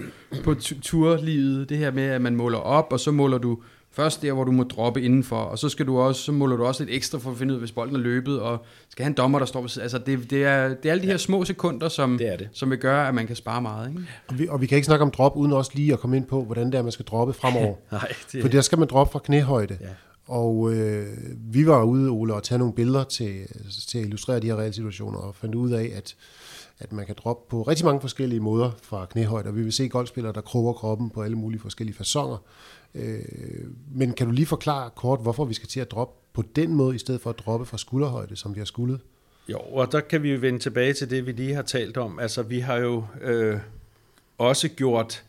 på 0.44 0.54
turlivet, 0.82 1.70
det 1.70 1.78
her 1.78 1.92
med, 1.92 2.04
at 2.04 2.22
man 2.22 2.36
måler 2.36 2.58
op, 2.58 2.88
og 2.92 3.00
så 3.00 3.12
måler 3.12 3.38
du 3.38 3.60
Først 3.92 4.22
der, 4.22 4.34
hvor 4.34 4.44
du 4.44 4.52
må 4.52 4.64
droppe 4.64 5.02
indenfor, 5.02 5.36
og 5.36 5.60
så, 5.60 5.70
skal 5.70 5.88
du 5.88 6.00
også, 6.00 6.22
så 6.22 6.32
måler 6.32 6.58
du 6.58 6.66
også 6.66 6.84
lidt 6.84 6.96
ekstra 6.96 7.18
for 7.18 7.32
at 7.32 7.38
finde 7.38 7.54
ud 7.54 7.56
af, 7.56 7.62
hvis 7.62 7.72
bolden 7.72 7.96
er 7.96 8.00
løbet, 8.00 8.40
og 8.40 8.66
skal 8.90 9.04
have 9.04 9.10
en 9.10 9.14
dommer, 9.14 9.40
der 9.40 9.46
står 9.46 9.62
ved 9.62 9.78
Altså, 9.82 9.98
det, 9.98 10.30
det, 10.30 10.44
er, 10.44 10.68
det 10.68 10.86
er 10.86 10.92
alle 10.92 11.04
de 11.04 11.08
her 11.08 11.18
små 11.18 11.46
sekunder, 11.46 11.90
som, 11.90 12.18
det 12.18 12.28
er 12.28 12.38
det. 12.38 12.50
som 12.54 12.70
vil 12.70 12.78
gøre, 12.78 13.08
at 13.08 13.16
man 13.16 13.28
kan 13.28 13.36
spare 13.36 13.62
meget. 13.62 13.90
Ikke? 13.90 14.02
Og, 14.28 14.40
vi, 14.40 14.48
og 14.48 14.62
vi 14.62 14.66
kan 14.66 14.76
ikke 14.76 14.86
snakke 14.86 15.04
om 15.04 15.12
drop, 15.12 15.38
uden 15.38 15.54
også 15.54 15.72
lige 15.74 15.94
at 15.94 16.00
komme 16.00 16.18
ind 16.18 16.26
på, 16.26 16.44
hvordan 16.44 16.66
det 16.66 16.76
er, 16.76 16.82
man 16.82 16.92
skal 16.92 17.06
droppe 17.06 17.34
fremover. 17.34 17.76
Nej, 17.92 18.14
det... 18.32 18.42
For 18.42 18.50
der 18.50 18.62
skal 18.62 18.80
man 18.80 18.88
droppe 18.88 19.12
fra 19.12 19.20
knæhøjde. 19.20 19.78
Ja. 19.82 19.88
Og 20.26 20.74
øh, 20.74 21.08
vi 21.38 21.68
var 21.68 21.84
ude, 21.84 22.10
Ole, 22.10 22.34
og 22.34 22.44
tage 22.44 22.60
nogle 22.60 22.74
billeder 22.74 23.04
til, 23.04 23.36
til 23.88 23.98
at 23.98 24.06
illustrere 24.06 24.40
de 24.40 24.48
her 24.48 24.56
reelle 24.56 24.74
situationer, 24.74 25.20
og 25.20 25.36
fandt 25.36 25.56
ud 25.56 25.72
af, 25.72 25.92
at 25.96 26.16
at 26.80 26.94
man 26.94 27.06
kan 27.06 27.16
droppe 27.24 27.50
på 27.50 27.62
rigtig 27.62 27.86
mange 27.86 28.02
forskellige 28.02 28.40
måder 28.40 28.72
fra 28.82 29.06
knæhøjde, 29.06 29.48
og 29.48 29.56
vi 29.56 29.64
vil 29.64 29.74
se 29.74 29.90
golfspillere, 29.90 30.34
der 30.34 30.42
kroger 30.42 30.74
kroppen 30.74 31.10
på 31.10 31.22
alle 31.22 31.38
mulige 31.38 31.62
forskellige 31.62 31.98
fasonger. 31.98 32.38
Øh, 32.96 33.20
men 33.94 34.14
kan 34.14 34.28
du 34.28 34.34
lige 34.34 34.46
forklare 34.46 34.90
kort, 34.96 35.20
hvorfor 35.22 35.46
vi 35.46 35.54
skal 35.54 35.70
til 35.70 35.80
at 35.80 35.92
droppe 35.92 36.14
på 36.34 36.44
den 36.56 36.74
måde, 36.74 36.96
i 36.96 37.00
stedet 37.00 37.22
for 37.22 37.30
at 37.30 37.40
droppe 37.40 37.66
fra 37.66 37.78
skulderhøjde, 37.78 38.36
som 38.36 38.56
vi 38.56 38.60
har 38.60 38.66
skuldet? 38.66 39.00
Jo, 39.50 39.58
og 39.58 39.92
der 39.92 40.00
kan 40.00 40.24
vi 40.24 40.32
jo 40.32 40.40
vende 40.40 40.60
tilbage 40.60 40.94
til 40.94 41.10
det, 41.10 41.26
vi 41.26 41.32
lige 41.32 41.54
har 41.54 41.62
talt 41.62 41.98
om. 41.98 42.20
Altså, 42.20 42.44
vi 42.44 42.60
har 42.60 42.78
jo 42.78 43.06
øh, 43.22 43.60
også 44.38 44.70
gjort 44.70 45.24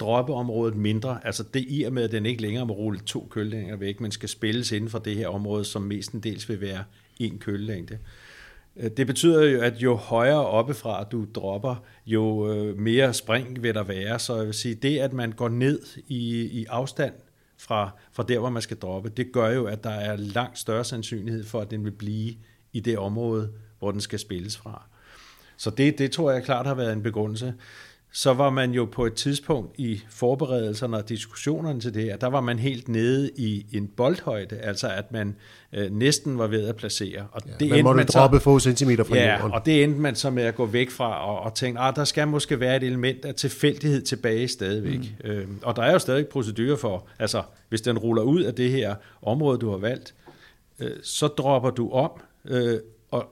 droppeområdet 0.00 0.76
mindre. 0.76 1.26
Altså 1.26 1.42
det 1.54 1.64
i 1.68 1.82
og 1.82 1.92
med, 1.92 2.02
at 2.02 2.12
den 2.12 2.26
ikke 2.26 2.42
længere 2.42 2.66
må 2.66 2.72
rulle 2.72 3.00
to 3.00 3.28
køllængder 3.30 3.76
væk, 3.76 4.00
men 4.00 4.10
skal 4.10 4.28
spilles 4.28 4.72
inden 4.72 4.90
for 4.90 4.98
det 4.98 5.16
her 5.16 5.28
område, 5.28 5.64
som 5.64 5.82
mestendels 5.82 6.48
vil 6.48 6.60
være 6.60 6.84
en 7.18 7.38
køllængde. 7.38 7.94
Øh, 7.94 8.31
Øh, 8.76 8.90
det 8.96 9.06
betyder 9.06 9.44
jo, 9.44 9.60
at 9.60 9.76
jo 9.76 9.94
højere 9.94 10.46
oppefra 10.46 11.04
du 11.04 11.26
dropper, 11.34 11.84
jo 12.06 12.52
øh, 12.52 12.78
mere 12.78 13.14
spring 13.14 13.62
vil 13.62 13.74
der 13.74 13.82
være. 13.82 14.18
Så 14.18 14.36
jeg 14.36 14.46
vil 14.46 14.54
sige, 14.54 14.74
det 14.74 14.98
at 14.98 15.12
man 15.12 15.32
går 15.32 15.48
ned 15.48 15.80
i, 16.08 16.42
i 16.60 16.64
afstand 16.64 17.14
fra, 17.58 17.90
fra 18.12 18.22
der, 18.22 18.38
hvor 18.38 18.50
man 18.50 18.62
skal 18.62 18.76
droppe, 18.76 19.08
det 19.08 19.32
gør 19.32 19.50
jo, 19.50 19.64
at 19.64 19.84
der 19.84 19.90
er 19.90 20.16
langt 20.16 20.58
større 20.58 20.84
sandsynlighed 20.84 21.44
for, 21.44 21.60
at 21.60 21.70
den 21.70 21.84
vil 21.84 21.90
blive 21.90 22.34
i 22.72 22.80
det 22.80 22.98
område, 22.98 23.52
hvor 23.78 23.90
den 23.90 24.00
skal 24.00 24.18
spilles 24.18 24.56
fra. 24.56 24.86
Så 25.56 25.70
det, 25.70 25.98
det 25.98 26.12
tror 26.12 26.30
jeg 26.30 26.42
klart 26.42 26.66
har 26.66 26.74
været 26.74 26.92
en 26.92 27.02
begrundelse 27.02 27.54
så 28.14 28.32
var 28.32 28.50
man 28.50 28.72
jo 28.72 28.84
på 28.84 29.06
et 29.06 29.14
tidspunkt 29.14 29.78
i 29.78 30.00
forberedelserne 30.10 30.96
og 30.96 31.08
diskussionerne 31.08 31.80
til 31.80 31.94
det 31.94 32.02
her, 32.02 32.16
der 32.16 32.26
var 32.26 32.40
man 32.40 32.58
helt 32.58 32.88
nede 32.88 33.30
i 33.36 33.66
en 33.72 33.86
boldhøjde, 33.86 34.56
altså 34.56 34.88
at 34.88 35.12
man 35.12 35.36
øh, 35.72 35.90
næsten 35.90 36.38
var 36.38 36.46
ved 36.46 36.68
at 36.68 36.76
placere. 36.76 37.26
Og 37.32 37.42
ja, 37.46 37.52
det 37.60 37.70
man 37.70 37.84
måtte 37.84 37.96
man 37.96 38.06
droppe 38.06 38.40
få 38.40 38.58
centimeter 38.58 39.04
fra 39.04 39.16
ja, 39.16 39.36
jorden. 39.36 39.52
og 39.52 39.66
det 39.66 39.84
endte 39.84 40.00
man 40.00 40.14
så 40.14 40.30
med 40.30 40.42
at 40.42 40.54
gå 40.54 40.66
væk 40.66 40.90
fra 40.90 41.26
og, 41.26 41.40
og 41.40 41.54
tænke, 41.54 41.80
at 41.80 41.96
der 41.96 42.04
skal 42.04 42.28
måske 42.28 42.60
være 42.60 42.76
et 42.76 42.82
element 42.82 43.24
af 43.24 43.34
tilfældighed 43.34 44.02
tilbage 44.02 44.48
stadigvæk. 44.48 45.14
Mm. 45.24 45.30
Øh, 45.30 45.48
og 45.62 45.76
der 45.76 45.82
er 45.82 45.92
jo 45.92 45.98
stadig 45.98 46.26
procedurer 46.26 46.76
for, 46.76 47.06
altså 47.18 47.42
hvis 47.68 47.80
den 47.80 47.98
ruller 47.98 48.22
ud 48.22 48.42
af 48.42 48.54
det 48.54 48.70
her 48.70 48.94
område, 49.22 49.58
du 49.58 49.70
har 49.70 49.78
valgt, 49.78 50.14
øh, 50.78 50.90
så 51.02 51.26
dropper 51.26 51.70
du 51.70 51.90
om 51.90 52.10
øh, 52.44 52.78
og 53.10 53.24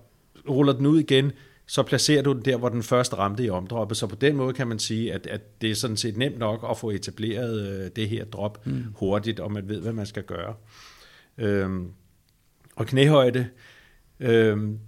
ruller 0.49 0.73
den 0.73 0.87
ud 0.87 1.01
igen, 1.01 1.33
så 1.71 1.83
placerer 1.83 2.23
du 2.23 2.33
den 2.33 2.45
der, 2.45 2.57
hvor 2.57 2.69
den 2.69 2.83
først 2.83 3.19
ramte 3.19 3.45
i 3.45 3.51
omdroppet. 3.51 3.97
Så 3.97 4.07
på 4.07 4.17
den 4.17 4.37
måde 4.37 4.53
kan 4.53 4.67
man 4.67 4.79
sige, 4.79 5.13
at, 5.13 5.27
at 5.27 5.61
det 5.61 5.71
er 5.71 5.75
sådan 5.75 5.97
set 5.97 6.17
nemt 6.17 6.39
nok 6.39 6.67
at 6.71 6.79
få 6.79 6.91
etableret 6.91 7.69
øh, 7.69 7.91
det 7.97 8.09
her 8.09 8.25
drop 8.25 8.67
mm. 8.67 8.85
hurtigt, 8.95 9.41
og 9.41 9.53
man 9.53 9.69
ved, 9.69 9.81
hvad 9.81 9.93
man 9.93 10.07
skal 10.07 10.23
gøre. 10.23 10.55
Øhm, 11.39 11.89
og 12.77 12.87
knæhøjde, 12.87 13.47
øhm, 14.21 14.79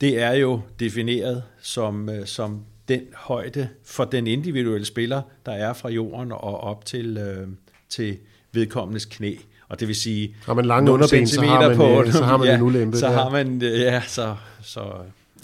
det 0.00 0.22
er 0.22 0.32
jo 0.32 0.60
defineret 0.80 1.42
som, 1.60 2.08
øh, 2.08 2.26
som 2.26 2.64
den 2.88 3.02
højde 3.14 3.68
for 3.84 4.04
den 4.04 4.26
individuelle 4.26 4.86
spiller, 4.86 5.22
der 5.46 5.52
er 5.52 5.72
fra 5.72 5.88
jorden 5.88 6.32
og 6.32 6.60
op 6.60 6.84
til, 6.84 7.16
øh, 7.16 7.48
til 7.88 8.18
vedkommendes 8.52 9.04
knæ. 9.04 9.36
Og 9.68 9.80
det 9.80 9.88
vil 9.88 9.96
sige, 9.96 10.36
har 10.46 10.54
man 10.54 10.64
lange 10.64 10.92
underben, 10.92 11.26
så 11.26 11.40
har 11.40 11.68
man, 11.68 11.76
på, 11.76 12.04
så 12.12 12.24
har 12.24 12.36
man 12.36 12.46
ja, 12.46 12.54
en 12.54 12.62
ulempe. 12.62 12.96
Så 12.96 13.08
har 13.08 13.30
man, 13.30 13.62
ja, 13.62 14.02
så, 14.06 14.36
så 14.62 14.82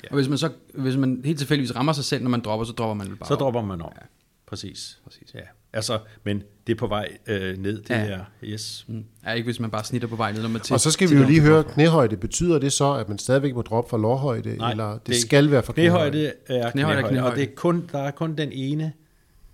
Ja. 0.04 0.08
Og 0.11 0.14
hvis 0.14 0.28
man 0.28 0.38
så 0.38 0.50
hvis 0.74 0.96
man 0.96 1.20
helt 1.24 1.38
tilfældigvis 1.38 1.76
rammer 1.76 1.92
sig 1.92 2.04
selv, 2.04 2.22
når 2.22 2.30
man 2.30 2.40
dropper, 2.40 2.66
så 2.66 2.72
dropper 2.72 2.94
man 3.04 3.16
bare 3.16 3.28
Så 3.28 3.34
op. 3.34 3.40
dropper 3.40 3.62
man 3.62 3.80
op. 3.80 3.92
Ja. 3.96 4.06
Præcis. 4.46 5.00
Præcis. 5.04 5.34
Ja. 5.34 5.40
Altså, 5.72 5.98
men 6.24 6.42
det 6.66 6.72
er 6.72 6.76
på 6.76 6.87
vej 6.87 7.08
øh, 7.26 7.58
ned, 7.58 7.82
det 7.82 7.90
ja. 7.90 8.04
her. 8.04 8.24
Yes. 8.44 8.84
Mm. 8.88 9.04
Ja, 9.26 9.32
ikke 9.32 9.44
hvis 9.44 9.61
man 9.61 9.70
bare 9.70 9.84
snitter 9.84 10.08
på 10.08 10.16
vej 10.16 10.32
ned, 10.32 10.42
når 10.42 10.48
man 10.48 10.61
til, 10.61 10.72
Og 10.74 10.80
så 10.80 10.90
skal 10.90 11.11
vi 11.11 11.14
jo 11.14 11.26
lige 11.26 11.40
høre 11.40 11.64
knæhøjde. 11.64 12.16
Betyder 12.16 12.58
det 12.58 12.72
så, 12.72 12.92
at 12.94 13.08
man 13.08 13.18
stadigvæk 13.18 13.54
må 13.54 13.62
droppe 13.62 13.90
fra 13.90 13.98
lårhøjde, 13.98 14.56
Nej, 14.56 14.70
eller 14.70 14.92
det, 14.92 15.06
det 15.06 15.16
skal 15.16 15.50
være 15.50 15.62
fra 15.62 15.72
knæhøjde? 15.72 16.11
Knæhøjde 16.11 16.32
er 16.46 16.70
knæhøjde, 16.70 16.72
knæhøjde, 16.72 17.08
knæhøjde. 17.08 17.32
og 17.32 17.37
det 17.37 17.42
er 17.42 17.54
kun, 17.54 17.88
der 17.92 17.98
er 17.98 18.11
kun 18.11 18.37
den 18.37 18.52
ene 18.52 18.92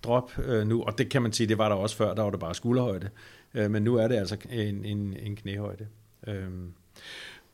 drop 0.03 0.33
øh, 0.45 0.67
nu, 0.67 0.83
og 0.83 0.99
det 0.99 1.09
kan 1.09 1.23
man 1.23 1.33
sige, 1.33 1.47
det 1.47 1.59
var 1.59 1.69
der 1.69 1.77
også 1.77 1.97
før, 1.97 2.15
der 2.15 2.23
var 2.23 2.31
det 2.31 2.41
bare 2.41 2.55
skulderhøjde. 2.55 3.09
Øh, 3.55 3.71
men 3.71 3.83
nu 3.83 3.97
er 3.97 4.09
det 4.09 4.15
altså 4.15 4.37
en, 4.51 4.85
en, 4.85 5.17
en 5.23 5.37
knæhøjde. 5.37 5.87
Øh. 6.27 6.45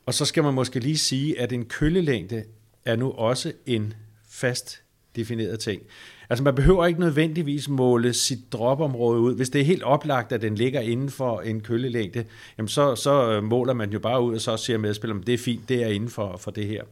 Og 0.07 0.15
så 0.15 0.25
skal 0.25 0.43
man 0.43 0.55
måske 0.55 0.81
lige 0.81 0.99
sige, 0.99 1.41
at 1.41 1.53
en 1.53 1.65
køllelængde 1.65 2.45
er 2.85 2.97
nu 2.97 3.11
også 3.11 3.53
en 3.67 3.95
fast 4.31 4.83
defineret 5.17 5.61
ting. 5.61 5.83
Altså 6.31 6.45
man 6.45 6.55
behøver 6.55 6.87
ikke 6.87 7.01
nødvendigvis 7.01 7.69
måle 7.69 8.13
sit 8.13 8.53
dropområde 8.53 9.21
ud. 9.21 9.37
Hvis 9.37 9.51
det 9.51 9.61
er 9.61 9.65
helt 9.65 9.83
oplagt, 9.83 10.33
at 10.33 10.43
den 10.43 10.55
ligger 10.55 10.81
inden 10.81 11.11
for 11.11 11.41
en 11.41 11.61
køllelængde, 11.61 12.25
jamen 12.59 12.69
så, 12.69 12.95
så 12.95 13.33
øh, 13.33 13.45
måler 13.45 13.73
man 13.73 13.91
jo 13.91 13.99
bare 13.99 14.23
ud, 14.23 14.35
og 14.35 14.41
så 14.41 14.57
siger 14.57 14.79
medspilleren, 14.79 15.23
det 15.23 15.35
er 15.35 15.39
fint, 15.39 15.69
det 15.69 15.83
er 15.83 15.89
inden 15.89 16.11
for, 16.11 16.37
for 16.37 16.51
det 16.51 16.67
her. 16.67 16.85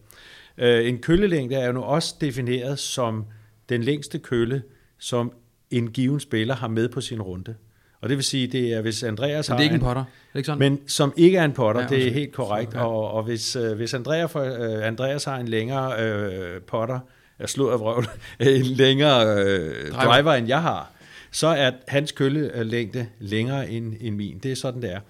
Øh, 0.59 0.89
en 0.89 0.99
køllelængde 0.99 1.55
er 1.55 1.67
jo 1.67 1.73
nu 1.73 1.83
også 1.83 2.15
defineret 2.21 2.79
som 2.79 3.25
den 3.69 3.83
længste 3.83 4.19
kølle, 4.19 4.63
som 4.99 5.33
en 5.71 5.91
given 5.91 6.21
spiller 6.21 6.55
har 6.55 6.69
med 6.69 6.89
på 6.89 7.01
sin 7.01 7.23
runde. 7.23 7.55
Og 8.01 8.09
det 8.09 8.17
vil 8.17 8.25
sige, 8.25 8.47
det 8.47 8.73
er, 8.73 8.81
hvis 8.81 9.03
Andreas 9.03 9.49
men 9.49 9.59
det 9.59 9.61
er 9.61 9.65
ikke 9.65 9.75
en 9.75 9.81
potter, 9.81 10.05
ikke 10.35 10.47
sådan? 10.47 10.59
Men 10.59 10.89
som 10.89 11.13
ikke 11.17 11.39
er 11.39 11.45
en 11.45 11.53
potter, 11.53 11.83
ja, 11.83 11.89
det 11.89 12.07
er 12.07 12.13
helt 12.13 12.33
korrekt. 12.33 12.73
Så, 12.73 12.79
ja. 12.79 12.85
og, 12.85 13.11
og 13.11 13.23
hvis, 13.23 13.57
øh, 13.57 13.77
hvis 13.77 13.95
Andreas, 13.95 14.31
for, 14.31 14.41
øh, 14.41 14.87
Andreas 14.87 15.25
har 15.25 15.37
en 15.37 15.49
længere 15.49 16.03
øh, 16.03 16.61
potter, 16.61 16.99
jeg 17.39 17.49
slår 17.49 17.73
af 17.73 17.81
vrøvl, 17.81 18.09
en 18.41 18.65
længere 18.65 19.45
øh, 19.45 19.93
driver. 19.93 20.13
driver, 20.13 20.33
end 20.33 20.49
jeg 20.49 20.63
har, 20.63 20.91
så 21.31 21.47
er 21.47 21.71
hans 21.89 22.13
køllelængde 22.13 23.07
længere 23.19 23.71
end, 23.71 23.95
end 24.01 24.17
min. 24.17 24.39
Det 24.39 24.53
er 24.53 24.57
sådan, 24.57 24.83
det 24.83 24.93
er. 24.93 25.01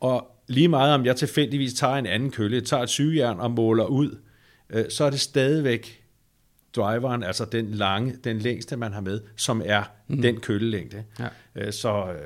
Og 0.00 0.26
lige 0.48 0.68
meget 0.68 0.94
om 0.94 1.04
jeg 1.04 1.16
tilfældigvis 1.16 1.74
tager 1.74 1.94
en 1.94 2.06
anden 2.06 2.30
kølle, 2.30 2.60
tager 2.60 2.82
et 2.82 2.88
sygejern 2.88 3.40
og 3.40 3.50
måler 3.50 3.84
ud, 3.84 4.18
øh, 4.70 4.84
så 4.88 5.04
er 5.04 5.10
det 5.10 5.20
stadigvæk 5.20 5.99
driveren, 6.76 7.22
altså 7.22 7.44
den 7.44 7.70
lange, 7.70 8.16
den 8.24 8.38
længste, 8.38 8.76
man 8.76 8.92
har 8.92 9.00
med, 9.00 9.20
som 9.36 9.62
er 9.64 9.82
mm. 10.08 10.22
den 10.22 10.40
køllelængde. 10.40 11.04
Ja. 11.18 11.26
Øh, 11.54 11.72
så, 11.72 12.04
øh, 12.12 12.18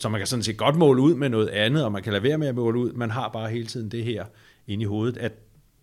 så 0.00 0.08
man 0.08 0.20
kan 0.20 0.26
sådan 0.26 0.42
set 0.42 0.56
godt 0.56 0.76
måle 0.76 1.02
ud 1.02 1.14
med 1.14 1.28
noget 1.28 1.48
andet, 1.48 1.84
og 1.84 1.92
man 1.92 2.02
kan 2.02 2.12
lade 2.12 2.22
være 2.22 2.38
med 2.38 2.48
at 2.48 2.54
måle 2.54 2.78
ud. 2.78 2.92
Man 2.92 3.10
har 3.10 3.28
bare 3.28 3.50
hele 3.50 3.66
tiden 3.66 3.90
det 3.90 4.04
her 4.04 4.24
inde 4.66 4.82
i 4.82 4.86
hovedet, 4.86 5.16
at 5.16 5.32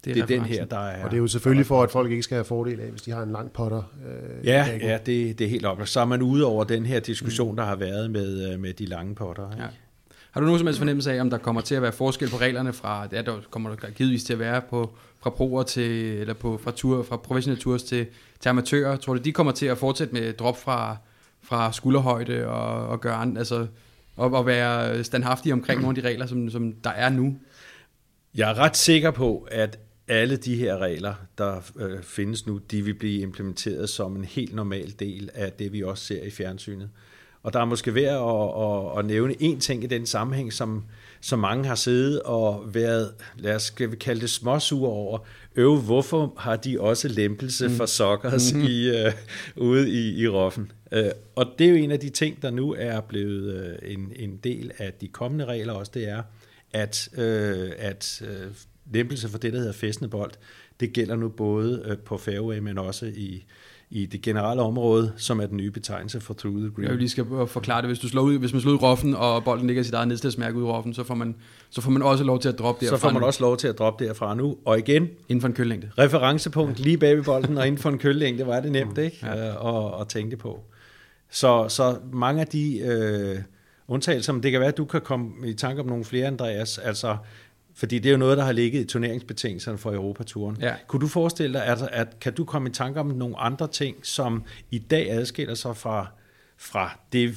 det 0.05 0.11
er, 0.11 0.13
det 0.13 0.21
er 0.21 0.39
den 0.39 0.45
her, 0.45 0.65
der 0.65 0.79
er... 0.79 1.03
Og 1.03 1.11
det 1.11 1.17
er 1.17 1.21
jo 1.21 1.27
selvfølgelig 1.27 1.65
for, 1.65 1.83
at 1.83 1.91
folk 1.91 2.11
ikke 2.11 2.23
skal 2.23 2.35
have 2.35 2.45
fordel 2.45 2.79
af, 2.79 2.89
hvis 2.89 3.01
de 3.01 3.11
har 3.11 3.23
en 3.23 3.31
lang 3.31 3.51
potter. 3.51 3.83
Øh, 4.07 4.45
ja, 4.45 4.77
ja 4.81 4.97
det, 5.05 5.39
det 5.39 5.45
er 5.45 5.49
helt 5.49 5.65
oplagt. 5.65 5.89
Så 5.89 5.99
er 5.99 6.05
man 6.05 6.21
ude 6.21 6.45
over 6.45 6.63
den 6.63 6.85
her 6.85 6.99
diskussion, 6.99 7.49
mm. 7.49 7.55
der 7.55 7.63
har 7.63 7.75
været 7.75 8.11
med, 8.11 8.57
med 8.57 8.73
de 8.73 8.85
lange 8.85 9.15
potter. 9.15 9.51
Ikke? 9.51 9.63
Ja. 9.63 9.69
Har 10.31 10.41
du 10.41 10.45
nogen 10.45 10.59
som 10.59 10.67
helst 10.67 10.79
fornemmelse 10.79 11.13
af, 11.13 11.21
om 11.21 11.29
der 11.29 11.37
kommer 11.37 11.61
til 11.61 11.75
at 11.75 11.81
være 11.81 11.91
forskel 11.91 12.29
på 12.29 12.37
reglerne 12.37 12.73
fra, 12.73 13.07
ja, 13.11 13.21
der 13.21 13.35
kommer 13.49 13.75
der 13.75 13.89
givetvis 13.89 14.23
til 14.23 14.33
at 14.33 14.39
være 14.39 14.61
på, 14.69 14.97
fra 15.21 15.29
proer 15.29 15.63
til, 15.63 15.91
eller 16.19 16.33
på, 16.33 16.59
fra, 16.63 16.71
tur, 16.71 17.03
fra 17.03 17.17
professionelle 17.17 17.61
tours 17.61 17.83
til, 17.83 18.05
til 18.39 18.49
amatører? 18.49 18.97
Tror 18.97 19.13
du, 19.13 19.19
de 19.19 19.31
kommer 19.31 19.51
til 19.53 19.65
at 19.65 19.77
fortsætte 19.77 20.13
med 20.13 20.33
drop 20.33 20.57
fra, 20.57 20.97
fra 21.41 21.73
skulderhøjde 21.73 22.47
og, 22.47 22.87
og 22.87 23.01
gøre 23.01 23.15
andet, 23.15 23.37
altså, 23.37 23.67
og, 24.15 24.31
og 24.31 24.45
være 24.45 25.03
standhaftige 25.03 25.53
omkring 25.53 25.81
nogle 25.81 25.97
af 25.97 26.03
de 26.03 26.09
regler, 26.09 26.25
som, 26.25 26.49
som 26.49 26.73
der 26.73 26.89
er 26.89 27.09
nu? 27.09 27.37
Jeg 28.35 28.49
er 28.49 28.57
ret 28.57 28.77
sikker 28.77 29.11
på, 29.11 29.47
at 29.51 29.79
alle 30.07 30.35
de 30.35 30.55
her 30.55 30.77
regler, 30.77 31.13
der 31.37 31.61
øh, 31.79 32.03
findes 32.03 32.47
nu, 32.47 32.57
de 32.57 32.81
vil 32.81 32.93
blive 32.93 33.21
implementeret 33.21 33.89
som 33.89 34.15
en 34.15 34.25
helt 34.25 34.55
normal 34.55 34.93
del 34.99 35.29
af 35.33 35.51
det, 35.51 35.73
vi 35.73 35.83
også 35.83 36.05
ser 36.05 36.23
i 36.23 36.29
fjernsynet. 36.29 36.89
Og 37.43 37.53
der 37.53 37.59
er 37.59 37.65
måske 37.65 37.95
værd 37.95 38.15
at, 38.15 38.95
at, 38.95 38.99
at 38.99 39.05
nævne 39.05 39.35
en 39.39 39.59
ting 39.59 39.83
i 39.83 39.87
den 39.87 40.05
sammenhæng, 40.05 40.53
som, 40.53 40.83
som 41.21 41.39
mange 41.39 41.65
har 41.65 41.75
siddet 41.75 42.21
og 42.21 42.63
været, 42.73 43.13
lad 43.37 43.55
os 43.55 43.63
skal 43.63 43.91
vi 43.91 43.95
kalde 43.95 44.21
det 44.21 44.29
småsure 44.29 44.91
over. 44.91 45.19
Øv, 45.55 45.77
hvorfor 45.77 46.33
har 46.37 46.55
de 46.55 46.81
også 46.81 47.07
lempelse 47.07 47.67
mm. 47.67 47.73
for 47.73 47.85
sokkers 47.85 48.53
mm-hmm. 48.53 48.67
i, 48.69 48.89
uh, 48.89 49.13
ude 49.55 49.89
i, 49.89 50.21
i 50.21 50.27
roffen? 50.27 50.71
Uh, 50.91 50.99
og 51.35 51.45
det 51.59 51.65
er 51.65 51.69
jo 51.69 51.75
en 51.75 51.91
af 51.91 51.99
de 51.99 52.09
ting, 52.09 52.41
der 52.41 52.51
nu 52.51 52.75
er 52.77 53.01
blevet 53.01 53.69
uh, 53.83 53.91
en, 53.91 54.11
en 54.15 54.37
del 54.43 54.71
af 54.77 54.93
de 54.93 55.07
kommende 55.07 55.45
regler 55.45 55.73
også, 55.73 55.91
det 55.95 56.09
er, 56.09 56.23
at, 56.71 57.09
uh, 57.17 57.71
at 57.77 58.21
uh, 58.21 58.55
lempelse 58.93 59.29
for 59.29 59.37
det, 59.37 59.53
der 59.53 59.59
hedder 59.59 59.73
fæstende 59.73 60.09
bold, 60.09 60.31
det 60.79 60.93
gælder 60.93 61.15
nu 61.15 61.29
både 61.29 61.85
uh, 61.91 61.97
på 61.97 62.17
fairway, 62.17 62.57
men 62.57 62.77
også 62.77 63.05
i, 63.05 63.45
i 63.91 64.05
det 64.05 64.21
generelle 64.21 64.61
område, 64.61 65.13
som 65.17 65.39
er 65.39 65.45
den 65.45 65.57
nye 65.57 65.71
betegnelse 65.71 66.19
for 66.19 66.33
through 66.33 66.57
the 66.57 66.69
green. 66.69 66.83
Jeg 66.83 66.91
vil 66.91 66.99
lige 66.99 67.09
skal 67.09 67.25
forklare 67.47 67.81
det. 67.81 67.89
Hvis, 67.89 67.99
du 67.99 68.07
slår 68.07 68.21
ud, 68.21 68.37
hvis 68.37 68.53
man 68.53 68.61
slår 68.61 68.71
ud 68.71 68.77
i 68.77 68.79
roffen, 68.81 69.15
og 69.15 69.43
bolden 69.43 69.67
ligger 69.67 69.83
sit 69.83 69.93
eget 69.93 70.07
nedstedsmærke 70.07 70.57
ud 70.57 70.63
i 70.63 70.65
roffen, 70.65 70.93
så 70.93 71.03
får, 71.03 71.15
man, 71.15 71.35
så 71.69 71.81
får 71.81 71.91
man 71.91 72.01
også 72.01 72.23
lov 72.23 72.39
til 72.39 72.49
at 72.49 72.59
droppe 72.59 72.85
derfra. 72.85 72.97
Så 72.97 73.01
får 73.01 73.11
man 73.11 73.23
også 73.23 73.43
lov 73.43 73.57
til 73.57 73.67
at 73.67 73.79
droppe 73.79 74.05
derfra 74.05 74.35
nu. 74.35 74.57
Og 74.65 74.79
igen... 74.79 75.07
Inden 75.29 75.41
for 75.41 75.47
en 75.47 75.53
køllængde. 75.53 75.89
Referencepunkt 75.97 76.79
lige 76.79 76.97
bag 76.97 77.17
ved 77.17 77.23
bolden, 77.23 77.57
og 77.57 77.67
inden 77.67 77.81
for 77.81 77.89
en 77.89 77.97
køllængde, 77.97 78.47
var 78.47 78.59
det 78.59 78.71
nemt, 78.71 78.97
ikke? 78.97 79.17
Ja. 79.23 79.49
Øh, 79.49 79.75
at, 79.75 80.01
at 80.01 80.07
tænke 80.07 80.37
på. 80.37 80.59
Så, 81.31 81.65
så 81.69 81.97
mange 82.13 82.41
af 82.41 82.47
de 82.47 82.79
øh, 82.79 83.37
undtagelser, 83.87 84.33
det 84.33 84.51
kan 84.51 84.59
være, 84.59 84.69
at 84.69 84.77
du 84.77 84.85
kan 84.85 85.01
komme 85.01 85.31
i 85.45 85.53
tanke 85.53 85.81
om 85.81 85.87
nogle 85.87 86.05
flere, 86.05 86.27
Andreas. 86.27 86.77
Altså, 86.77 87.17
fordi 87.79 87.99
det 87.99 88.09
er 88.09 88.11
jo 88.11 88.17
noget, 88.17 88.37
der 88.37 88.43
har 88.43 88.51
ligget 88.51 88.81
i 88.81 88.85
turneringsbetingelserne 88.85 89.77
for 89.77 89.91
Europaturen. 89.91 90.57
Ja. 90.61 90.73
Kunne 90.87 90.99
du 90.99 91.07
forestille 91.07 91.53
dig, 91.53 91.65
at, 91.65 91.89
at 91.91 92.19
kan 92.19 92.33
du 92.33 92.45
komme 92.45 92.69
i 92.69 92.71
tanke 92.71 92.99
om 92.99 93.07
nogle 93.07 93.39
andre 93.39 93.67
ting, 93.67 93.95
som 94.03 94.43
i 94.71 94.77
dag 94.77 95.11
adskiller 95.11 95.53
sig 95.53 95.77
fra, 95.77 96.07
fra 96.57 96.99
det 97.13 97.35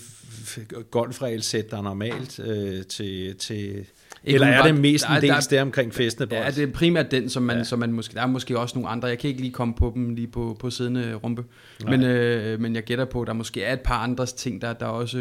golfregelsæt, 0.90 1.70
der 1.70 1.78
er 1.78 1.82
normalt 1.82 2.40
øh, 2.40 2.84
til, 2.84 3.36
til 3.36 3.86
eller 4.24 4.46
er 4.46 4.62
det 4.62 4.80
mest 4.80 5.04
en 5.08 5.22
del 5.22 5.34
der 5.50 5.62
omkring 5.62 5.94
festene? 5.94 6.28
Ja, 6.30 6.50
det 6.50 6.68
er 6.68 6.72
primært 6.72 7.10
den, 7.10 7.28
som 7.28 7.42
man, 7.42 7.56
ja. 7.56 7.64
som 7.64 7.78
man 7.78 7.92
måske, 7.92 8.14
der 8.14 8.22
er 8.22 8.26
måske 8.26 8.58
også 8.58 8.78
nogle 8.78 8.88
andre, 8.88 9.08
jeg 9.08 9.18
kan 9.18 9.28
ikke 9.28 9.40
lige 9.40 9.52
komme 9.52 9.74
på 9.74 9.92
dem 9.94 10.14
lige 10.14 10.28
på, 10.28 10.56
på 10.60 10.70
siddende 10.70 11.14
rumpe, 11.14 11.44
men, 11.84 12.02
øh, 12.02 12.60
men 12.60 12.74
jeg 12.74 12.82
gætter 12.82 13.04
på, 13.04 13.20
at 13.20 13.26
der 13.26 13.32
måske 13.32 13.62
er 13.62 13.72
et 13.72 13.80
par 13.80 13.98
andre 13.98 14.26
ting, 14.26 14.62
der, 14.62 14.72
der 14.72 14.86
også, 14.86 15.18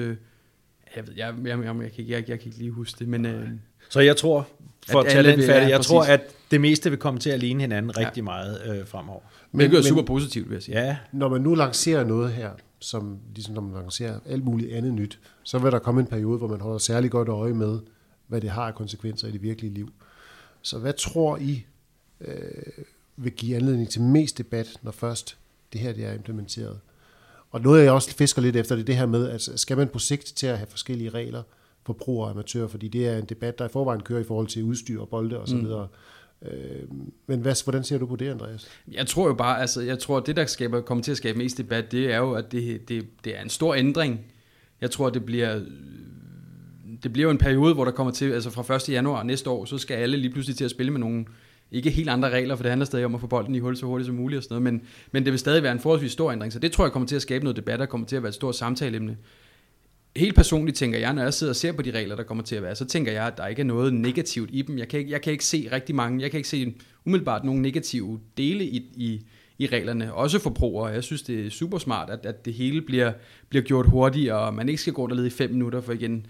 jeg, 0.96 1.08
ved, 1.08 1.14
jeg, 1.18 1.34
jeg, 1.44 1.48
jeg, 1.48 1.66
jeg, 1.66 1.92
jeg, 1.98 2.10
jeg, 2.10 2.30
jeg 2.30 2.40
kan 2.40 2.48
ikke 2.48 2.58
lige 2.58 2.72
huske 2.72 3.00
det, 3.00 3.08
men... 3.08 3.26
Øh, 3.26 3.50
så 3.92 4.00
jeg 4.00 4.18
tror, 4.18 4.48
for 4.88 5.00
at, 5.00 5.06
at 5.06 5.12
tage 5.12 5.24
den 5.24 5.46
færdig, 5.46 5.70
jeg 5.70 5.78
præcis. 5.78 5.90
tror, 5.90 6.04
at 6.04 6.22
det 6.52 6.62
meste 6.62 6.90
vil 6.90 7.00
komme 7.00 7.20
til 7.20 7.30
at 7.30 7.40
ligne 7.40 7.62
hinanden 7.62 7.98
rigtig 7.98 8.18
ja. 8.18 8.24
meget 8.24 8.62
øh, 8.66 8.88
fremover. 8.88 9.22
Men, 9.52 9.72
det 9.72 9.80
er 9.80 9.84
super 9.84 10.02
positivt, 10.02 10.50
vil 10.50 10.56
jeg 10.56 10.64
sige. 10.64 10.82
Ja. 10.82 10.98
Når 11.12 11.30
man 11.30 11.42
nu 11.42 11.56
lancerer 11.56 12.04
noget 12.04 12.32
her, 12.32 12.52
som 12.80 13.18
ligesom 13.36 13.54
når 13.54 13.62
man 13.62 13.82
lancerer 13.82 14.20
alt 14.26 14.46
muligt 14.46 14.74
andet 14.74 14.94
nyt, 14.94 15.20
så 15.44 15.58
vil 15.58 15.72
der 15.72 15.80
komme 15.80 16.02
en 16.02 16.08
periode, 16.08 16.38
hvor 16.38 16.48
man 16.48 16.62
holder 16.62 16.78
særlig 16.78 17.12
godt 17.12 17.28
øje 17.28 17.54
med, 17.54 17.80
hvad 18.28 18.42
det 18.42 18.50
har 18.50 18.68
af 18.68 18.76
konsekvenser 18.76 19.28
i 19.28 19.32
det 19.32 19.42
virkelige 19.42 19.74
liv. 19.74 19.92
Så 20.62 20.78
hvad 20.78 20.94
tror 20.94 21.38
I 21.38 21.66
øh, 22.22 22.36
vil 23.18 23.32
give 23.32 23.56
anledning 23.56 23.90
til 23.90 24.02
mest 24.02 24.38
debat, 24.38 24.68
når 24.82 24.92
først 24.92 25.38
det 25.74 25.82
her 25.82 25.94
det 25.94 26.06
er 26.06 26.14
implementeret? 26.14 26.80
Og 27.52 27.62
noget, 27.62 27.84
jeg 27.84 27.92
også 27.92 28.16
fisker 28.16 28.42
lidt 28.42 28.56
efter, 28.56 28.76
det 28.76 28.82
er 28.82 28.86
det 28.86 28.96
her 28.96 29.06
med, 29.06 29.30
at 29.30 29.50
skal 29.60 29.78
man 29.78 29.88
på 29.88 30.00
sigt 30.00 30.34
til 30.36 30.48
at 30.48 30.58
have 30.58 30.68
forskellige 30.68 31.10
regler, 31.10 31.44
for 31.86 31.94
pro 31.94 32.20
og 32.20 32.30
amatør, 32.30 32.68
fordi 32.68 32.88
det 32.88 33.08
er 33.08 33.18
en 33.18 33.26
debat, 33.26 33.60
der 33.60 33.66
i 33.66 33.70
forvejen 33.70 34.02
kører 34.02 34.20
i 34.20 34.24
forhold 34.24 34.48
til 34.48 34.64
udstyr 34.64 35.02
og 35.02 35.10
bolde 35.10 35.40
og 35.40 35.48
så 35.48 35.56
mm. 35.56 35.64
videre. 35.64 35.88
Øh, 36.46 36.84
men 37.28 37.40
hvad, 37.40 37.64
hvordan 37.64 37.84
ser 37.84 37.98
du 37.98 38.06
på 38.06 38.16
det, 38.16 38.30
Andreas? 38.30 38.68
Jeg 38.92 39.08
tror 39.08 39.28
jo 39.28 39.34
bare, 39.34 39.62
altså, 39.62 39.82
jeg 39.82 40.00
tror, 40.00 40.18
at 40.18 40.28
det, 40.28 40.36
der 40.36 40.46
skaber, 40.46 40.82
kommer 40.82 41.04
til 41.04 41.12
at 41.12 41.18
skabe 41.18 41.38
mest 41.38 41.58
debat, 41.58 41.92
det 41.92 42.14
er 42.14 42.18
jo, 42.18 42.34
at 42.34 42.52
det, 42.52 42.90
det, 42.90 43.06
det 43.24 43.38
er 43.38 43.42
en 43.42 43.50
stor 43.50 43.76
ændring. 43.76 44.20
Jeg 44.82 44.92
tror, 44.92 45.10
det 45.10 45.26
bliver, 45.26 45.62
det 47.04 47.14
bliver 47.14 47.26
jo 47.28 47.32
en 47.32 47.38
periode, 47.38 47.74
hvor 47.74 47.86
der 47.86 47.92
kommer 47.92 48.14
til, 48.14 48.32
altså 48.32 48.50
fra 48.50 48.76
1. 48.76 48.90
januar 48.90 49.24
næste 49.24 49.50
år, 49.50 49.66
så 49.66 49.78
skal 49.78 49.96
alle 49.96 50.18
lige 50.18 50.32
pludselig 50.32 50.58
til 50.58 50.66
at 50.66 50.72
spille 50.72 50.92
med 50.92 51.00
nogle, 51.00 51.26
ikke 51.72 51.90
helt 51.90 52.10
andre 52.10 52.30
regler, 52.30 52.56
for 52.56 52.64
det 52.64 52.70
handler 52.70 52.86
stadig 52.86 53.06
om 53.06 53.16
at 53.16 53.22
få 53.22 53.28
bolden 53.28 53.56
i 53.56 53.60
hul 53.60 53.78
så 53.78 53.86
hurtigt 53.86 54.06
som 54.06 54.16
muligt 54.16 54.38
og 54.38 54.44
sådan 54.44 54.62
noget, 54.62 54.74
men, 54.74 54.82
men 55.12 55.26
det 55.26 55.32
vil 55.32 55.40
stadig 55.40 55.64
være 55.64 55.72
en 55.72 55.80
forholdsvis 55.80 56.12
stor 56.12 56.32
ændring, 56.32 56.54
så 56.54 56.60
det 56.60 56.72
tror 56.72 56.86
jeg 56.86 56.92
kommer 56.92 57.08
til 57.08 57.16
at 57.16 57.22
skabe 57.22 57.44
noget 57.44 57.56
debat, 57.56 57.82
og 57.82 57.90
kommer 57.90 58.08
til 58.08 58.16
at 58.16 58.24
være 58.24 58.30
et 58.30 58.36
stort 58.36 58.56
samtaleemne 58.56 59.18
helt 60.16 60.36
personligt 60.36 60.78
tænker 60.78 61.00
jeg, 61.00 61.14
når 61.14 61.24
jeg 61.24 61.34
sidder 61.34 61.52
og 61.52 61.56
ser 61.56 61.72
på 61.72 61.82
de 61.82 61.92
regler, 61.92 62.16
der 62.16 62.24
kommer 62.24 62.44
til 62.44 62.56
at 62.56 62.64
være, 62.64 62.76
så 62.76 62.86
tænker 62.86 63.12
jeg, 63.12 63.28
at 63.28 63.38
der 63.38 63.48
ikke 63.48 63.60
er 63.60 63.66
noget 63.66 63.94
negativt 63.94 64.50
i 64.54 64.62
dem. 64.62 64.78
Jeg 64.78 64.88
kan 64.88 65.00
ikke, 65.00 65.12
jeg 65.12 65.22
kan 65.22 65.32
ikke 65.32 65.46
se 65.46 65.70
rigtig 65.72 65.96
mange, 65.96 66.22
jeg 66.22 66.32
kan 66.32 66.38
ikke 66.38 66.50
se 66.50 66.74
umiddelbart 67.06 67.44
nogen 67.44 67.62
negative 67.62 68.20
dele 68.38 68.64
i, 68.66 68.78
i, 68.78 69.26
i 69.58 69.68
reglerne, 69.68 70.14
også 70.14 70.40
for 70.40 70.50
proer. 70.50 70.90
Jeg 70.90 71.04
synes, 71.04 71.22
det 71.22 71.46
er 71.46 71.50
super 71.50 71.78
smart, 71.78 72.10
at, 72.10 72.26
at 72.26 72.46
det 72.46 72.54
hele 72.54 72.82
bliver, 72.82 73.14
bliver 73.50 73.64
gjort 73.64 73.86
hurtigere, 73.86 74.40
og 74.40 74.54
man 74.54 74.70
ikke 74.70 74.82
skal 74.82 74.94
gå 74.94 75.08
der 75.08 75.26
i 75.26 75.30
fem 75.30 75.50
minutter, 75.50 75.82
for 75.82 75.94
igen, 75.94 76.26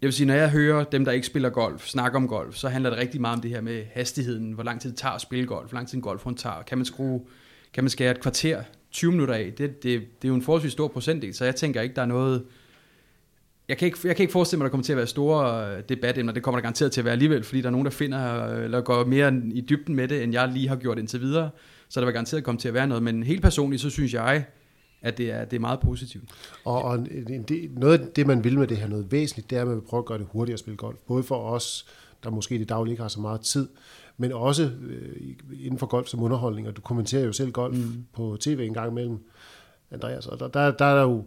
jeg 0.00 0.06
vil 0.06 0.12
sige, 0.12 0.26
når 0.26 0.34
jeg 0.34 0.50
hører 0.50 0.84
dem, 0.84 1.04
der 1.04 1.12
ikke 1.12 1.26
spiller 1.26 1.50
golf, 1.50 1.86
snakke 1.86 2.16
om 2.16 2.28
golf, 2.28 2.54
så 2.54 2.68
handler 2.68 2.90
det 2.90 2.98
rigtig 2.98 3.20
meget 3.20 3.36
om 3.36 3.40
det 3.40 3.50
her 3.50 3.60
med 3.60 3.84
hastigheden, 3.92 4.52
hvor 4.52 4.62
lang 4.62 4.80
tid 4.80 4.90
det 4.90 4.98
tager 4.98 5.12
at 5.12 5.20
spille 5.20 5.46
golf, 5.46 5.70
hvor 5.70 5.76
lang 5.76 5.88
tid 5.88 5.96
en 5.96 6.02
golfrund 6.02 6.36
tager, 6.36 6.62
kan 6.62 6.78
man 6.78 6.84
skrue, 6.84 7.20
kan 7.72 7.84
man 7.84 7.90
skære 7.90 8.10
et 8.10 8.20
kvarter, 8.20 8.62
20 8.90 9.10
minutter 9.10 9.34
af, 9.34 9.52
det, 9.58 9.82
det, 9.82 10.00
det 10.22 10.24
er 10.24 10.28
jo 10.28 10.34
en 10.34 10.42
forholdsvis 10.42 10.72
stor 10.72 10.88
procentdel, 10.88 11.34
så 11.34 11.44
jeg 11.44 11.56
tænker 11.56 11.80
ikke, 11.80 11.94
der 11.94 12.02
er 12.02 12.06
noget, 12.06 12.44
jeg 13.68 13.78
kan, 13.78 13.86
ikke, 13.86 13.98
jeg 14.04 14.16
kan 14.16 14.22
ikke 14.22 14.32
forestille 14.32 14.58
mig, 14.58 14.64
at 14.64 14.68
der 14.68 14.70
kommer 14.70 14.84
til 14.84 14.92
at 14.92 14.96
være 14.96 15.06
store 15.06 15.70
øh, 15.76 15.82
debatemner. 15.88 16.32
Det 16.32 16.42
kommer 16.42 16.58
der 16.58 16.62
garanteret 16.62 16.92
til 16.92 17.00
at 17.00 17.04
være 17.04 17.12
alligevel, 17.12 17.44
fordi 17.44 17.60
der 17.60 17.66
er 17.66 17.70
nogen, 17.70 17.84
der 17.84 17.90
finder 17.90 18.50
øh, 18.50 18.64
eller 18.64 18.80
går 18.80 19.04
mere 19.04 19.42
i 19.52 19.60
dybden 19.60 19.94
med 19.94 20.08
det, 20.08 20.22
end 20.22 20.32
jeg 20.32 20.48
lige 20.48 20.68
har 20.68 20.76
gjort 20.76 20.98
indtil 20.98 21.20
videre. 21.20 21.50
Så 21.88 22.00
der 22.00 22.06
vil 22.06 22.12
garanteret 22.12 22.44
komme 22.44 22.58
til 22.58 22.68
at 22.68 22.74
være 22.74 22.86
noget. 22.86 23.02
Men 23.02 23.22
helt 23.22 23.42
personligt, 23.42 23.82
så 23.82 23.90
synes 23.90 24.14
jeg, 24.14 24.44
at 25.02 25.18
det 25.18 25.30
er, 25.30 25.44
det 25.44 25.56
er 25.56 25.60
meget 25.60 25.80
positivt. 25.80 26.24
Og, 26.64 26.82
og 26.82 26.98
det, 27.48 27.70
noget 27.72 28.00
af 28.00 28.06
det, 28.16 28.26
man 28.26 28.44
vil 28.44 28.58
med 28.58 28.66
det 28.66 28.76
her, 28.76 28.88
noget 28.88 29.12
væsentligt, 29.12 29.50
det 29.50 29.56
er, 29.56 29.60
at 29.60 29.66
man 29.66 29.76
vil 29.76 29.82
prøve 29.82 29.98
at 29.98 30.06
gøre 30.06 30.18
det 30.18 30.26
hurtigere 30.30 30.54
at 30.54 30.60
spille 30.60 30.76
golf. 30.76 30.98
Både 31.06 31.22
for 31.22 31.36
os, 31.36 31.86
der 32.24 32.30
måske 32.30 32.54
i 32.54 32.58
det 32.58 32.68
daglige 32.68 32.92
ikke 32.92 33.02
har 33.02 33.08
så 33.08 33.20
meget 33.20 33.40
tid, 33.40 33.68
men 34.16 34.32
også 34.32 34.62
øh, 34.62 35.34
inden 35.64 35.78
for 35.78 35.86
golf 35.86 36.08
som 36.08 36.22
underholdning. 36.22 36.68
Og 36.68 36.76
du 36.76 36.80
kommenterer 36.80 37.24
jo 37.24 37.32
selv 37.32 37.52
golf 37.52 37.76
mm. 37.76 38.04
på 38.12 38.36
tv 38.40 38.60
en 38.60 38.74
gang 38.74 38.90
imellem, 38.90 39.18
Andreas. 39.90 40.26
Og 40.26 40.40
der, 40.40 40.48
der, 40.48 40.70
der 40.70 40.84
er 40.84 40.94
der 40.94 41.02
jo 41.02 41.24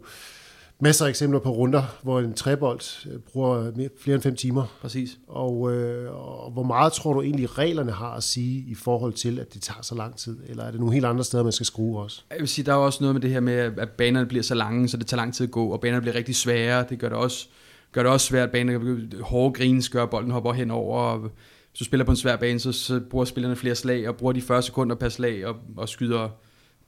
masser 0.80 1.04
af 1.04 1.08
eksempler 1.08 1.40
på 1.40 1.50
runder, 1.50 1.82
hvor 2.02 2.20
en 2.20 2.34
trebold 2.34 2.80
øh, 3.12 3.18
bruger 3.18 3.72
flere 4.00 4.14
end 4.14 4.22
fem 4.22 4.36
timer. 4.36 4.76
Præcis. 4.80 5.18
Og, 5.28 5.72
øh, 5.72 6.12
og 6.14 6.50
hvor 6.50 6.62
meget 6.62 6.92
tror 6.92 7.12
du 7.12 7.22
egentlig 7.22 7.58
reglerne 7.58 7.92
har 7.92 8.10
at 8.10 8.22
sige 8.22 8.64
i 8.68 8.74
forhold 8.74 9.12
til, 9.12 9.38
at 9.38 9.54
det 9.54 9.62
tager 9.62 9.82
så 9.82 9.94
lang 9.94 10.16
tid? 10.16 10.36
Eller 10.48 10.64
er 10.64 10.70
det 10.70 10.80
nogle 10.80 10.94
helt 10.94 11.06
andre 11.06 11.24
steder, 11.24 11.42
man 11.42 11.52
skal 11.52 11.66
skrue 11.66 12.00
også? 12.00 12.22
Jeg 12.30 12.38
vil 12.40 12.48
sige, 12.48 12.66
der 12.66 12.72
er 12.72 12.76
også 12.76 12.98
noget 13.00 13.14
med 13.14 13.22
det 13.22 13.30
her 13.30 13.40
med, 13.40 13.54
at 13.54 13.90
banerne 13.90 14.26
bliver 14.26 14.42
så 14.42 14.54
lange, 14.54 14.88
så 14.88 14.96
det 14.96 15.06
tager 15.06 15.20
lang 15.20 15.34
tid 15.34 15.46
at 15.46 15.50
gå, 15.50 15.68
og 15.68 15.80
banerne 15.80 16.00
bliver 16.00 16.14
rigtig 16.14 16.36
svære. 16.36 16.84
Det 16.88 16.98
gør 16.98 17.08
det 17.08 17.18
også, 17.18 17.46
gør 17.92 18.02
det 18.02 18.12
også 18.12 18.26
svært, 18.26 18.46
at 18.46 18.52
banerne 18.52 19.08
hårde 19.20 19.54
grins 19.54 19.88
gør, 19.88 20.06
bolden 20.06 20.30
hopper 20.30 20.52
henover, 20.52 20.98
og 20.98 21.18
hvis 21.18 21.78
du 21.78 21.84
spiller 21.84 22.04
på 22.04 22.10
en 22.10 22.16
svær 22.16 22.36
bane, 22.36 22.60
så, 22.60 22.72
så 22.72 23.00
bruger 23.10 23.24
spillerne 23.24 23.56
flere 23.56 23.74
slag, 23.74 24.08
og 24.08 24.16
bruger 24.16 24.32
de 24.32 24.42
40 24.42 24.62
sekunder 24.62 24.96
per 24.96 25.08
slag, 25.08 25.46
og, 25.46 25.56
og 25.76 25.88
skyder 25.88 26.28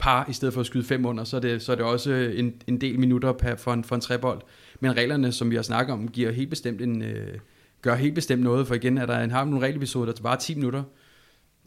par, 0.03 0.27
i 0.29 0.33
stedet 0.33 0.55
for 0.55 0.61
at 0.61 0.67
skyde 0.67 0.85
fem 0.85 1.07
under, 1.07 1.25
så 1.25 1.37
er 1.37 1.41
det, 1.41 1.63
så 1.63 1.73
er 1.73 1.77
det 1.77 1.85
også 1.85 2.11
øh, 2.11 2.39
en, 2.39 2.55
en 2.67 2.81
del 2.81 2.99
minutter 2.99 3.33
per, 3.33 3.57
for, 3.57 3.73
en, 3.73 3.85
for 3.85 3.95
en 3.95 4.01
trebold. 4.01 4.41
Men 4.81 4.97
reglerne, 4.97 5.33
som 5.33 5.51
vi 5.51 5.57
har 5.57 5.63
snakket 5.63 5.93
om, 5.93 6.09
giver 6.09 6.33
helt 6.33 6.51
bestemt 6.51 6.83
en, 6.83 7.03
øh, 7.03 7.39
gør 7.83 7.95
helt 7.95 8.15
bestemt 8.15 8.43
noget, 8.43 8.67
for 8.67 8.75
igen 8.75 8.99
er 8.99 9.07
der 9.07 9.19
en, 9.19 9.31
har 9.31 9.45
nogle 9.45 9.67
regelepisoder, 9.67 10.13
der 10.13 10.23
bare 10.23 10.37
10 10.37 10.55
minutter, 10.55 10.83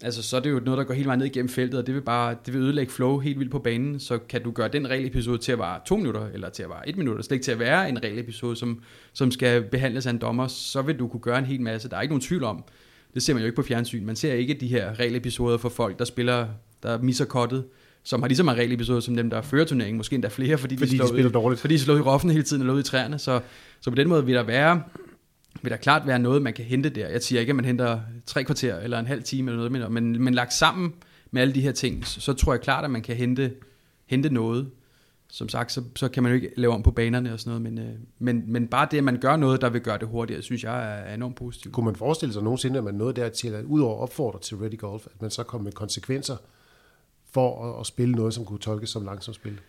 altså, 0.01 0.23
så 0.23 0.37
er 0.37 0.41
det 0.41 0.51
jo 0.51 0.59
noget, 0.59 0.77
der 0.77 0.83
går 0.83 0.93
helt 0.93 1.07
vejen 1.07 1.19
ned 1.19 1.27
igennem 1.27 1.49
feltet, 1.49 1.79
og 1.79 1.87
det 1.87 1.95
vil 1.95 2.01
bare 2.01 2.35
det 2.45 2.53
vil 2.53 2.61
ødelægge 2.61 2.91
flow 2.91 3.17
helt 3.17 3.39
vildt 3.39 3.51
på 3.51 3.59
banen, 3.59 3.99
så 3.99 4.17
kan 4.17 4.43
du 4.43 4.51
gøre 4.51 4.67
den 4.67 4.89
regelepisode 4.89 5.37
til 5.37 5.51
at 5.51 5.59
vare 5.59 5.79
to 5.85 5.97
minutter, 5.97 6.27
eller 6.33 6.49
til 6.49 6.63
at 6.63 6.69
vare 6.69 6.89
et 6.89 6.97
minut, 6.97 7.17
og 7.17 7.23
slet 7.23 7.35
ikke 7.35 7.43
til 7.43 7.51
at 7.51 7.59
være 7.59 7.89
en 7.89 8.03
regelepisode, 8.03 8.55
som, 8.55 8.81
som 9.13 9.31
skal 9.31 9.63
behandles 9.63 10.05
af 10.05 10.09
en 10.11 10.17
dommer, 10.17 10.47
så 10.47 10.81
vil 10.81 10.99
du 10.99 11.07
kunne 11.07 11.21
gøre 11.21 11.39
en 11.39 11.45
hel 11.45 11.61
masse. 11.61 11.89
Der 11.89 11.97
er 11.97 12.01
ikke 12.01 12.13
nogen 12.13 12.21
tvivl 12.21 12.43
om, 12.43 12.63
det 13.13 13.23
ser 13.23 13.33
man 13.33 13.41
jo 13.41 13.45
ikke 13.45 13.55
på 13.55 13.63
fjernsyn, 13.63 14.05
man 14.05 14.15
ser 14.15 14.33
ikke 14.33 14.53
de 14.53 14.67
her 14.67 14.99
regelepisoder 14.99 15.57
for 15.57 15.69
folk, 15.69 15.99
der 15.99 16.05
spiller, 16.05 16.47
der 16.83 17.01
misser 17.01 17.25
kottet, 17.25 17.65
som 18.05 18.21
har 18.21 18.27
lige 18.27 18.37
så 18.37 18.43
mange 18.43 18.61
regelepisoder 18.61 18.99
som 18.99 19.15
dem, 19.15 19.29
der 19.29 19.41
fører 19.41 19.65
turneringen, 19.65 19.97
måske 19.97 20.13
endda 20.13 20.27
flere, 20.27 20.57
fordi, 20.57 20.77
Fordi 20.77 20.91
de 20.91 20.97
slår 20.97 21.07
spiller 21.07 21.29
ud, 21.29 21.33
dårligt. 21.33 21.61
Fordi 21.61 21.73
de 21.73 21.79
slår 21.79 21.97
i 21.97 22.01
roffen 22.01 22.29
hele 22.29 22.43
tiden 22.43 22.61
eller 22.61 22.73
ud 22.73 22.79
i 22.79 22.83
træerne, 22.83 23.19
så, 23.19 23.41
så 23.81 23.89
på 23.89 23.95
den 23.95 24.09
måde 24.09 24.25
vil 24.25 24.35
der 24.35 24.43
være 24.43 24.81
vil 25.61 25.71
der 25.71 25.77
klart 25.77 26.07
være 26.07 26.19
noget, 26.19 26.41
man 26.41 26.53
kan 26.53 26.65
hente 26.65 26.89
der. 26.89 27.07
Jeg 27.07 27.23
siger 27.23 27.39
ikke, 27.39 27.49
at 27.49 27.55
man 27.55 27.65
henter 27.65 27.99
tre 28.25 28.43
kvarter 28.43 28.79
eller 28.79 28.99
en 28.99 29.05
halv 29.05 29.23
time 29.23 29.51
eller 29.51 29.69
noget, 29.69 29.91
men, 29.91 30.23
men 30.23 30.33
lagt 30.33 30.53
sammen 30.53 30.93
med 31.31 31.41
alle 31.41 31.53
de 31.53 31.61
her 31.61 31.71
ting, 31.71 32.07
så, 32.07 32.21
så 32.21 32.33
tror 32.33 32.53
jeg 32.53 32.61
klart, 32.61 32.83
at 32.85 32.91
man 32.91 33.01
kan 33.01 33.15
hente, 33.15 33.53
hente 34.05 34.29
noget. 34.29 34.71
Som 35.29 35.49
sagt, 35.49 35.71
så, 35.71 35.83
så 35.95 36.09
kan 36.09 36.23
man 36.23 36.31
jo 36.31 36.35
ikke 36.35 36.51
lave 36.57 36.73
om 36.73 36.83
på 36.83 36.91
banerne 36.91 37.33
og 37.33 37.39
sådan 37.39 37.61
noget, 37.61 37.61
men, 37.61 37.87
øh, 37.87 37.95
men, 38.19 38.43
men 38.47 38.67
bare 38.67 38.87
det, 38.91 38.97
at 38.97 39.03
man 39.03 39.19
gør 39.19 39.35
noget, 39.35 39.61
der 39.61 39.69
vil 39.69 39.81
gøre 39.81 39.97
det 39.97 40.07
hurtigere, 40.07 40.41
synes 40.41 40.63
jeg 40.63 41.01
er 41.09 41.13
enormt 41.13 41.35
positivt. 41.35 41.73
Kunne 41.73 41.85
man 41.85 41.95
forestille 41.95 42.33
sig 42.33 42.43
nogensinde, 42.43 42.77
at 42.77 42.83
man 42.83 42.93
nåede 42.95 43.13
dertil, 43.13 43.53
at 43.53 43.63
udover 43.63 43.97
at 43.97 44.01
opfordre 44.01 44.39
til 44.39 44.57
Ready 44.57 44.77
Golf, 44.77 45.05
at 45.05 45.21
man 45.21 45.31
så 45.31 45.43
kom 45.43 45.61
med 45.61 45.71
konsekvenser 45.71 46.35
for 47.35 47.49
at, 47.65 47.79
at 47.79 47.85
spille 47.85 48.15
noget, 48.15 48.33
som 48.33 48.45
kunne 48.45 48.59
tolkes 48.59 48.89
som 48.89 49.05
langsomt 49.05 49.35
spil? 49.35 49.59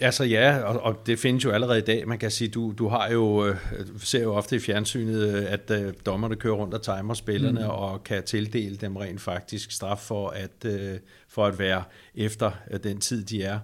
Altså 0.00 0.24
ja, 0.24 0.62
og, 0.62 0.80
og 0.82 1.06
det 1.06 1.18
findes 1.18 1.44
jo 1.44 1.50
allerede 1.50 1.78
i 1.78 1.82
dag. 1.82 2.08
Man 2.08 2.18
kan 2.18 2.30
sige, 2.30 2.48
du, 2.48 2.74
du 2.78 2.88
har 2.88 3.10
jo, 3.10 3.46
øh, 3.46 3.56
ser 3.98 4.22
jo 4.22 4.34
ofte 4.34 4.56
i 4.56 4.58
fjernsynet, 4.58 5.34
øh, 5.34 5.52
at 5.52 5.70
øh, 5.70 5.94
dommerne 6.06 6.36
kører 6.36 6.54
rundt 6.54 6.74
og 6.74 6.82
timer 6.82 7.14
spillerne 7.14 7.60
mm. 7.60 7.70
og 7.70 8.04
kan 8.04 8.22
tildele 8.22 8.76
dem 8.76 8.96
rent 8.96 9.20
faktisk 9.20 9.70
straf 9.70 9.98
for 9.98 10.28
at, 10.28 10.64
øh, 10.64 10.98
for 11.28 11.46
at 11.46 11.58
være 11.58 11.82
efter 12.14 12.50
øh, 12.70 12.80
den 12.82 13.00
tid, 13.00 13.24
de 13.24 13.42
er. 13.42 13.58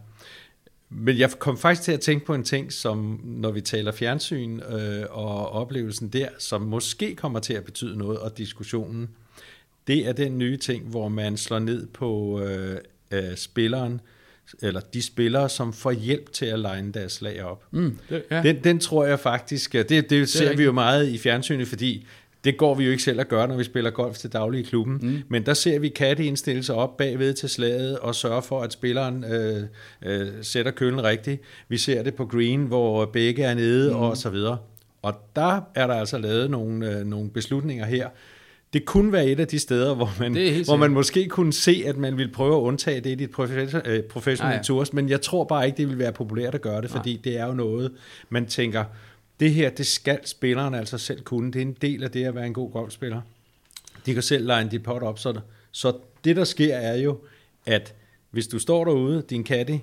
Men 0.90 1.18
jeg 1.18 1.30
kom 1.38 1.58
faktisk 1.58 1.82
til 1.82 1.92
at 1.92 2.00
tænke 2.00 2.26
på 2.26 2.34
en 2.34 2.44
ting, 2.44 2.72
som 2.72 3.20
når 3.24 3.50
vi 3.50 3.60
taler 3.60 3.92
fjernsyn 3.92 4.60
øh, 4.60 5.04
og 5.10 5.48
oplevelsen 5.50 6.08
der, 6.08 6.28
som 6.38 6.62
måske 6.62 7.14
kommer 7.14 7.40
til 7.40 7.54
at 7.54 7.64
betyde 7.64 7.98
noget, 7.98 8.18
og 8.18 8.38
diskussionen, 8.38 9.08
det 9.86 10.08
er 10.08 10.12
den 10.12 10.38
nye 10.38 10.56
ting, 10.56 10.84
hvor 10.84 11.08
man 11.08 11.36
slår 11.36 11.58
ned 11.58 11.86
på 11.86 12.40
øh, 12.42 12.76
øh, 13.10 13.36
spilleren, 13.36 14.00
eller 14.62 14.80
de 14.80 15.02
spillere, 15.02 15.48
som 15.48 15.72
får 15.72 15.92
hjælp 15.92 16.32
til 16.32 16.46
at 16.46 16.58
line 16.58 16.92
deres 16.92 17.12
slag 17.12 17.44
op. 17.44 17.64
Mm, 17.70 17.98
det, 18.08 18.22
ja. 18.30 18.42
Den, 18.42 18.64
den 18.64 18.78
tror 18.78 19.06
jeg 19.06 19.20
faktisk, 19.20 19.72
det, 19.72 19.88
det, 19.88 20.10
det 20.10 20.28
ser 20.28 20.40
rigtigt. 20.40 20.58
vi 20.58 20.64
jo 20.64 20.72
meget 20.72 21.08
i 21.08 21.18
fjernsynet, 21.18 21.68
fordi 21.68 22.06
det 22.44 22.56
går 22.56 22.74
vi 22.74 22.84
jo 22.84 22.90
ikke 22.90 23.02
selv 23.02 23.20
at 23.20 23.28
gøre, 23.28 23.48
når 23.48 23.56
vi 23.56 23.64
spiller 23.64 23.90
golf 23.90 24.18
til 24.18 24.32
daglig 24.32 24.60
i 24.60 24.62
klubben. 24.62 24.98
Mm. 25.02 25.22
Men 25.28 25.46
der 25.46 25.54
ser 25.54 25.78
vi 25.78 25.88
Katte 25.88 26.24
indstille 26.24 26.62
sig 26.62 26.74
op 26.74 26.96
bagved 26.96 27.34
til 27.34 27.48
slaget 27.48 27.98
og 27.98 28.14
sørge 28.14 28.42
for, 28.42 28.62
at 28.62 28.72
spilleren 28.72 29.24
øh, 29.24 29.62
øh, 30.02 30.28
sætter 30.42 30.72
kølen 30.72 31.04
rigtigt. 31.04 31.42
Vi 31.68 31.76
ser 31.76 32.02
det 32.02 32.14
på 32.14 32.26
green, 32.26 32.64
hvor 32.64 33.06
begge 33.06 33.42
er 33.42 33.54
nede 33.54 33.90
mm. 33.90 33.96
og 33.96 34.16
så 34.16 34.30
videre. 34.30 34.58
Og 35.02 35.14
der 35.36 35.60
er 35.74 35.86
der 35.86 35.94
altså 35.94 36.18
lavet 36.18 36.50
nogle, 36.50 36.98
øh, 36.98 37.06
nogle 37.06 37.30
beslutninger 37.30 37.86
her. 37.86 38.08
Det 38.72 38.84
kunne 38.84 39.12
være 39.12 39.26
et 39.26 39.40
af 39.40 39.48
de 39.48 39.58
steder, 39.58 39.94
hvor 39.94 40.10
man, 40.20 40.34
hvor 40.64 40.76
man 40.76 40.90
måske 40.90 41.28
kunne 41.28 41.52
se, 41.52 41.82
at 41.86 41.96
man 41.96 42.16
ville 42.16 42.32
prøve 42.32 42.56
at 42.56 42.60
undtage 42.60 43.00
det 43.00 43.10
i 43.10 43.14
dit 43.14 43.30
professionelle 43.30 43.88
øh, 43.88 44.02
professionelle 44.02 44.54
Ah, 44.54 44.58
ja. 44.58 44.62
tours, 44.62 44.92
men 44.92 45.08
jeg 45.08 45.20
tror 45.20 45.44
bare 45.44 45.66
ikke, 45.66 45.76
det 45.76 45.88
vil 45.88 45.98
være 45.98 46.12
populært 46.12 46.54
at 46.54 46.60
gøre 46.60 46.82
det, 46.82 46.90
fordi 46.90 47.16
det 47.24 47.38
er 47.38 47.46
jo 47.46 47.52
noget, 47.54 47.92
man 48.28 48.46
tænker, 48.46 48.84
det 49.40 49.54
her, 49.54 49.70
det 49.70 49.86
skal 49.86 50.18
spilleren 50.24 50.74
altså 50.74 50.98
selv 50.98 51.22
kunne. 51.22 51.52
Det 51.52 51.58
er 51.62 51.66
en 51.66 51.76
del 51.82 52.04
af 52.04 52.10
det 52.10 52.24
at 52.24 52.34
være 52.34 52.46
en 52.46 52.52
god 52.54 52.72
golfspiller. 52.72 53.20
De 54.06 54.14
kan 54.14 54.22
selv 54.22 54.46
line 54.46 54.70
dit 54.70 54.82
pot 54.82 55.02
op, 55.02 55.18
så, 55.18 55.32
det- 55.32 55.42
så 55.72 55.96
det, 56.24 56.36
der 56.36 56.44
sker, 56.44 56.74
er 56.76 56.96
jo, 56.96 57.18
at 57.66 57.94
hvis 58.30 58.46
du 58.48 58.58
står 58.58 58.84
derude, 58.84 59.22
din 59.30 59.46
caddy 59.46 59.78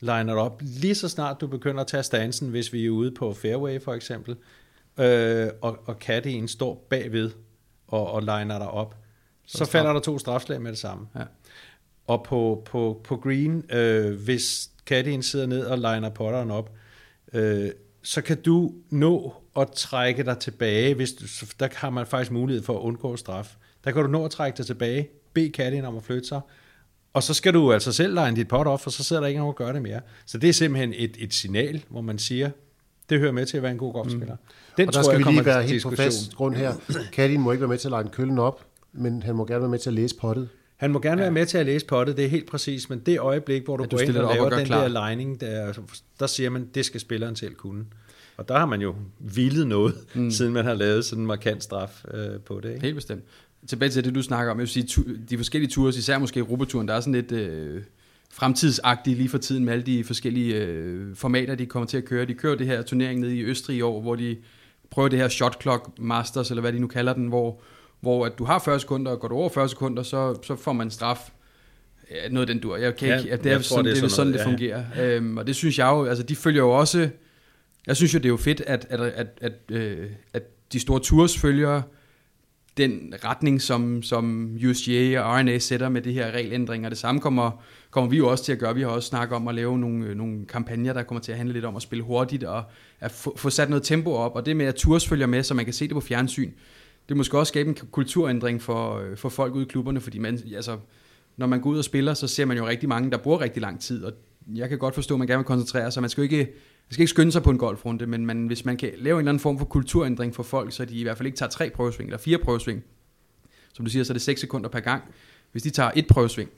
liner 0.00 0.34
op, 0.34 0.62
lige 0.64 0.94
så 0.94 1.08
snart 1.08 1.40
du 1.40 1.46
begynder 1.46 1.80
at 1.80 1.86
tage 1.86 2.02
stansen, 2.02 2.48
hvis 2.48 2.72
vi 2.72 2.86
er 2.86 2.90
ude 2.90 3.10
på 3.10 3.32
fairway 3.34 3.80
for 3.80 3.94
eksempel, 3.94 4.36
øh, 5.00 5.46
og, 5.60 5.78
og 5.84 5.94
caddien 6.00 6.48
står 6.48 6.86
bagved 6.90 7.30
og, 7.92 8.12
og 8.12 8.20
liner 8.20 8.58
dig 8.58 8.68
op, 8.68 8.96
så, 9.46 9.58
så 9.58 9.64
falder 9.64 9.92
der 9.92 10.00
to 10.00 10.18
strafslag 10.18 10.62
med 10.62 10.70
det 10.70 10.78
samme. 10.78 11.06
Ja. 11.14 11.24
Og 12.06 12.22
på, 12.22 12.62
på, 12.66 13.00
på 13.04 13.16
green, 13.16 13.64
øh, 13.70 14.22
hvis 14.24 14.70
caddien 14.86 15.22
sidder 15.22 15.46
ned 15.46 15.66
og 15.66 15.76
liner 15.78 16.10
potteren 16.10 16.50
op, 16.50 16.70
øh, 17.32 17.70
så 18.02 18.22
kan 18.22 18.42
du 18.42 18.72
nå 18.90 19.34
at 19.56 19.70
trække 19.70 20.24
dig 20.24 20.38
tilbage, 20.38 20.94
hvis 20.94 21.12
du, 21.12 21.24
der 21.60 21.68
har 21.72 21.90
man 21.90 22.06
faktisk 22.06 22.32
mulighed 22.32 22.62
for 22.62 22.78
at 22.78 22.82
undgå 22.82 23.16
straf. 23.16 23.56
Der 23.84 23.90
kan 23.90 24.02
du 24.02 24.08
nå 24.08 24.24
at 24.24 24.30
trække 24.30 24.56
dig 24.56 24.66
tilbage, 24.66 25.08
bede 25.34 25.50
caddien 25.50 25.84
om 25.84 25.96
at 25.96 26.02
flytte 26.02 26.28
sig, 26.28 26.40
og 27.12 27.22
så 27.22 27.34
skal 27.34 27.54
du 27.54 27.72
altså 27.72 27.92
selv 27.92 28.14
line 28.14 28.36
dit 28.36 28.48
pot 28.48 28.66
op, 28.66 28.80
for 28.80 28.90
så 28.90 29.04
sidder 29.04 29.22
der 29.22 29.26
ikke 29.26 29.40
nogen 29.40 29.52
at 29.52 29.56
gøre 29.56 29.72
det 29.72 29.82
mere. 29.82 30.00
Så 30.26 30.38
det 30.38 30.48
er 30.48 30.52
simpelthen 30.52 30.94
et, 30.96 31.16
et 31.18 31.34
signal, 31.34 31.84
hvor 31.88 32.00
man 32.00 32.18
siger, 32.18 32.50
det 33.12 33.20
hører 33.20 33.32
med 33.32 33.46
til 33.46 33.56
at 33.56 33.62
være 33.62 33.72
en 33.72 33.78
god 33.78 33.92
golfspiller. 33.92 34.36
Den 34.76 34.88
og 34.88 34.94
der 34.94 35.02
skal 35.02 35.18
vi 35.18 35.22
kommer 35.22 35.40
lige 35.40 35.46
være 35.46 35.62
til 35.62 35.70
helt 35.70 35.82
på 35.82 35.90
fast 35.90 36.34
grund 36.34 36.54
her. 36.54 36.72
Kaddien 37.12 37.40
må 37.40 37.52
ikke 37.52 37.60
være 37.60 37.68
med 37.68 37.78
til 37.78 37.88
at 37.88 37.98
line 37.98 38.10
køllen 38.12 38.38
op, 38.38 38.66
men 38.92 39.22
han 39.22 39.34
må 39.34 39.44
gerne 39.44 39.60
være 39.60 39.70
med 39.70 39.78
til 39.78 39.90
at 39.90 39.94
læse 39.94 40.16
pottet. 40.16 40.48
Han 40.76 40.90
må 40.90 41.00
gerne 41.00 41.20
ja. 41.20 41.24
være 41.24 41.32
med 41.32 41.46
til 41.46 41.58
at 41.58 41.66
læse 41.66 41.86
pottet, 41.86 42.16
det 42.16 42.24
er 42.24 42.28
helt 42.28 42.46
præcis, 42.46 42.90
men 42.90 42.98
det 42.98 43.18
øjeblik, 43.18 43.64
hvor 43.64 43.76
du, 43.76 43.82
At 43.84 43.90
du 43.90 43.96
går 43.96 44.02
ind 44.02 44.16
og 44.16 44.34
laver 44.34 44.44
og 44.44 44.50
den 44.50 44.66
klar. 44.66 44.88
der 44.88 45.08
lining, 45.08 45.40
der, 45.40 45.72
der 46.20 46.26
siger 46.26 46.50
man, 46.50 46.68
det 46.74 46.84
skal 46.84 47.00
spilleren 47.00 47.36
selv 47.36 47.54
kunne. 47.54 47.84
Og 48.36 48.48
der 48.48 48.58
har 48.58 48.66
man 48.66 48.80
jo 48.80 48.94
vildet 49.18 49.66
noget, 49.66 49.94
mm. 50.14 50.30
siden 50.36 50.52
man 50.52 50.64
har 50.64 50.74
lavet 50.74 51.04
sådan 51.04 51.22
en 51.22 51.26
markant 51.26 51.62
straf 51.62 52.04
øh, 52.14 52.40
på 52.40 52.60
det. 52.60 52.70
Ikke? 52.70 52.82
Helt 52.82 52.94
bestemt. 52.94 53.24
Tilbage 53.66 53.90
til 53.90 54.04
det, 54.04 54.14
du 54.14 54.22
snakker 54.22 54.52
om. 54.52 54.58
Jeg 54.58 54.60
vil 54.60 54.68
sige, 54.68 55.04
de 55.30 55.36
forskellige 55.36 55.70
tours, 55.70 55.96
især 55.96 56.18
måske 56.18 56.40
Europaturen, 56.40 56.88
der 56.88 56.94
er 56.94 57.00
sådan 57.00 57.12
lidt 57.12 57.32
øh, 57.32 57.82
fremtidsagtigt 58.32 59.16
lige 59.18 59.28
for 59.28 59.38
tiden 59.38 59.64
med 59.64 59.72
alle 59.72 59.82
de 59.86 60.04
forskellige 60.04 60.56
øh, 60.56 61.16
formater, 61.16 61.54
de 61.54 61.66
kommer 61.66 61.86
til 61.86 61.96
at 61.96 62.04
køre. 62.04 62.24
De 62.24 62.34
kører 62.34 62.56
det 62.56 62.66
her 62.66 62.82
turnering 62.82 63.20
nede 63.20 63.36
i 63.36 63.44
Østrig 63.44 63.76
i 63.76 63.80
år, 63.80 64.00
hvor 64.00 64.16
de 64.16 64.36
prøver 64.90 65.08
det 65.08 65.18
her 65.18 65.28
shot 65.28 65.62
clock 65.62 65.98
masters, 65.98 66.50
eller 66.50 66.60
hvad 66.60 66.72
de 66.72 66.78
nu 66.78 66.86
kalder 66.86 67.12
den, 67.12 67.26
hvor, 67.26 67.60
hvor 68.00 68.26
at 68.26 68.32
du 68.38 68.44
har 68.44 68.58
40 68.58 68.80
sekunder, 68.80 69.10
og 69.12 69.20
går 69.20 69.28
du 69.28 69.34
over 69.34 69.48
40 69.48 69.68
sekunder, 69.68 70.02
så, 70.02 70.38
så 70.42 70.56
får 70.56 70.72
man 70.72 70.86
en 70.86 70.90
straf. 70.90 71.30
Ja, 72.10 72.28
noget 72.28 72.48
den 72.48 72.58
dur. 72.60 72.76
Jeg 72.76 72.96
kan 72.96 73.08
Ja, 73.08 73.18
ikke, 73.18 73.30
ja, 73.30 73.36
det 73.36 73.46
er 73.46 73.50
jeg 73.50 73.56
jeg 73.56 73.64
tror, 73.64 73.76
sådan, 73.76 73.84
det 73.84 73.94
det 73.96 74.00
er 74.02 74.04
er 74.04 74.08
sådan 74.08 74.32
sådan, 74.32 74.32
det 74.32 74.62
noget, 74.66 74.84
fungerer. 74.94 75.16
Øhm, 75.16 75.36
og 75.36 75.46
det 75.46 75.56
synes 75.56 75.78
jeg 75.78 75.86
jo, 75.86 76.04
altså 76.04 76.24
de 76.24 76.36
følger 76.36 76.62
jo 76.62 76.70
også, 76.70 77.08
jeg 77.86 77.96
synes 77.96 78.14
jo, 78.14 78.18
det 78.18 78.24
er 78.24 78.28
jo 78.28 78.36
fedt, 78.36 78.60
at, 78.66 78.86
at, 78.90 79.00
at, 79.00 79.26
at, 79.40 79.52
øh, 79.70 80.10
at 80.32 80.42
de 80.72 80.80
store 80.80 81.00
tours 81.00 81.38
følger 81.38 81.82
den 82.76 83.14
retning, 83.24 83.62
som, 83.62 84.02
som 84.02 84.56
USGA 84.66 85.20
og 85.20 85.38
RNA 85.38 85.58
sætter 85.58 85.88
med 85.88 86.02
det 86.02 86.12
her 86.12 86.30
regelændringer. 86.30 86.88
Det 86.88 86.98
samme 86.98 87.20
kommer, 87.20 87.62
kommer 87.90 88.10
vi 88.10 88.16
jo 88.16 88.28
også 88.28 88.44
til 88.44 88.52
at 88.52 88.58
gøre. 88.58 88.74
Vi 88.74 88.82
har 88.82 88.88
også 88.88 89.08
snakket 89.08 89.36
om 89.36 89.48
at 89.48 89.54
lave 89.54 89.78
nogle, 89.78 90.06
øh, 90.06 90.16
nogle 90.16 90.46
kampagner, 90.46 90.92
der 90.92 91.02
kommer 91.02 91.22
til 91.22 91.32
at 91.32 91.38
handle 91.38 91.52
lidt 91.52 91.64
om 91.64 91.76
at 91.76 91.82
spille 91.82 92.04
hurtigt 92.04 92.44
og 92.44 92.64
at 93.00 93.10
få, 93.10 93.36
få 93.36 93.50
sat 93.50 93.68
noget 93.68 93.82
tempo 93.82 94.12
op. 94.12 94.36
Og 94.36 94.46
det 94.46 94.56
med, 94.56 94.66
at 94.66 94.74
tours 94.74 95.08
følger 95.08 95.26
med, 95.26 95.42
så 95.42 95.54
man 95.54 95.64
kan 95.64 95.74
se 95.74 95.84
det 95.84 95.94
på 95.94 96.00
fjernsyn, 96.00 96.50
det 97.08 97.16
måske 97.16 97.38
også 97.38 97.50
skabe 97.50 97.68
en 97.68 97.76
kulturændring 97.90 98.62
for, 98.62 98.98
øh, 98.98 99.16
for 99.16 99.28
folk 99.28 99.54
ude 99.54 99.64
i 99.64 99.68
klubberne, 99.68 100.00
fordi 100.00 100.18
man, 100.18 100.38
altså, 100.56 100.78
når 101.36 101.46
man 101.46 101.60
går 101.60 101.70
ud 101.70 101.78
og 101.78 101.84
spiller, 101.84 102.14
så 102.14 102.28
ser 102.28 102.44
man 102.44 102.56
jo 102.56 102.66
rigtig 102.66 102.88
mange, 102.88 103.10
der 103.10 103.16
bruger 103.16 103.40
rigtig 103.40 103.62
lang 103.62 103.80
tid, 103.80 104.04
og 104.04 104.12
jeg 104.54 104.68
kan 104.68 104.78
godt 104.78 104.94
forstå, 104.94 105.14
at 105.14 105.18
man 105.18 105.28
gerne 105.28 105.38
vil 105.38 105.46
koncentrere 105.46 105.90
sig. 105.90 106.00
Man 106.00 106.10
skal 106.10 106.22
jo 106.22 106.22
ikke, 106.22 106.52
skal 106.92 107.02
ikke 107.02 107.10
skynde 107.10 107.32
sig 107.32 107.42
på 107.42 107.50
en 107.50 107.58
golfrunde, 107.58 108.06
men 108.06 108.26
man, 108.26 108.46
hvis 108.46 108.64
man 108.64 108.76
kan 108.76 108.90
lave 108.96 109.14
en 109.14 109.18
eller 109.18 109.30
anden 109.30 109.40
form 109.40 109.58
for 109.58 109.64
kulturændring 109.64 110.34
for 110.34 110.42
folk, 110.42 110.72
så 110.72 110.84
de 110.84 110.94
i 110.94 111.02
hvert 111.02 111.16
fald 111.16 111.26
ikke 111.26 111.36
tager 111.36 111.50
tre 111.50 111.70
prøvesving 111.70 112.08
eller 112.08 112.18
fire 112.18 112.38
prøvesving, 112.38 112.84
som 113.72 113.84
du 113.84 113.90
siger, 113.90 114.04
så 114.04 114.12
er 114.12 114.14
det 114.14 114.22
6 114.22 114.40
sekunder 114.40 114.68
per 114.68 114.80
gang. 114.80 115.02
Hvis 115.52 115.62
de 115.62 115.70
tager 115.70 115.90
et 115.96 116.06
prøvesving, 116.06 116.50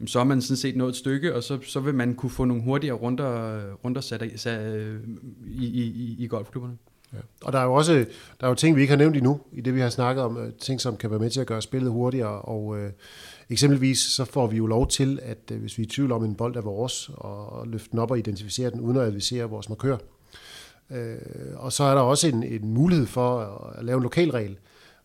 jamen, 0.00 0.08
så 0.08 0.20
er 0.20 0.24
man 0.24 0.42
sådan 0.42 0.56
set 0.56 0.76
nået 0.76 0.90
et 0.90 0.96
stykke, 0.96 1.34
og 1.34 1.42
så, 1.42 1.58
så 1.62 1.80
vil 1.80 1.94
man 1.94 2.14
kunne 2.14 2.30
få 2.30 2.44
nogle 2.44 2.62
hurtigere 2.62 2.96
runder, 2.96 3.62
runder 3.72 4.00
sat, 4.00 4.32
sat 4.36 4.76
øh, 4.76 5.00
i, 5.46 5.66
i, 5.66 5.82
i, 5.82 6.16
i 6.18 6.26
golfklubberne. 6.26 6.76
Ja. 7.12 7.18
Og 7.42 7.52
der 7.52 7.58
er 7.58 7.64
jo 7.64 7.74
også 7.74 7.92
der 8.40 8.46
er 8.46 8.48
jo 8.48 8.54
ting, 8.54 8.76
vi 8.76 8.80
ikke 8.80 8.90
har 8.90 8.98
nævnt 8.98 9.16
endnu, 9.16 9.40
i 9.52 9.60
det 9.60 9.74
vi 9.74 9.80
har 9.80 9.88
snakket 9.88 10.24
om, 10.24 10.38
øh, 10.38 10.52
ting, 10.52 10.80
som 10.80 10.96
kan 10.96 11.10
være 11.10 11.18
med 11.18 11.30
til 11.30 11.40
at 11.40 11.46
gøre 11.46 11.62
spillet 11.62 11.90
hurtigere, 11.90 12.42
og 12.42 12.78
øh, 12.78 12.90
eksempelvis 13.52 13.98
så 13.98 14.24
får 14.24 14.46
vi 14.46 14.56
jo 14.56 14.66
lov 14.66 14.88
til, 14.88 15.18
at 15.22 15.38
øh, 15.52 15.60
hvis 15.60 15.78
vi 15.78 15.82
er 15.82 15.86
i 15.86 15.90
tvivl 15.90 16.12
om 16.12 16.24
en 16.24 16.34
bold 16.34 16.56
er 16.56 16.60
vores, 16.60 17.10
og, 17.14 17.68
løfte 17.68 17.90
den 17.90 17.98
op 17.98 18.10
og 18.10 18.18
identificere 18.18 18.70
den, 18.70 18.80
uden 18.80 18.96
at 18.96 19.02
advisere 19.02 19.44
vores 19.44 19.68
markør. 19.68 19.96
Øh, 20.90 21.16
og 21.56 21.72
så 21.72 21.84
er 21.84 21.94
der 21.94 22.00
også 22.00 22.28
en, 22.28 22.42
en 22.42 22.74
mulighed 22.74 23.06
for 23.06 23.40
at 23.78 23.84
lave 23.84 23.96
en 23.96 24.02
lokalregel, 24.02 24.56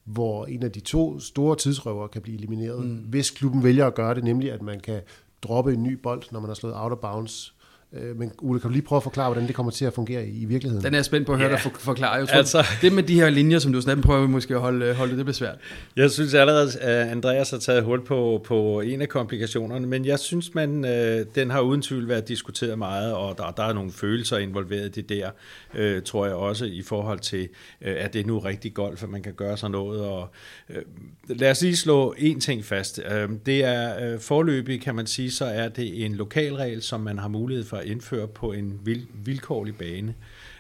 hvor 0.04 0.46
en 0.46 0.64
af 0.64 0.72
de 0.72 0.80
to 0.80 1.20
store 1.20 1.56
tidsrøver 1.56 2.08
kan 2.08 2.22
blive 2.22 2.38
elimineret, 2.38 2.86
mm. 2.86 2.96
hvis 2.96 3.32
klubben 3.32 3.64
vælger 3.64 3.88
at 3.88 3.96
gøre 3.96 4.16
det, 4.16 4.24
nemlig 4.24 4.52
at 4.52 4.62
man 4.62 4.80
kan 4.80 5.02
droppe 5.44 5.74
en 5.74 5.84
ny 5.84 5.94
bold, 5.94 6.24
når 6.32 6.40
man 6.40 6.50
har 6.50 6.56
slået 6.56 6.74
out 6.78 6.92
of 6.92 6.98
bounds 6.98 7.56
men 7.92 8.32
Ole, 8.42 8.60
kan 8.60 8.68
du 8.70 8.74
lige 8.74 8.82
prøve 8.82 8.98
at 8.98 9.04
forklare, 9.04 9.30
hvordan 9.32 9.48
det 9.48 9.56
kommer 9.56 9.72
til 9.72 9.86
at 9.86 9.94
fungere 9.94 10.28
i, 10.28 10.46
virkeligheden? 10.46 10.86
Den 10.86 10.94
er 10.94 10.98
jeg 10.98 11.06
spændt 11.06 11.26
på 11.28 11.32
at 11.34 11.38
høre 11.40 11.48
Ja. 11.50 11.54
dig 11.56 11.62
for, 11.62 11.72
forklare. 11.80 12.12
Jeg 12.14 12.28
tror, 12.28 12.38
Altså- 12.38 12.64
det 12.82 12.94
med 12.94 13.04
de 13.04 13.16
her 13.16 13.30
linjer, 13.30 13.60
som 13.60 13.74
du 13.74 13.82
snakker, 13.82 14.04
prøver 14.04 14.22
vi 14.22 14.28
måske 14.28 14.56
at 14.56 14.62
holde, 14.62 14.94
holde 14.94 15.18
det 15.18 15.26
bliver 15.26 15.34
svært. 15.34 15.56
Jeg 15.96 16.12
synes 16.12 16.34
allerede, 16.34 16.80
at 16.80 17.08
Andreas 17.08 17.50
har 17.50 17.58
taget 17.58 17.84
hul 17.84 18.06
på, 18.06 18.42
på 18.46 18.82
en 18.82 19.02
af 19.02 19.10
komplikationerne, 19.10 19.88
men 19.88 20.06
jeg 20.06 20.20
synes, 20.20 20.54
man, 20.56 20.86
øh, 20.86 21.26
den 21.36 21.50
har 21.50 21.62
uden 21.62 21.82
tvivl 21.82 22.08
været 22.08 22.28
diskuteret 22.28 22.78
meget, 22.78 23.14
og 23.14 23.38
der, 23.38 23.52
der 23.52 23.64
er 23.64 23.74
nogle 23.74 23.92
følelser 23.92 24.38
involveret 24.38 24.86
i 24.98 25.02
det 25.02 25.10
der, 25.10 25.30
øh, 25.76 26.02
tror 26.02 26.26
jeg 26.26 26.36
også, 26.36 26.66
i 26.66 26.82
forhold 26.82 27.20
til, 27.20 27.50
øh, 27.82 27.96
at 27.98 28.14
det 28.14 28.22
er 28.22 28.26
nu 28.26 28.40
rigtig 28.40 28.74
golf, 28.74 29.04
at 29.04 29.10
man 29.10 29.22
kan 29.24 29.34
gøre 29.34 29.58
sådan 29.58 29.72
noget. 29.72 30.02
Og, 30.02 30.30
øh, 30.70 30.82
lad 31.30 31.52
os 31.52 31.62
lige 31.62 31.76
slå 31.78 32.16
en 32.18 32.40
ting 32.40 32.66
fast. 32.66 33.02
Øh, 33.12 33.30
det 33.46 33.64
er 33.64 34.12
øh, 34.14 34.20
forløbig, 34.20 34.82
kan 34.82 34.96
man 34.96 35.08
sige, 35.08 35.32
så 35.32 35.46
er 35.46 35.70
det 35.70 36.06
en 36.06 36.16
lokalregel, 36.16 36.82
som 36.82 37.00
man 37.02 37.18
har 37.20 37.28
mulighed 37.28 37.66
for 37.66 37.77
at 37.78 37.86
indføre 37.86 38.28
på 38.28 38.52
en 38.52 38.80
vil, 38.84 39.08
vilkårlig 39.14 39.76
bane. 39.78 40.16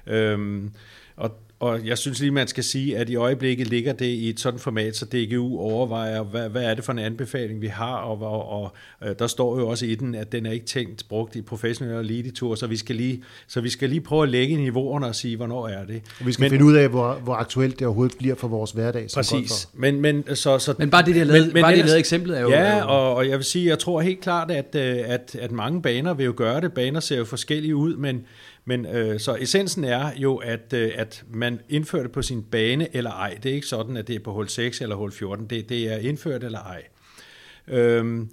Øhm, 0.07 0.71
og, 1.15 1.37
og 1.59 1.85
jeg 1.87 1.97
synes 1.97 2.19
lige, 2.19 2.31
man 2.31 2.47
skal 2.47 2.63
sige, 2.63 2.97
at 2.97 3.09
i 3.09 3.15
øjeblikket 3.15 3.67
ligger 3.67 3.93
det 3.93 4.05
i 4.05 4.29
et 4.29 4.39
sådan 4.39 4.59
format, 4.59 4.95
så 4.95 5.05
DGU 5.05 5.59
overvejer, 5.59 6.23
hvad, 6.23 6.49
hvad 6.49 6.63
er 6.63 6.73
det 6.73 6.83
for 6.83 6.91
en 6.91 6.99
anbefaling, 6.99 7.61
vi 7.61 7.67
har, 7.67 7.95
og, 7.95 8.21
og, 8.21 8.61
og 8.61 8.73
øh, 9.07 9.15
der 9.19 9.27
står 9.27 9.59
jo 9.59 9.67
også 9.67 9.85
i 9.85 9.95
den, 9.95 10.15
at 10.15 10.31
den 10.31 10.45
er 10.45 10.51
ikke 10.51 10.65
tænkt 10.65 11.03
brugt 11.09 11.35
i 11.35 11.41
professionelle 11.41 11.99
elite 11.99 12.31
tour, 12.31 12.55
så 12.55 12.67
vi 12.67 12.77
skal 12.77 12.95
lige, 12.95 13.23
så 13.47 13.61
vi 13.61 13.69
skal 13.69 13.89
lige 13.89 14.01
prøve 14.01 14.23
at 14.23 14.29
lægge 14.29 14.55
niveauerne 14.57 15.05
og 15.05 15.15
sige, 15.15 15.35
hvornår 15.37 15.67
er 15.67 15.85
det. 15.85 16.01
Og 16.19 16.27
vi 16.27 16.31
skal 16.31 16.43
men, 16.43 16.49
finde 16.49 16.65
ud 16.65 16.73
af, 16.75 16.89
hvor, 16.89 17.13
hvor 17.13 17.33
aktuelt 17.33 17.79
det 17.79 17.87
overhovedet 17.87 18.17
bliver 18.17 18.35
for 18.35 18.47
vores 18.47 18.71
hverdag 18.71 19.09
som 19.09 19.19
Præcis. 19.19 19.69
Men, 19.73 20.01
men, 20.01 20.35
så, 20.35 20.59
så, 20.59 20.73
Men 20.77 20.89
bare 20.89 21.05
det, 21.05 21.13
de 21.15 21.19
har 21.19 21.25
lavet, 21.25 21.45
Men- 21.45 21.53
men 21.53 21.61
bare 21.63 21.71
det, 21.71 21.77
de 21.77 21.81
har 21.81 21.83
ellers- 21.83 21.87
lavet 21.89 21.99
eksemplet 21.99 22.37
er 22.37 22.41
jo... 22.41 22.49
Ja, 22.49 22.83
og, 22.85 23.15
og 23.15 23.27
jeg 23.29 23.37
vil 23.37 23.45
sige, 23.45 23.69
jeg 23.69 23.79
tror 23.79 24.01
helt 24.01 24.21
klart, 24.21 24.51
at, 24.51 24.75
øh, 24.75 24.97
at, 25.05 25.35
at 25.41 25.51
mange 25.51 25.81
baner 25.81 26.13
vil 26.13 26.25
jo 26.25 26.33
gøre 26.37 26.61
det. 26.61 26.73
Baner 26.73 26.99
ser 26.99 27.17
jo 27.17 27.25
forskellige 27.25 27.75
ud, 27.75 27.95
men, 27.97 28.21
men 28.67 28.85
øh, 28.85 29.19
så 29.19 29.35
essensen 29.35 29.83
er 29.83 30.11
jo, 30.17 30.35
at, 30.35 30.73
øh, 30.73 30.91
at 30.95 31.23
man 31.29 31.59
indfører 31.69 32.03
det 32.03 32.11
på 32.11 32.21
sin 32.21 32.43
bane 32.43 32.95
eller 32.95 33.11
ej. 33.11 33.37
Det 33.43 33.51
er 33.51 33.55
ikke 33.55 33.67
sådan, 33.67 33.97
at 33.97 34.07
det 34.07 34.15
er 34.15 34.19
på 34.19 34.33
hul 34.33 34.49
6 34.49 34.81
eller 34.81 34.95
hul 34.95 35.11
14. 35.11 35.47
Det, 35.47 35.69
det 35.69 35.93
er 35.93 35.97
indført 35.97 36.43
eller 36.43 36.59
ej. 36.59 36.83
Øhm, 37.67 38.29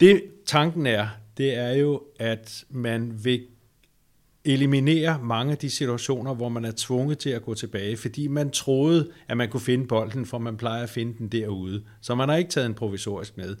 det 0.00 0.22
tanken 0.46 0.86
er, 0.86 1.08
det 1.36 1.54
er 1.54 1.72
jo, 1.72 2.02
at 2.18 2.64
man 2.70 3.24
vil 3.24 3.46
eliminere 4.44 5.18
mange 5.22 5.52
af 5.52 5.58
de 5.58 5.70
situationer, 5.70 6.34
hvor 6.34 6.48
man 6.48 6.64
er 6.64 6.72
tvunget 6.76 7.18
til 7.18 7.30
at 7.30 7.42
gå 7.42 7.54
tilbage, 7.54 7.96
fordi 7.96 8.26
man 8.26 8.50
troede, 8.50 9.10
at 9.28 9.36
man 9.36 9.48
kunne 9.48 9.60
finde 9.60 9.86
bolden, 9.86 10.26
for 10.26 10.38
man 10.38 10.56
plejer 10.56 10.82
at 10.82 10.90
finde 10.90 11.18
den 11.18 11.28
derude. 11.28 11.84
Så 12.00 12.14
man 12.14 12.28
har 12.28 12.36
ikke 12.36 12.50
taget 12.50 12.66
en 12.66 12.74
provisorisk 12.74 13.36
med. 13.36 13.56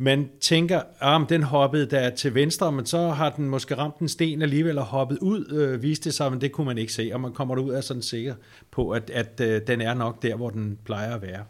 Man 0.00 0.30
tænker, 0.40 0.82
at 1.00 1.28
den 1.28 1.42
hoppede 1.42 1.86
der 1.86 2.10
til 2.10 2.34
venstre, 2.34 2.72
men 2.72 2.86
så 2.86 3.08
har 3.08 3.30
den 3.30 3.48
måske 3.48 3.74
ramt 3.74 3.98
en 3.98 4.08
sten 4.08 4.42
alligevel 4.42 4.78
og 4.78 4.84
hoppet 4.84 5.18
ud, 5.18 5.52
øh, 5.52 5.82
viste 5.82 6.04
det 6.04 6.14
sig, 6.14 6.30
men 6.32 6.40
det 6.40 6.52
kunne 6.52 6.66
man 6.66 6.78
ikke 6.78 6.92
se, 6.92 7.10
og 7.12 7.20
man 7.20 7.32
kommer 7.32 7.54
derud 7.54 7.70
og 7.70 7.76
er 7.76 7.80
sådan 7.80 8.02
sikker 8.02 8.34
på, 8.70 8.90
at, 8.90 9.10
at 9.10 9.40
øh, 9.40 9.62
den 9.66 9.80
er 9.80 9.94
nok 9.94 10.22
der, 10.22 10.36
hvor 10.36 10.50
den 10.50 10.78
plejer 10.84 11.14
at 11.14 11.22
være. 11.22 11.44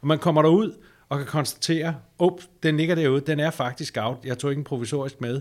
Og 0.00 0.06
man 0.06 0.18
kommer 0.18 0.42
derud 0.42 0.72
og 1.08 1.18
kan 1.18 1.26
konstatere, 1.26 1.96
op, 2.18 2.40
den 2.62 2.76
ligger 2.76 2.94
derude, 2.94 3.20
den 3.20 3.40
er 3.40 3.50
faktisk 3.50 3.96
out, 4.00 4.18
jeg 4.24 4.38
tog 4.38 4.50
ikke 4.50 4.60
en 4.60 4.64
provisorisk 4.64 5.20
med. 5.20 5.40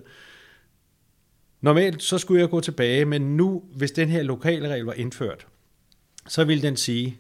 Normalt 1.62 2.04
så 2.04 2.18
skulle 2.18 2.42
jeg 2.42 2.50
gå 2.50 2.60
tilbage, 2.60 3.06
men 3.06 3.38
nu, 3.38 3.64
hvis 3.76 3.92
den 3.92 4.10
her 4.10 4.24
lokale 4.24 4.70
regel 4.70 4.86
var 4.86 4.94
indført, 4.94 5.48
så 6.28 6.44
ville 6.44 6.64
den 6.64 6.78
sige, 6.78 7.20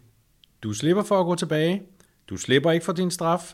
du 0.63 0.73
slipper 0.73 1.03
for 1.03 1.19
at 1.19 1.25
gå 1.25 1.35
tilbage, 1.35 1.81
du 2.29 2.37
slipper 2.37 2.71
ikke 2.71 2.85
for 2.85 2.93
din 2.93 3.11
straf, 3.11 3.53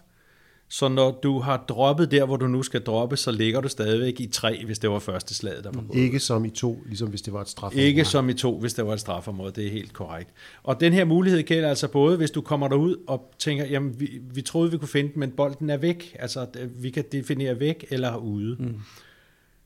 så 0.73 0.87
når 0.87 1.19
du 1.23 1.39
har 1.39 1.65
droppet 1.69 2.11
der, 2.11 2.25
hvor 2.25 2.37
du 2.37 2.47
nu 2.47 2.63
skal 2.63 2.81
droppe, 2.81 3.17
så 3.17 3.31
ligger 3.31 3.61
du 3.61 3.67
stadigvæk 3.67 4.19
i 4.19 4.27
tre, 4.27 4.65
hvis 4.65 4.79
det 4.79 4.89
var 4.89 4.99
første 4.99 5.33
slag, 5.33 5.53
der 5.63 5.71
var 5.73 5.81
gået. 5.81 5.99
Ikke 5.99 6.19
som 6.19 6.45
i 6.45 6.49
to, 6.49 6.83
ligesom 6.85 7.09
hvis 7.09 7.21
det 7.21 7.33
var 7.33 7.41
et 7.41 7.49
straf. 7.49 7.71
Ikke 7.75 8.05
som 8.05 8.29
i 8.29 8.33
to, 8.33 8.59
hvis 8.59 8.73
det 8.73 8.85
var 8.85 8.93
et 8.93 8.99
strafområde, 8.99 9.51
det 9.55 9.67
er 9.67 9.71
helt 9.71 9.93
korrekt. 9.93 10.29
Og 10.63 10.79
den 10.79 10.93
her 10.93 11.05
mulighed 11.05 11.43
gælder 11.43 11.69
altså 11.69 11.87
både, 11.87 12.17
hvis 12.17 12.31
du 12.31 12.41
kommer 12.41 12.67
derud 12.67 12.95
og 13.07 13.33
tænker, 13.39 13.65
jamen 13.65 13.99
vi, 13.99 14.09
vi 14.33 14.41
troede, 14.41 14.71
vi 14.71 14.77
kunne 14.77 14.87
finde 14.87 15.13
den, 15.13 15.19
men 15.19 15.31
bolden 15.31 15.69
er 15.69 15.77
væk. 15.77 16.15
Altså 16.19 16.47
vi 16.75 16.89
kan 16.89 17.03
definere 17.11 17.59
væk 17.59 17.85
eller 17.89 18.15
ude. 18.15 18.55
Mm. 18.59 18.75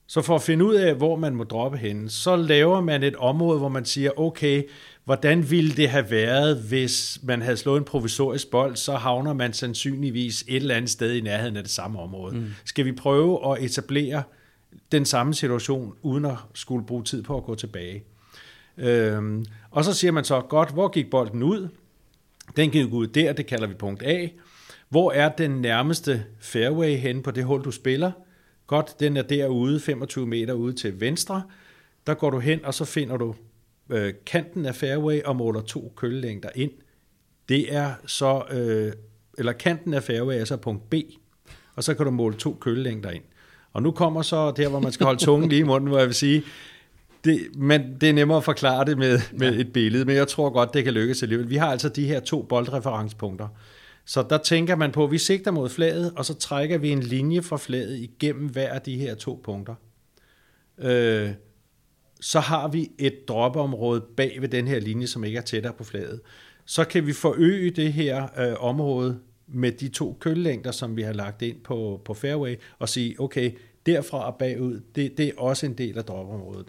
Så 0.07 0.21
for 0.21 0.35
at 0.35 0.41
finde 0.41 0.65
ud 0.65 0.75
af, 0.75 0.95
hvor 0.95 1.15
man 1.15 1.35
må 1.35 1.43
droppe 1.43 1.77
henne, 1.77 2.09
så 2.09 2.35
laver 2.35 2.81
man 2.81 3.03
et 3.03 3.15
område, 3.15 3.59
hvor 3.59 3.69
man 3.69 3.85
siger, 3.85 4.19
okay, 4.19 4.63
hvordan 5.05 5.49
ville 5.49 5.75
det 5.75 5.89
have 5.89 6.11
været, 6.11 6.57
hvis 6.57 7.19
man 7.23 7.41
havde 7.41 7.57
slået 7.57 7.77
en 7.77 7.83
provisorisk 7.83 8.51
bold, 8.51 8.75
så 8.75 8.95
havner 8.95 9.33
man 9.33 9.53
sandsynligvis 9.53 10.45
et 10.47 10.55
eller 10.55 10.75
andet 10.75 10.89
sted 10.89 11.13
i 11.13 11.21
nærheden 11.21 11.57
af 11.57 11.63
det 11.63 11.71
samme 11.71 11.99
område. 11.99 12.35
Mm. 12.35 12.45
Skal 12.65 12.85
vi 12.85 12.91
prøve 12.91 13.51
at 13.51 13.63
etablere 13.63 14.23
den 14.91 15.05
samme 15.05 15.33
situation, 15.33 15.93
uden 16.01 16.25
at 16.25 16.35
skulle 16.53 16.85
bruge 16.85 17.03
tid 17.03 17.23
på 17.23 17.37
at 17.37 17.43
gå 17.43 17.55
tilbage? 17.55 18.03
Øhm, 18.77 19.45
og 19.71 19.85
så 19.85 19.93
siger 19.93 20.11
man 20.11 20.23
så, 20.23 20.41
godt, 20.41 20.73
hvor 20.73 20.87
gik 20.87 21.09
bolden 21.09 21.43
ud? 21.43 21.67
Den 22.55 22.71
gik 22.71 22.93
ud 22.93 23.07
der, 23.07 23.33
det 23.33 23.45
kalder 23.45 23.67
vi 23.67 23.73
punkt 23.73 24.03
A. 24.03 24.27
Hvor 24.89 25.11
er 25.11 25.29
den 25.29 25.51
nærmeste 25.51 26.23
fairway 26.39 26.97
hen 26.97 27.23
på 27.23 27.31
det 27.31 27.43
hul, 27.43 27.63
du 27.63 27.71
spiller? 27.71 28.11
Godt, 28.67 28.99
den 28.99 29.17
er 29.17 29.21
derude, 29.21 29.79
25 29.79 30.27
meter 30.27 30.53
ude 30.53 30.73
til 30.73 31.01
venstre. 31.01 31.43
Der 32.07 32.13
går 32.13 32.29
du 32.29 32.39
hen, 32.39 32.65
og 32.65 32.73
så 32.73 32.85
finder 32.85 33.17
du 33.17 33.35
øh, 33.89 34.13
kanten 34.25 34.65
af 34.65 34.75
fairway 34.75 35.23
og 35.23 35.35
måler 35.35 35.61
to 35.61 35.93
køllelængder 35.95 36.49
ind. 36.55 36.71
Det 37.49 37.75
er 37.75 37.93
så, 38.05 38.43
øh, 38.51 38.93
eller 39.37 39.51
kanten 39.51 39.93
af 39.93 40.03
fairway 40.03 40.39
er 40.39 40.45
så 40.45 40.57
punkt 40.57 40.89
B, 40.89 40.93
og 41.75 41.83
så 41.83 41.93
kan 41.93 42.05
du 42.05 42.11
måle 42.11 42.35
to 42.35 42.57
køllelængder 42.61 43.11
ind. 43.11 43.23
Og 43.73 43.83
nu 43.83 43.91
kommer 43.91 44.21
så 44.21 44.51
der, 44.51 44.69
hvor 44.69 44.79
man 44.79 44.91
skal 44.91 45.05
holde 45.05 45.25
tungen 45.25 45.49
lige 45.49 45.59
i 45.59 45.63
munden, 45.63 45.89
hvor 45.89 45.97
jeg 45.97 46.07
vil 46.07 46.15
sige, 46.15 46.43
det, 47.23 47.39
men 47.55 47.97
det 48.01 48.09
er 48.09 48.13
nemmere 48.13 48.37
at 48.37 48.43
forklare 48.43 48.85
det 48.85 48.97
med, 48.97 49.19
med 49.33 49.53
ja. 49.53 49.61
et 49.61 49.73
billede, 49.73 50.05
men 50.05 50.15
jeg 50.15 50.27
tror 50.27 50.49
godt, 50.49 50.73
det 50.73 50.83
kan 50.83 50.93
lykkes 50.93 51.23
alligevel. 51.23 51.49
Vi 51.49 51.55
har 51.55 51.71
altså 51.71 51.89
de 51.89 52.07
her 52.07 52.19
to 52.19 52.41
boldreferencepunkter. 52.41 53.47
Så 54.07 54.25
der 54.29 54.37
tænker 54.37 54.75
man 54.75 54.91
på, 54.91 55.03
at 55.03 55.11
vi 55.11 55.17
sigter 55.17 55.51
mod 55.51 55.69
flaget, 55.69 56.13
og 56.15 56.25
så 56.25 56.33
trækker 56.33 56.77
vi 56.77 56.89
en 56.89 57.03
linje 57.03 57.41
fra 57.41 57.57
flaget 57.57 57.97
igennem 57.97 58.49
hver 58.49 58.69
af 58.69 58.81
de 58.81 58.97
her 58.97 59.15
to 59.15 59.41
punkter. 59.43 59.75
Øh, 60.77 61.29
så 62.21 62.39
har 62.39 62.67
vi 62.67 62.91
et 62.99 63.27
droppeområde 63.27 64.01
bag 64.17 64.37
ved 64.41 64.49
den 64.49 64.67
her 64.67 64.79
linje, 64.79 65.07
som 65.07 65.23
ikke 65.23 65.37
er 65.37 65.41
tættere 65.41 65.73
på 65.73 65.83
flaget. 65.83 66.21
Så 66.65 66.83
kan 66.83 67.07
vi 67.07 67.13
forøge 67.13 67.71
det 67.71 67.93
her 67.93 68.27
øh, 68.39 68.55
område 68.59 69.19
med 69.47 69.71
de 69.71 69.89
to 69.89 70.17
køllængder, 70.19 70.71
som 70.71 70.97
vi 70.97 71.01
har 71.01 71.13
lagt 71.13 71.41
ind 71.41 71.57
på, 71.63 72.01
på 72.05 72.13
fairway, 72.13 72.55
og 72.79 72.89
sige, 72.89 73.15
okay, 73.19 73.51
derfra 73.85 74.31
og 74.31 74.35
bagud, 74.35 74.81
det, 74.95 75.17
det 75.17 75.27
er 75.27 75.31
også 75.37 75.65
en 75.65 75.73
del 75.73 75.97
af 75.97 76.05
droppeområdet. 76.05 76.67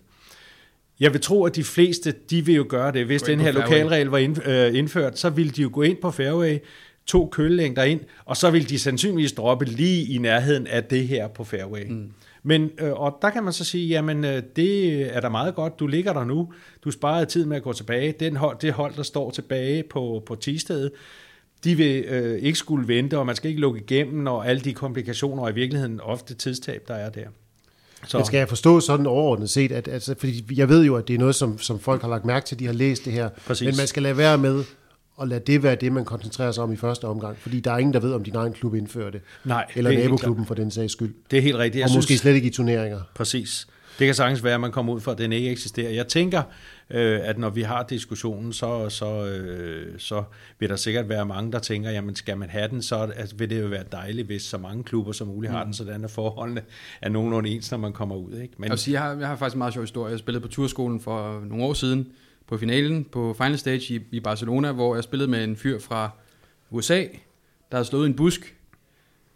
Jeg 1.00 1.12
vil 1.12 1.20
tro, 1.20 1.44
at 1.44 1.56
de 1.56 1.64
fleste, 1.64 2.14
de 2.30 2.46
vil 2.46 2.54
jo 2.54 2.66
gøre 2.68 2.92
det. 2.92 3.06
Hvis 3.06 3.22
den 3.22 3.40
her 3.40 3.52
fairway. 3.52 3.62
lokalregel 3.62 4.06
var 4.06 4.18
ind, 4.18 4.46
øh, 4.46 4.74
indført, 4.74 5.18
så 5.18 5.30
ville 5.30 5.52
de 5.52 5.62
jo 5.62 5.70
gå 5.72 5.82
ind 5.82 5.96
på 5.96 6.10
fairway, 6.10 6.58
to 7.08 7.28
kølelængder 7.32 7.82
ind, 7.82 8.00
og 8.24 8.36
så 8.36 8.50
vil 8.50 8.68
de 8.68 8.78
sandsynligvis 8.78 9.32
droppe 9.32 9.64
lige 9.64 10.14
i 10.14 10.18
nærheden 10.18 10.66
af 10.66 10.84
det 10.84 11.08
her 11.08 11.28
på 11.28 11.44
fairway. 11.44 11.86
Mm. 11.88 12.12
Men, 12.42 12.70
øh, 12.78 12.92
og 12.92 13.18
der 13.22 13.30
kan 13.30 13.44
man 13.44 13.52
så 13.52 13.64
sige, 13.64 13.88
jamen 13.88 14.24
øh, 14.24 14.42
det 14.56 15.02
er 15.16 15.20
da 15.20 15.28
meget 15.28 15.54
godt, 15.54 15.80
du 15.80 15.86
ligger 15.86 16.12
der 16.12 16.24
nu, 16.24 16.52
du 16.84 16.90
sparede 16.90 17.26
tid 17.26 17.44
med 17.44 17.56
at 17.56 17.62
gå 17.62 17.72
tilbage, 17.72 18.14
Den 18.20 18.36
hold, 18.36 18.56
det 18.60 18.72
hold, 18.72 18.94
der 18.96 19.02
står 19.02 19.30
tilbage 19.30 19.82
på, 19.90 20.22
på 20.26 20.34
tistedet, 20.34 20.90
de 21.64 21.74
vil 21.74 22.04
øh, 22.04 22.38
ikke 22.38 22.58
skulle 22.58 22.88
vente, 22.88 23.18
og 23.18 23.26
man 23.26 23.36
skal 23.36 23.48
ikke 23.48 23.60
lukke 23.60 23.80
igennem, 23.80 24.26
og 24.26 24.48
alle 24.48 24.60
de 24.60 24.72
komplikationer, 24.74 25.42
og 25.42 25.50
i 25.50 25.54
virkeligheden 25.54 26.00
ofte 26.00 26.34
tidstab, 26.34 26.88
der 26.88 26.94
er 26.94 27.10
der. 27.10 27.26
Så. 28.06 28.18
Men 28.18 28.26
skal 28.26 28.38
jeg 28.38 28.48
forstå 28.48 28.80
sådan 28.80 29.06
overordnet 29.06 29.50
set, 29.50 29.72
at, 29.72 29.88
altså, 29.88 30.14
fordi 30.18 30.44
jeg 30.56 30.68
ved 30.68 30.84
jo, 30.84 30.96
at 30.96 31.08
det 31.08 31.14
er 31.14 31.18
noget, 31.18 31.34
som, 31.34 31.58
som 31.58 31.80
folk 31.80 32.02
har 32.02 32.08
lagt 32.08 32.24
mærke 32.24 32.46
til, 32.46 32.58
de 32.58 32.66
har 32.66 32.72
læst 32.72 33.04
det 33.04 33.12
her, 33.12 33.28
Præcis. 33.46 33.66
men 33.66 33.74
man 33.76 33.86
skal 33.86 34.02
lade 34.02 34.16
være 34.16 34.38
med 34.38 34.64
at 35.22 35.28
lade 35.28 35.40
det 35.40 35.62
være 35.62 35.74
det, 35.74 35.92
man 35.92 36.04
koncentrerer 36.04 36.52
sig 36.52 36.64
om 36.64 36.72
i 36.72 36.76
første 36.76 37.04
omgang, 37.04 37.36
fordi 37.38 37.60
der 37.60 37.72
er 37.72 37.78
ingen, 37.78 37.94
der 37.94 38.00
ved, 38.00 38.12
om 38.12 38.24
din 38.24 38.36
egen 38.36 38.52
klub 38.52 38.74
indfører 38.74 39.10
det, 39.10 39.20
Nej, 39.44 39.66
eller 39.76 39.90
det 39.90 40.00
naboklubben 40.00 40.46
for 40.46 40.54
den 40.54 40.70
sags 40.70 40.92
skyld, 40.92 41.14
Det 41.30 41.38
er 41.38 41.42
helt 41.42 41.56
rigtigt. 41.56 41.80
Jeg 41.80 41.84
og 41.84 41.90
synes, 41.90 42.04
måske 42.04 42.18
slet 42.18 42.34
ikke 42.34 42.46
i 42.46 42.50
turneringer. 42.50 43.00
Præcis. 43.14 43.66
Det 43.98 44.06
kan 44.06 44.14
sagtens 44.14 44.44
være, 44.44 44.54
at 44.54 44.60
man 44.60 44.72
kommer 44.72 44.92
ud 44.92 45.00
for, 45.00 45.12
at 45.12 45.18
den 45.18 45.32
ikke 45.32 45.50
eksisterer. 45.50 45.90
Jeg 45.90 46.08
tænker, 46.08 46.42
øh, 46.90 47.20
at 47.22 47.38
når 47.38 47.50
vi 47.50 47.62
har 47.62 47.82
diskussionen, 47.82 48.52
så, 48.52 48.88
så, 48.88 49.26
øh, 49.26 49.98
så 49.98 50.22
vil 50.58 50.68
der 50.68 50.76
sikkert 50.76 51.08
være 51.08 51.26
mange, 51.26 51.52
der 51.52 51.58
tænker, 51.58 51.90
jamen 51.90 52.14
skal 52.16 52.38
man 52.38 52.50
have 52.50 52.68
den, 52.68 52.82
så 52.82 52.96
altså, 53.16 53.36
vil 53.36 53.50
det 53.50 53.60
jo 53.60 53.66
være 53.66 53.84
dejligt, 53.92 54.26
hvis 54.26 54.42
så 54.42 54.58
mange 54.58 54.84
klubber 54.84 55.12
som 55.12 55.26
muligt 55.26 55.52
har 55.52 55.64
den, 55.64 55.74
sådan 55.74 56.04
at 56.04 56.10
forholdene 56.10 56.62
er 57.02 57.08
nogenlunde 57.08 57.50
ens, 57.50 57.70
når 57.70 57.78
man 57.78 57.92
kommer 57.92 58.16
ud. 58.16 58.32
Ikke? 58.32 58.54
Men, 58.56 58.64
Jeg, 58.64 58.70
vil 58.70 58.78
sige, 58.78 58.94
jeg, 58.94 59.02
har, 59.02 59.16
jeg 59.18 59.28
har 59.28 59.36
faktisk 59.36 59.54
en 59.54 59.58
meget 59.58 59.72
sjov 59.74 59.82
historie. 59.82 60.10
Jeg 60.10 60.18
spillede 60.18 60.42
på 60.42 60.48
turskolen 60.48 61.00
for 61.00 61.44
nogle 61.48 61.64
år 61.64 61.72
siden 61.72 62.06
på 62.48 62.58
finalen 62.58 63.04
på 63.04 63.34
Final 63.38 63.58
Stage 63.58 63.94
i, 63.94 64.00
i 64.10 64.20
Barcelona, 64.20 64.72
hvor 64.72 64.94
jeg 64.94 65.04
spillede 65.04 65.30
med 65.30 65.44
en 65.44 65.56
fyr 65.56 65.78
fra 65.78 66.10
USA, 66.70 67.00
der 67.70 67.76
havde 67.76 67.84
slået 67.84 68.06
en 68.06 68.14
busk. 68.14 68.54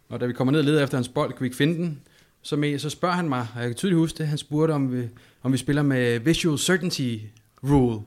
Og 0.09 0.19
da 0.19 0.25
vi 0.25 0.33
kommer 0.33 0.51
ned 0.51 0.59
og 0.59 0.65
leder 0.65 0.83
efter 0.83 0.97
hans 0.97 1.09
bold, 1.09 1.33
kan 1.33 1.41
vi 1.41 1.45
ikke 1.45 1.57
finde 1.57 1.77
den. 1.77 2.01
Så, 2.41 2.55
med, 2.55 2.79
så 2.79 2.89
spørger 2.89 3.15
han 3.15 3.29
mig, 3.29 3.47
og 3.55 3.61
jeg 3.61 3.69
kan 3.69 3.75
tydeligt 3.75 3.97
huske 3.97 4.17
det, 4.17 4.27
han 4.27 4.37
spurgte, 4.37 4.71
om 4.71 4.93
vi, 4.93 5.09
om 5.43 5.51
vi 5.53 5.57
spiller 5.57 5.81
med 5.81 6.19
Visual 6.19 6.59
Certainty 6.59 7.17
Rule. 7.63 8.01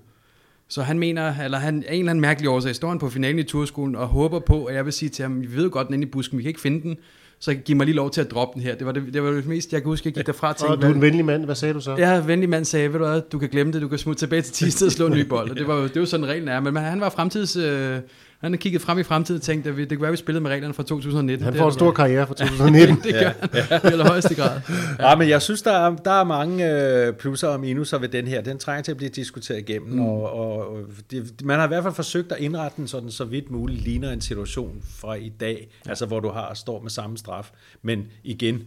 Så 0.69 0.83
han 0.83 0.99
mener, 0.99 1.45
eller 1.45 1.59
han 1.59 1.85
er 1.87 1.93
en 1.93 1.99
eller 1.99 2.11
anden 2.11 2.21
mærkelig 2.21 2.51
årsag, 2.51 2.75
står 2.75 2.89
han 2.89 2.99
på 2.99 3.11
finalen 3.11 3.39
i 3.39 3.43
turskolen 3.43 3.97
og 3.97 4.09
håber 4.09 4.39
på, 4.39 4.65
at 4.65 4.75
jeg 4.75 4.85
vil 4.85 4.93
sige 4.93 5.09
til 5.09 5.23
ham, 5.23 5.41
vi 5.41 5.57
ved 5.57 5.71
godt 5.71 5.87
den 5.87 5.95
inde 5.95 6.07
i 6.07 6.11
busken, 6.11 6.39
vi 6.39 6.43
kan 6.43 6.49
ikke 6.49 6.61
finde 6.61 6.83
den, 6.83 6.99
så 7.41 7.55
giv 7.55 7.77
mig 7.77 7.87
lige 7.87 7.97
lov 7.97 8.11
til 8.11 8.21
at 8.21 8.31
droppe 8.31 8.55
den 8.55 8.63
her. 8.63 8.75
Det 8.75 8.87
var 8.87 8.93
det, 8.93 9.03
det, 9.13 9.23
var 9.23 9.31
det 9.31 9.47
mest, 9.47 9.73
jeg 9.73 9.83
kan 9.83 9.89
huske, 9.89 10.07
jeg 10.07 10.15
gik 10.15 10.27
derfra 10.27 10.55
og 10.69 10.83
du 10.83 10.87
er 10.87 10.91
en 10.91 11.03
venlig 11.03 11.25
mand, 11.25 11.45
hvad 11.45 11.55
sagde 11.55 11.75
du 11.75 11.81
så? 11.81 11.97
Ja, 11.99 12.21
venlig 12.21 12.49
mand 12.49 12.65
sagde, 12.65 12.93
ved 12.93 12.99
du 12.99 13.07
hvad, 13.07 13.21
du 13.33 13.39
kan 13.39 13.49
glemme 13.49 13.73
det, 13.73 13.83
du 13.83 13.89
kan 13.89 13.99
smutte 13.99 14.21
tilbage 14.21 14.43
til 14.43 14.55
Tisted 14.55 14.87
og 14.87 14.93
slå 14.93 15.07
en 15.07 15.13
ny 15.13 15.29
bold. 15.29 15.51
Og 15.51 15.57
det 15.57 15.69
var 15.69 15.75
jo 15.77 15.87
det 15.87 16.01
var 16.01 16.07
sådan 16.07 16.27
reglen 16.27 16.49
er, 16.49 16.61
men 16.61 16.77
han 16.77 17.01
var 17.01 17.09
fremtids... 17.09 17.57
Øh, 17.57 17.99
han 18.47 18.53
har 18.53 18.59
kigget 18.59 18.83
frem 18.83 18.99
i 18.99 19.03
fremtiden 19.03 19.39
og 19.39 19.43
tænkt, 19.43 19.67
at 19.67 19.77
vi, 19.77 19.85
det 19.85 19.91
kunne 19.91 20.01
være, 20.03 20.09
at 20.09 20.13
vi 20.13 20.17
spillede 20.17 20.43
med 20.43 20.51
reglerne 20.51 20.75
fra 20.75 20.83
2019. 20.83 21.45
Han 21.45 21.55
får 21.55 21.67
en 21.67 21.73
stor 21.73 21.93
karriere 21.93 22.27
fra 22.27 22.35
2019. 22.35 22.97
det 23.05 23.15
gør 23.15 23.33
han 23.53 23.81
i 23.85 23.93
allerhøjeste 23.93 24.35
grad. 24.35 24.61
Ja. 24.99 25.09
ja, 25.09 25.17
men 25.17 25.29
jeg 25.29 25.43
synes, 25.43 25.63
der 25.63 25.73
er, 25.73 25.97
der 25.97 26.11
er 26.11 26.25
mange 26.25 26.73
øh, 26.73 27.13
plusser 27.13 27.49
og 27.49 27.61
minuser 27.61 27.99
ved 27.99 28.09
den 28.09 28.27
her. 28.27 28.41
Den 28.41 28.59
trænger 28.59 28.83
til 28.83 28.91
at 28.91 28.97
blive 28.97 29.11
diskuteret 29.11 29.59
igennem, 29.59 29.93
mm. 29.93 30.01
og, 30.01 30.33
og 30.33 30.79
det, 31.11 31.43
man 31.45 31.59
har 31.59 31.65
i 31.65 31.69
hvert 31.69 31.83
fald 31.83 31.95
forsøgt 31.95 32.33
at 32.33 32.39
indrette 32.39 32.77
den 32.77 32.89
sådan, 32.89 33.11
så 33.11 33.25
vidt 33.25 33.51
muligt 33.51 33.81
ligner 33.81 34.13
en 34.13 34.21
situation 34.21 34.83
fra 34.85 35.15
i 35.15 35.29
dag, 35.29 35.69
ja. 35.85 35.91
altså 35.91 36.07
hvor 36.07 36.21
du 36.21 36.29
har 36.29 36.55
står 36.55 36.83
med 36.83 36.91
samme 36.91 37.19
straf. 37.19 37.51
Men 37.83 38.07
igen, 38.25 38.63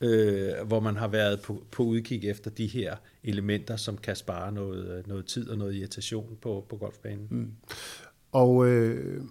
øh, 0.00 0.66
hvor 0.66 0.80
man 0.80 0.96
har 0.96 1.08
været 1.08 1.40
på, 1.40 1.62
på 1.70 1.82
udkig 1.82 2.24
efter 2.24 2.50
de 2.50 2.66
her 2.66 2.96
elementer, 3.24 3.76
som 3.76 3.96
kan 3.96 4.16
spare 4.16 4.52
noget, 4.52 5.06
noget 5.06 5.26
tid 5.26 5.48
og 5.48 5.58
noget 5.58 5.74
irritation 5.74 6.36
på, 6.40 6.66
på 6.68 6.76
golfbanen. 6.76 7.26
Mm. 7.30 7.50
Og 8.32 8.68
øh, 8.68 9.24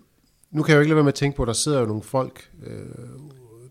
nu 0.51 0.63
kan 0.63 0.71
jeg 0.71 0.75
jo 0.75 0.81
ikke 0.81 0.89
lade 0.89 0.95
være 0.95 1.03
med 1.03 1.11
at 1.11 1.15
tænke 1.15 1.37
på, 1.37 1.43
at 1.43 1.47
der 1.47 1.53
sidder 1.53 1.79
jo 1.79 1.85
nogle 1.85 2.03
folk, 2.03 2.51
øh, 2.65 2.85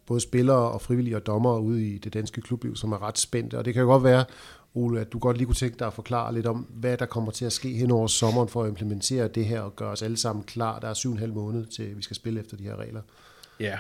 både 0.07 0.21
spillere 0.21 0.71
og 0.71 0.83
frivillige 0.83 1.17
og 1.17 1.27
dommere 1.27 1.61
ude 1.61 1.87
i 1.87 1.99
det 1.99 2.15
danske 2.15 2.41
klubliv, 2.41 2.77
som 2.77 2.93
er 2.93 3.03
ret 3.03 3.19
spændte. 3.19 3.59
Og 3.59 3.65
det 3.65 3.75
kan 3.75 3.81
jo 3.81 3.87
godt 3.89 4.05
være, 4.05 4.25
Ole, 4.75 5.01
at 5.01 5.13
du 5.13 5.19
godt 5.19 5.37
lige 5.37 5.47
kunne 5.47 5.55
tænke 5.55 5.79
dig 5.79 5.87
at 5.87 5.93
forklare 5.93 6.35
lidt 6.35 6.47
om, 6.47 6.57
hvad 6.71 6.97
der 6.97 7.07
kommer 7.07 7.33
til 7.33 7.45
at 7.45 7.53
ske 7.53 7.69
hen 7.69 7.91
over 7.91 8.07
sommeren 8.07 8.49
for 8.49 8.63
at 8.63 8.69
implementere 8.69 9.29
det 9.29 9.45
her 9.45 9.61
og 9.61 9.77
gøre 9.77 9.91
os 9.91 10.03
alle 10.03 10.17
sammen 10.17 10.45
klar. 10.45 10.79
Der 10.79 10.89
er 10.89 10.95
syv 10.95 11.11
og 11.11 11.15
en 11.15 11.19
halv 11.21 11.33
måned 11.33 11.67
til, 11.67 11.83
at 11.83 11.97
vi 11.97 12.03
skal 12.03 12.17
spille 12.17 12.41
efter 12.41 12.57
de 12.57 12.63
her 12.63 12.77
regler. 12.77 13.01
Ja. 13.61 13.79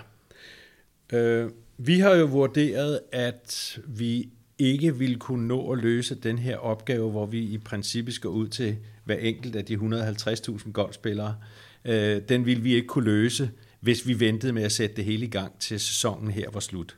Øh, 1.12 1.50
vi 1.78 1.98
har 1.98 2.14
jo 2.14 2.26
vurderet, 2.26 3.00
at 3.12 3.78
vi 3.86 4.28
ikke 4.58 4.96
ville 4.96 5.16
kunne 5.16 5.48
nå 5.48 5.72
at 5.72 5.78
løse 5.78 6.14
den 6.14 6.38
her 6.38 6.56
opgave, 6.56 7.10
hvor 7.10 7.26
vi 7.26 7.40
i 7.40 7.58
princippet 7.58 8.14
skal 8.14 8.30
ud 8.30 8.48
til 8.48 8.76
hver 9.14 9.28
enkelt 9.28 9.56
af 9.56 9.64
de 9.64 9.74
150.000 9.74 10.72
golfspillere. 10.72 11.36
Øh, 11.84 12.22
den 12.28 12.46
ville 12.46 12.62
vi 12.62 12.74
ikke 12.74 12.86
kunne 12.86 13.04
løse, 13.04 13.50
hvis 13.80 14.06
vi 14.06 14.20
ventede 14.20 14.52
med 14.52 14.62
at 14.62 14.72
sætte 14.72 14.96
det 14.96 15.04
hele 15.04 15.26
i 15.26 15.30
gang 15.30 15.58
til 15.58 15.80
sæsonen 15.80 16.30
her 16.30 16.50
var 16.52 16.60
slut. 16.60 16.96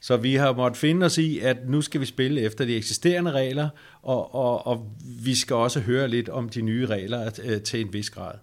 Så 0.00 0.16
vi 0.16 0.34
har 0.34 0.52
måttet 0.52 0.76
finde 0.76 1.06
os 1.06 1.18
i, 1.18 1.38
at 1.38 1.56
nu 1.68 1.82
skal 1.82 2.00
vi 2.00 2.06
spille 2.06 2.40
efter 2.40 2.64
de 2.64 2.76
eksisterende 2.76 3.30
regler, 3.30 3.68
og, 4.02 4.34
og, 4.34 4.66
og 4.66 4.92
vi 5.24 5.34
skal 5.34 5.56
også 5.56 5.80
høre 5.80 6.08
lidt 6.08 6.28
om 6.28 6.48
de 6.48 6.62
nye 6.62 6.86
regler 6.86 7.30
øh, 7.44 7.60
til 7.60 7.80
en 7.80 7.92
vis 7.92 8.10
grad. 8.10 8.34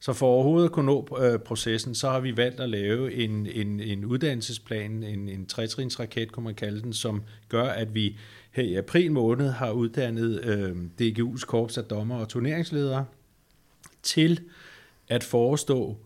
Så 0.00 0.12
for 0.12 0.26
overhovedet 0.26 0.68
at 0.68 0.72
kunne 0.72 0.86
nå 0.86 1.18
øh, 1.20 1.38
processen, 1.38 1.94
så 1.94 2.10
har 2.10 2.20
vi 2.20 2.36
valgt 2.36 2.60
at 2.60 2.68
lave 2.68 3.14
en, 3.14 3.46
en, 3.46 3.80
en 3.80 4.04
uddannelsesplan, 4.04 5.02
en, 5.02 5.28
en 5.28 5.46
trætrinsraket, 5.46 6.32
kunne 6.32 6.44
man 6.44 6.54
kalde 6.54 6.82
den, 6.82 6.92
som 6.92 7.22
gør, 7.48 7.64
at 7.64 7.94
vi 7.94 8.16
her 8.54 8.62
i 8.62 8.74
april 8.74 9.12
måned 9.12 9.50
har 9.50 9.70
uddannet 9.70 10.44
øh, 10.44 10.76
DGU's 11.00 11.44
korps 11.46 11.78
af 11.78 11.84
dommer 11.84 12.16
og 12.16 12.28
turneringsledere 12.28 13.04
til 14.02 14.40
at 15.08 15.24
forestå 15.24 15.96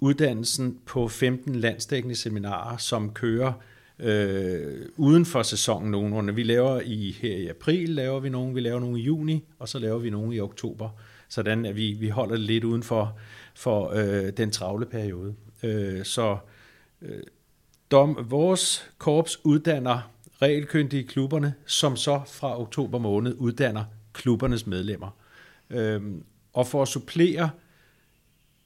uddannelsen 0.00 0.78
på 0.86 1.08
15 1.08 1.54
landsdækkende 1.54 2.16
seminarer, 2.16 2.76
som 2.76 3.12
kører 3.12 3.52
øh, 3.98 4.86
uden 4.96 5.26
for 5.26 5.42
sæsonen 5.42 5.90
nogenlunde. 5.90 6.34
Vi 6.34 6.42
laver 6.42 6.80
i 6.80 7.16
her 7.20 7.36
i 7.36 7.46
april, 7.46 7.88
laver 7.88 8.20
vi 8.20 8.28
nogle, 8.28 8.54
vi 8.54 8.60
laver 8.60 8.80
nogle 8.80 9.00
i 9.00 9.02
juni, 9.02 9.44
og 9.58 9.68
så 9.68 9.78
laver 9.78 9.98
vi 9.98 10.10
nogle 10.10 10.36
i 10.36 10.40
oktober 10.40 10.88
sådan 11.32 11.66
at 11.66 11.76
vi, 11.76 11.92
vi 11.92 12.08
holder 12.08 12.34
det 12.34 12.44
lidt 12.44 12.64
uden 12.64 12.82
for, 12.82 13.18
for 13.54 13.90
øh, 13.90 14.32
den 14.36 14.50
travle 14.50 14.86
periode. 14.86 15.34
Øh, 15.62 16.04
så 16.04 16.38
øh, 17.02 17.22
dom, 17.90 18.26
vores 18.30 18.90
korps 18.98 19.44
uddanner 19.44 20.10
regelkyndige 20.42 21.04
klubberne, 21.04 21.54
som 21.66 21.96
så 21.96 22.20
fra 22.26 22.60
oktober 22.60 22.98
måned 22.98 23.34
uddanner 23.38 23.84
klubbernes 24.12 24.66
medlemmer. 24.66 25.16
Øh, 25.70 26.02
og 26.52 26.66
for 26.66 26.82
at 26.82 26.88
supplere 26.88 27.50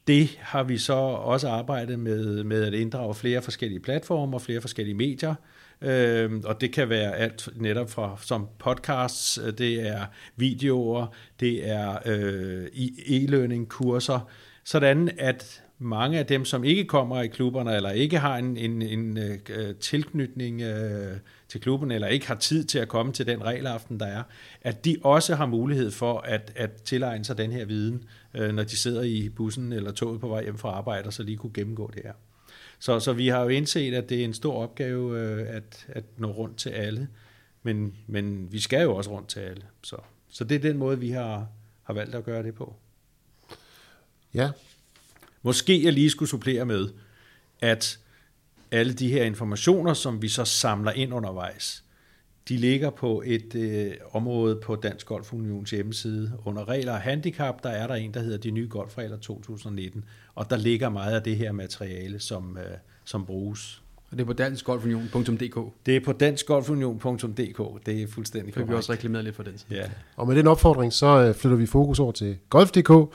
det 0.06 0.38
har 0.40 0.62
vi 0.62 0.78
så 0.78 0.92
også 0.92 1.48
arbejdet 1.48 1.98
med, 1.98 2.44
med 2.44 2.64
at 2.64 2.74
inddrage 2.74 3.14
flere 3.14 3.42
forskellige 3.42 3.80
platformer, 3.80 4.38
flere 4.38 4.60
forskellige 4.60 4.94
medier, 4.94 5.34
Øh, 5.82 6.30
og 6.44 6.60
det 6.60 6.72
kan 6.72 6.88
være 6.88 7.16
alt 7.16 7.48
netop 7.56 7.90
fra 7.90 8.16
som 8.22 8.48
podcasts, 8.58 9.38
øh, 9.38 9.52
det 9.58 9.88
er 9.88 10.06
videoer, 10.36 11.06
det 11.40 11.68
er 11.70 11.98
øh, 12.06 12.66
e-learning 13.06 13.66
kurser, 13.68 14.30
sådan 14.64 15.10
at 15.18 15.62
mange 15.78 16.18
af 16.18 16.26
dem, 16.26 16.44
som 16.44 16.64
ikke 16.64 16.84
kommer 16.84 17.22
i 17.22 17.26
klubberne, 17.26 17.76
eller 17.76 17.90
ikke 17.90 18.18
har 18.18 18.36
en, 18.36 18.56
en, 18.56 18.82
en 18.82 19.18
øh, 19.18 19.74
tilknytning 19.80 20.60
øh, 20.60 21.16
til 21.48 21.60
klubben, 21.60 21.90
eller 21.90 22.08
ikke 22.08 22.26
har 22.26 22.34
tid 22.34 22.64
til 22.64 22.78
at 22.78 22.88
komme 22.88 23.12
til 23.12 23.26
den 23.26 23.44
regelaften, 23.44 24.00
der 24.00 24.06
er, 24.06 24.22
at 24.62 24.84
de 24.84 24.96
også 25.02 25.34
har 25.34 25.46
mulighed 25.46 25.90
for 25.90 26.18
at, 26.18 26.52
at 26.56 26.82
tilegne 26.82 27.24
sig 27.24 27.38
den 27.38 27.52
her 27.52 27.64
viden, 27.64 28.04
øh, 28.34 28.54
når 28.54 28.62
de 28.62 28.76
sidder 28.76 29.02
i 29.02 29.28
bussen 29.28 29.72
eller 29.72 29.92
toget 29.92 30.20
på 30.20 30.28
vej 30.28 30.42
hjem 30.42 30.58
fra 30.58 30.68
arbejde, 30.68 31.06
og 31.06 31.12
så 31.12 31.22
lige 31.22 31.36
kunne 31.36 31.52
gennemgå 31.54 31.90
det 31.94 32.02
her. 32.04 32.12
Så, 32.78 33.00
så 33.00 33.12
vi 33.12 33.28
har 33.28 33.42
jo 33.42 33.48
indset, 33.48 33.94
at 33.94 34.08
det 34.08 34.20
er 34.20 34.24
en 34.24 34.34
stor 34.34 34.62
opgave 34.62 35.20
øh, 35.20 35.56
at, 35.56 35.86
at 35.88 36.04
nå 36.16 36.30
rundt 36.30 36.56
til 36.56 36.70
alle, 36.70 37.08
men, 37.62 37.94
men 38.06 38.52
vi 38.52 38.60
skal 38.60 38.82
jo 38.82 38.96
også 38.96 39.10
rundt 39.10 39.28
til 39.28 39.40
alle. 39.40 39.62
Så, 39.82 39.96
så 40.28 40.44
det 40.44 40.54
er 40.54 40.58
den 40.58 40.78
måde, 40.78 41.00
vi 41.00 41.10
har, 41.10 41.48
har 41.82 41.94
valgt 41.94 42.14
at 42.14 42.24
gøre 42.24 42.42
det 42.42 42.54
på. 42.54 42.74
Ja. 44.34 44.50
Måske 45.46 45.84
jeg 45.84 45.92
lige 45.92 46.10
skulle 46.10 46.28
supplere 46.28 46.64
med, 46.64 46.88
at 47.60 47.98
alle 48.70 48.92
de 48.92 49.08
her 49.08 49.24
informationer, 49.24 49.94
som 49.94 50.22
vi 50.22 50.28
så 50.28 50.44
samler 50.44 50.92
ind 50.92 51.14
undervejs, 51.14 51.84
de 52.48 52.56
ligger 52.56 52.90
på 52.90 53.22
et 53.26 53.54
øh, 53.54 53.92
område 54.12 54.60
på 54.64 54.76
Dansk 54.76 55.06
Golf 55.06 55.32
Unions 55.32 55.70
hjemmeside. 55.70 56.32
Under 56.44 56.68
regler 56.68 56.92
og 56.92 57.00
handicap, 57.00 57.62
der 57.62 57.68
er 57.68 57.86
der 57.86 57.94
en, 57.94 58.14
der 58.14 58.20
hedder 58.20 58.38
De 58.38 58.50
Nye 58.50 58.68
Golfregler 58.68 59.16
2019, 59.16 60.04
og 60.34 60.50
der 60.50 60.56
ligger 60.56 60.88
meget 60.88 61.14
af 61.14 61.22
det 61.22 61.36
her 61.36 61.52
materiale, 61.52 62.20
som, 62.20 62.58
øh, 62.58 62.76
som 63.04 63.26
bruges. 63.26 63.82
Og 64.10 64.18
det 64.18 64.20
er 64.20 64.26
på 64.26 64.32
danskgolfunion.dk? 64.32 65.72
Det 65.86 65.96
er 65.96 66.00
på 66.04 66.12
danskgolfunion.dk, 66.12 67.86
det 67.86 68.02
er 68.02 68.06
fuldstændig 68.08 68.54
korrekt. 68.54 68.70
Vi 68.70 68.74
også 68.74 68.92
reklameret 68.92 69.24
lidt 69.24 69.36
for 69.36 69.42
den. 69.42 69.58
Ja. 69.70 69.82
Og 70.16 70.26
med 70.26 70.36
den 70.36 70.46
opfordring, 70.46 70.92
så 70.92 71.06
øh, 71.06 71.34
flytter 71.34 71.56
vi 71.56 71.66
fokus 71.66 71.98
over 71.98 72.12
til 72.12 72.38
Golf.dk, 72.50 73.14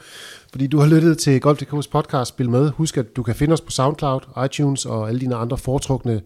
fordi 0.51 0.67
du 0.67 0.79
har 0.79 0.87
lyttet 0.87 1.17
til 1.17 1.39
Golf.dk's 1.39 1.89
podcast 1.91 2.29
Spil 2.29 2.49
Med. 2.49 2.71
Husk, 2.71 2.97
at 2.97 3.15
du 3.15 3.23
kan 3.23 3.35
finde 3.35 3.53
os 3.53 3.61
på 3.61 3.71
SoundCloud, 3.71 4.45
iTunes 4.45 4.85
og 4.85 5.07
alle 5.07 5.19
dine 5.19 5.35
andre 5.35 5.57
foretrukne 5.57 6.21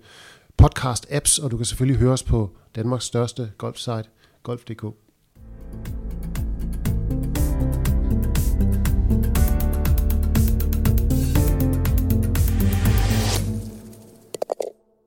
podcast-apps, 0.62 1.44
og 1.44 1.52
du 1.52 1.58
kan 1.58 1.66
selvfølgelig 1.66 2.00
høre 2.00 2.12
os 2.12 2.24
på 2.24 2.50
Danmarks 2.76 3.06
største 3.06 3.52
golfsite, 3.58 4.04
golf.dk. 4.44 5.05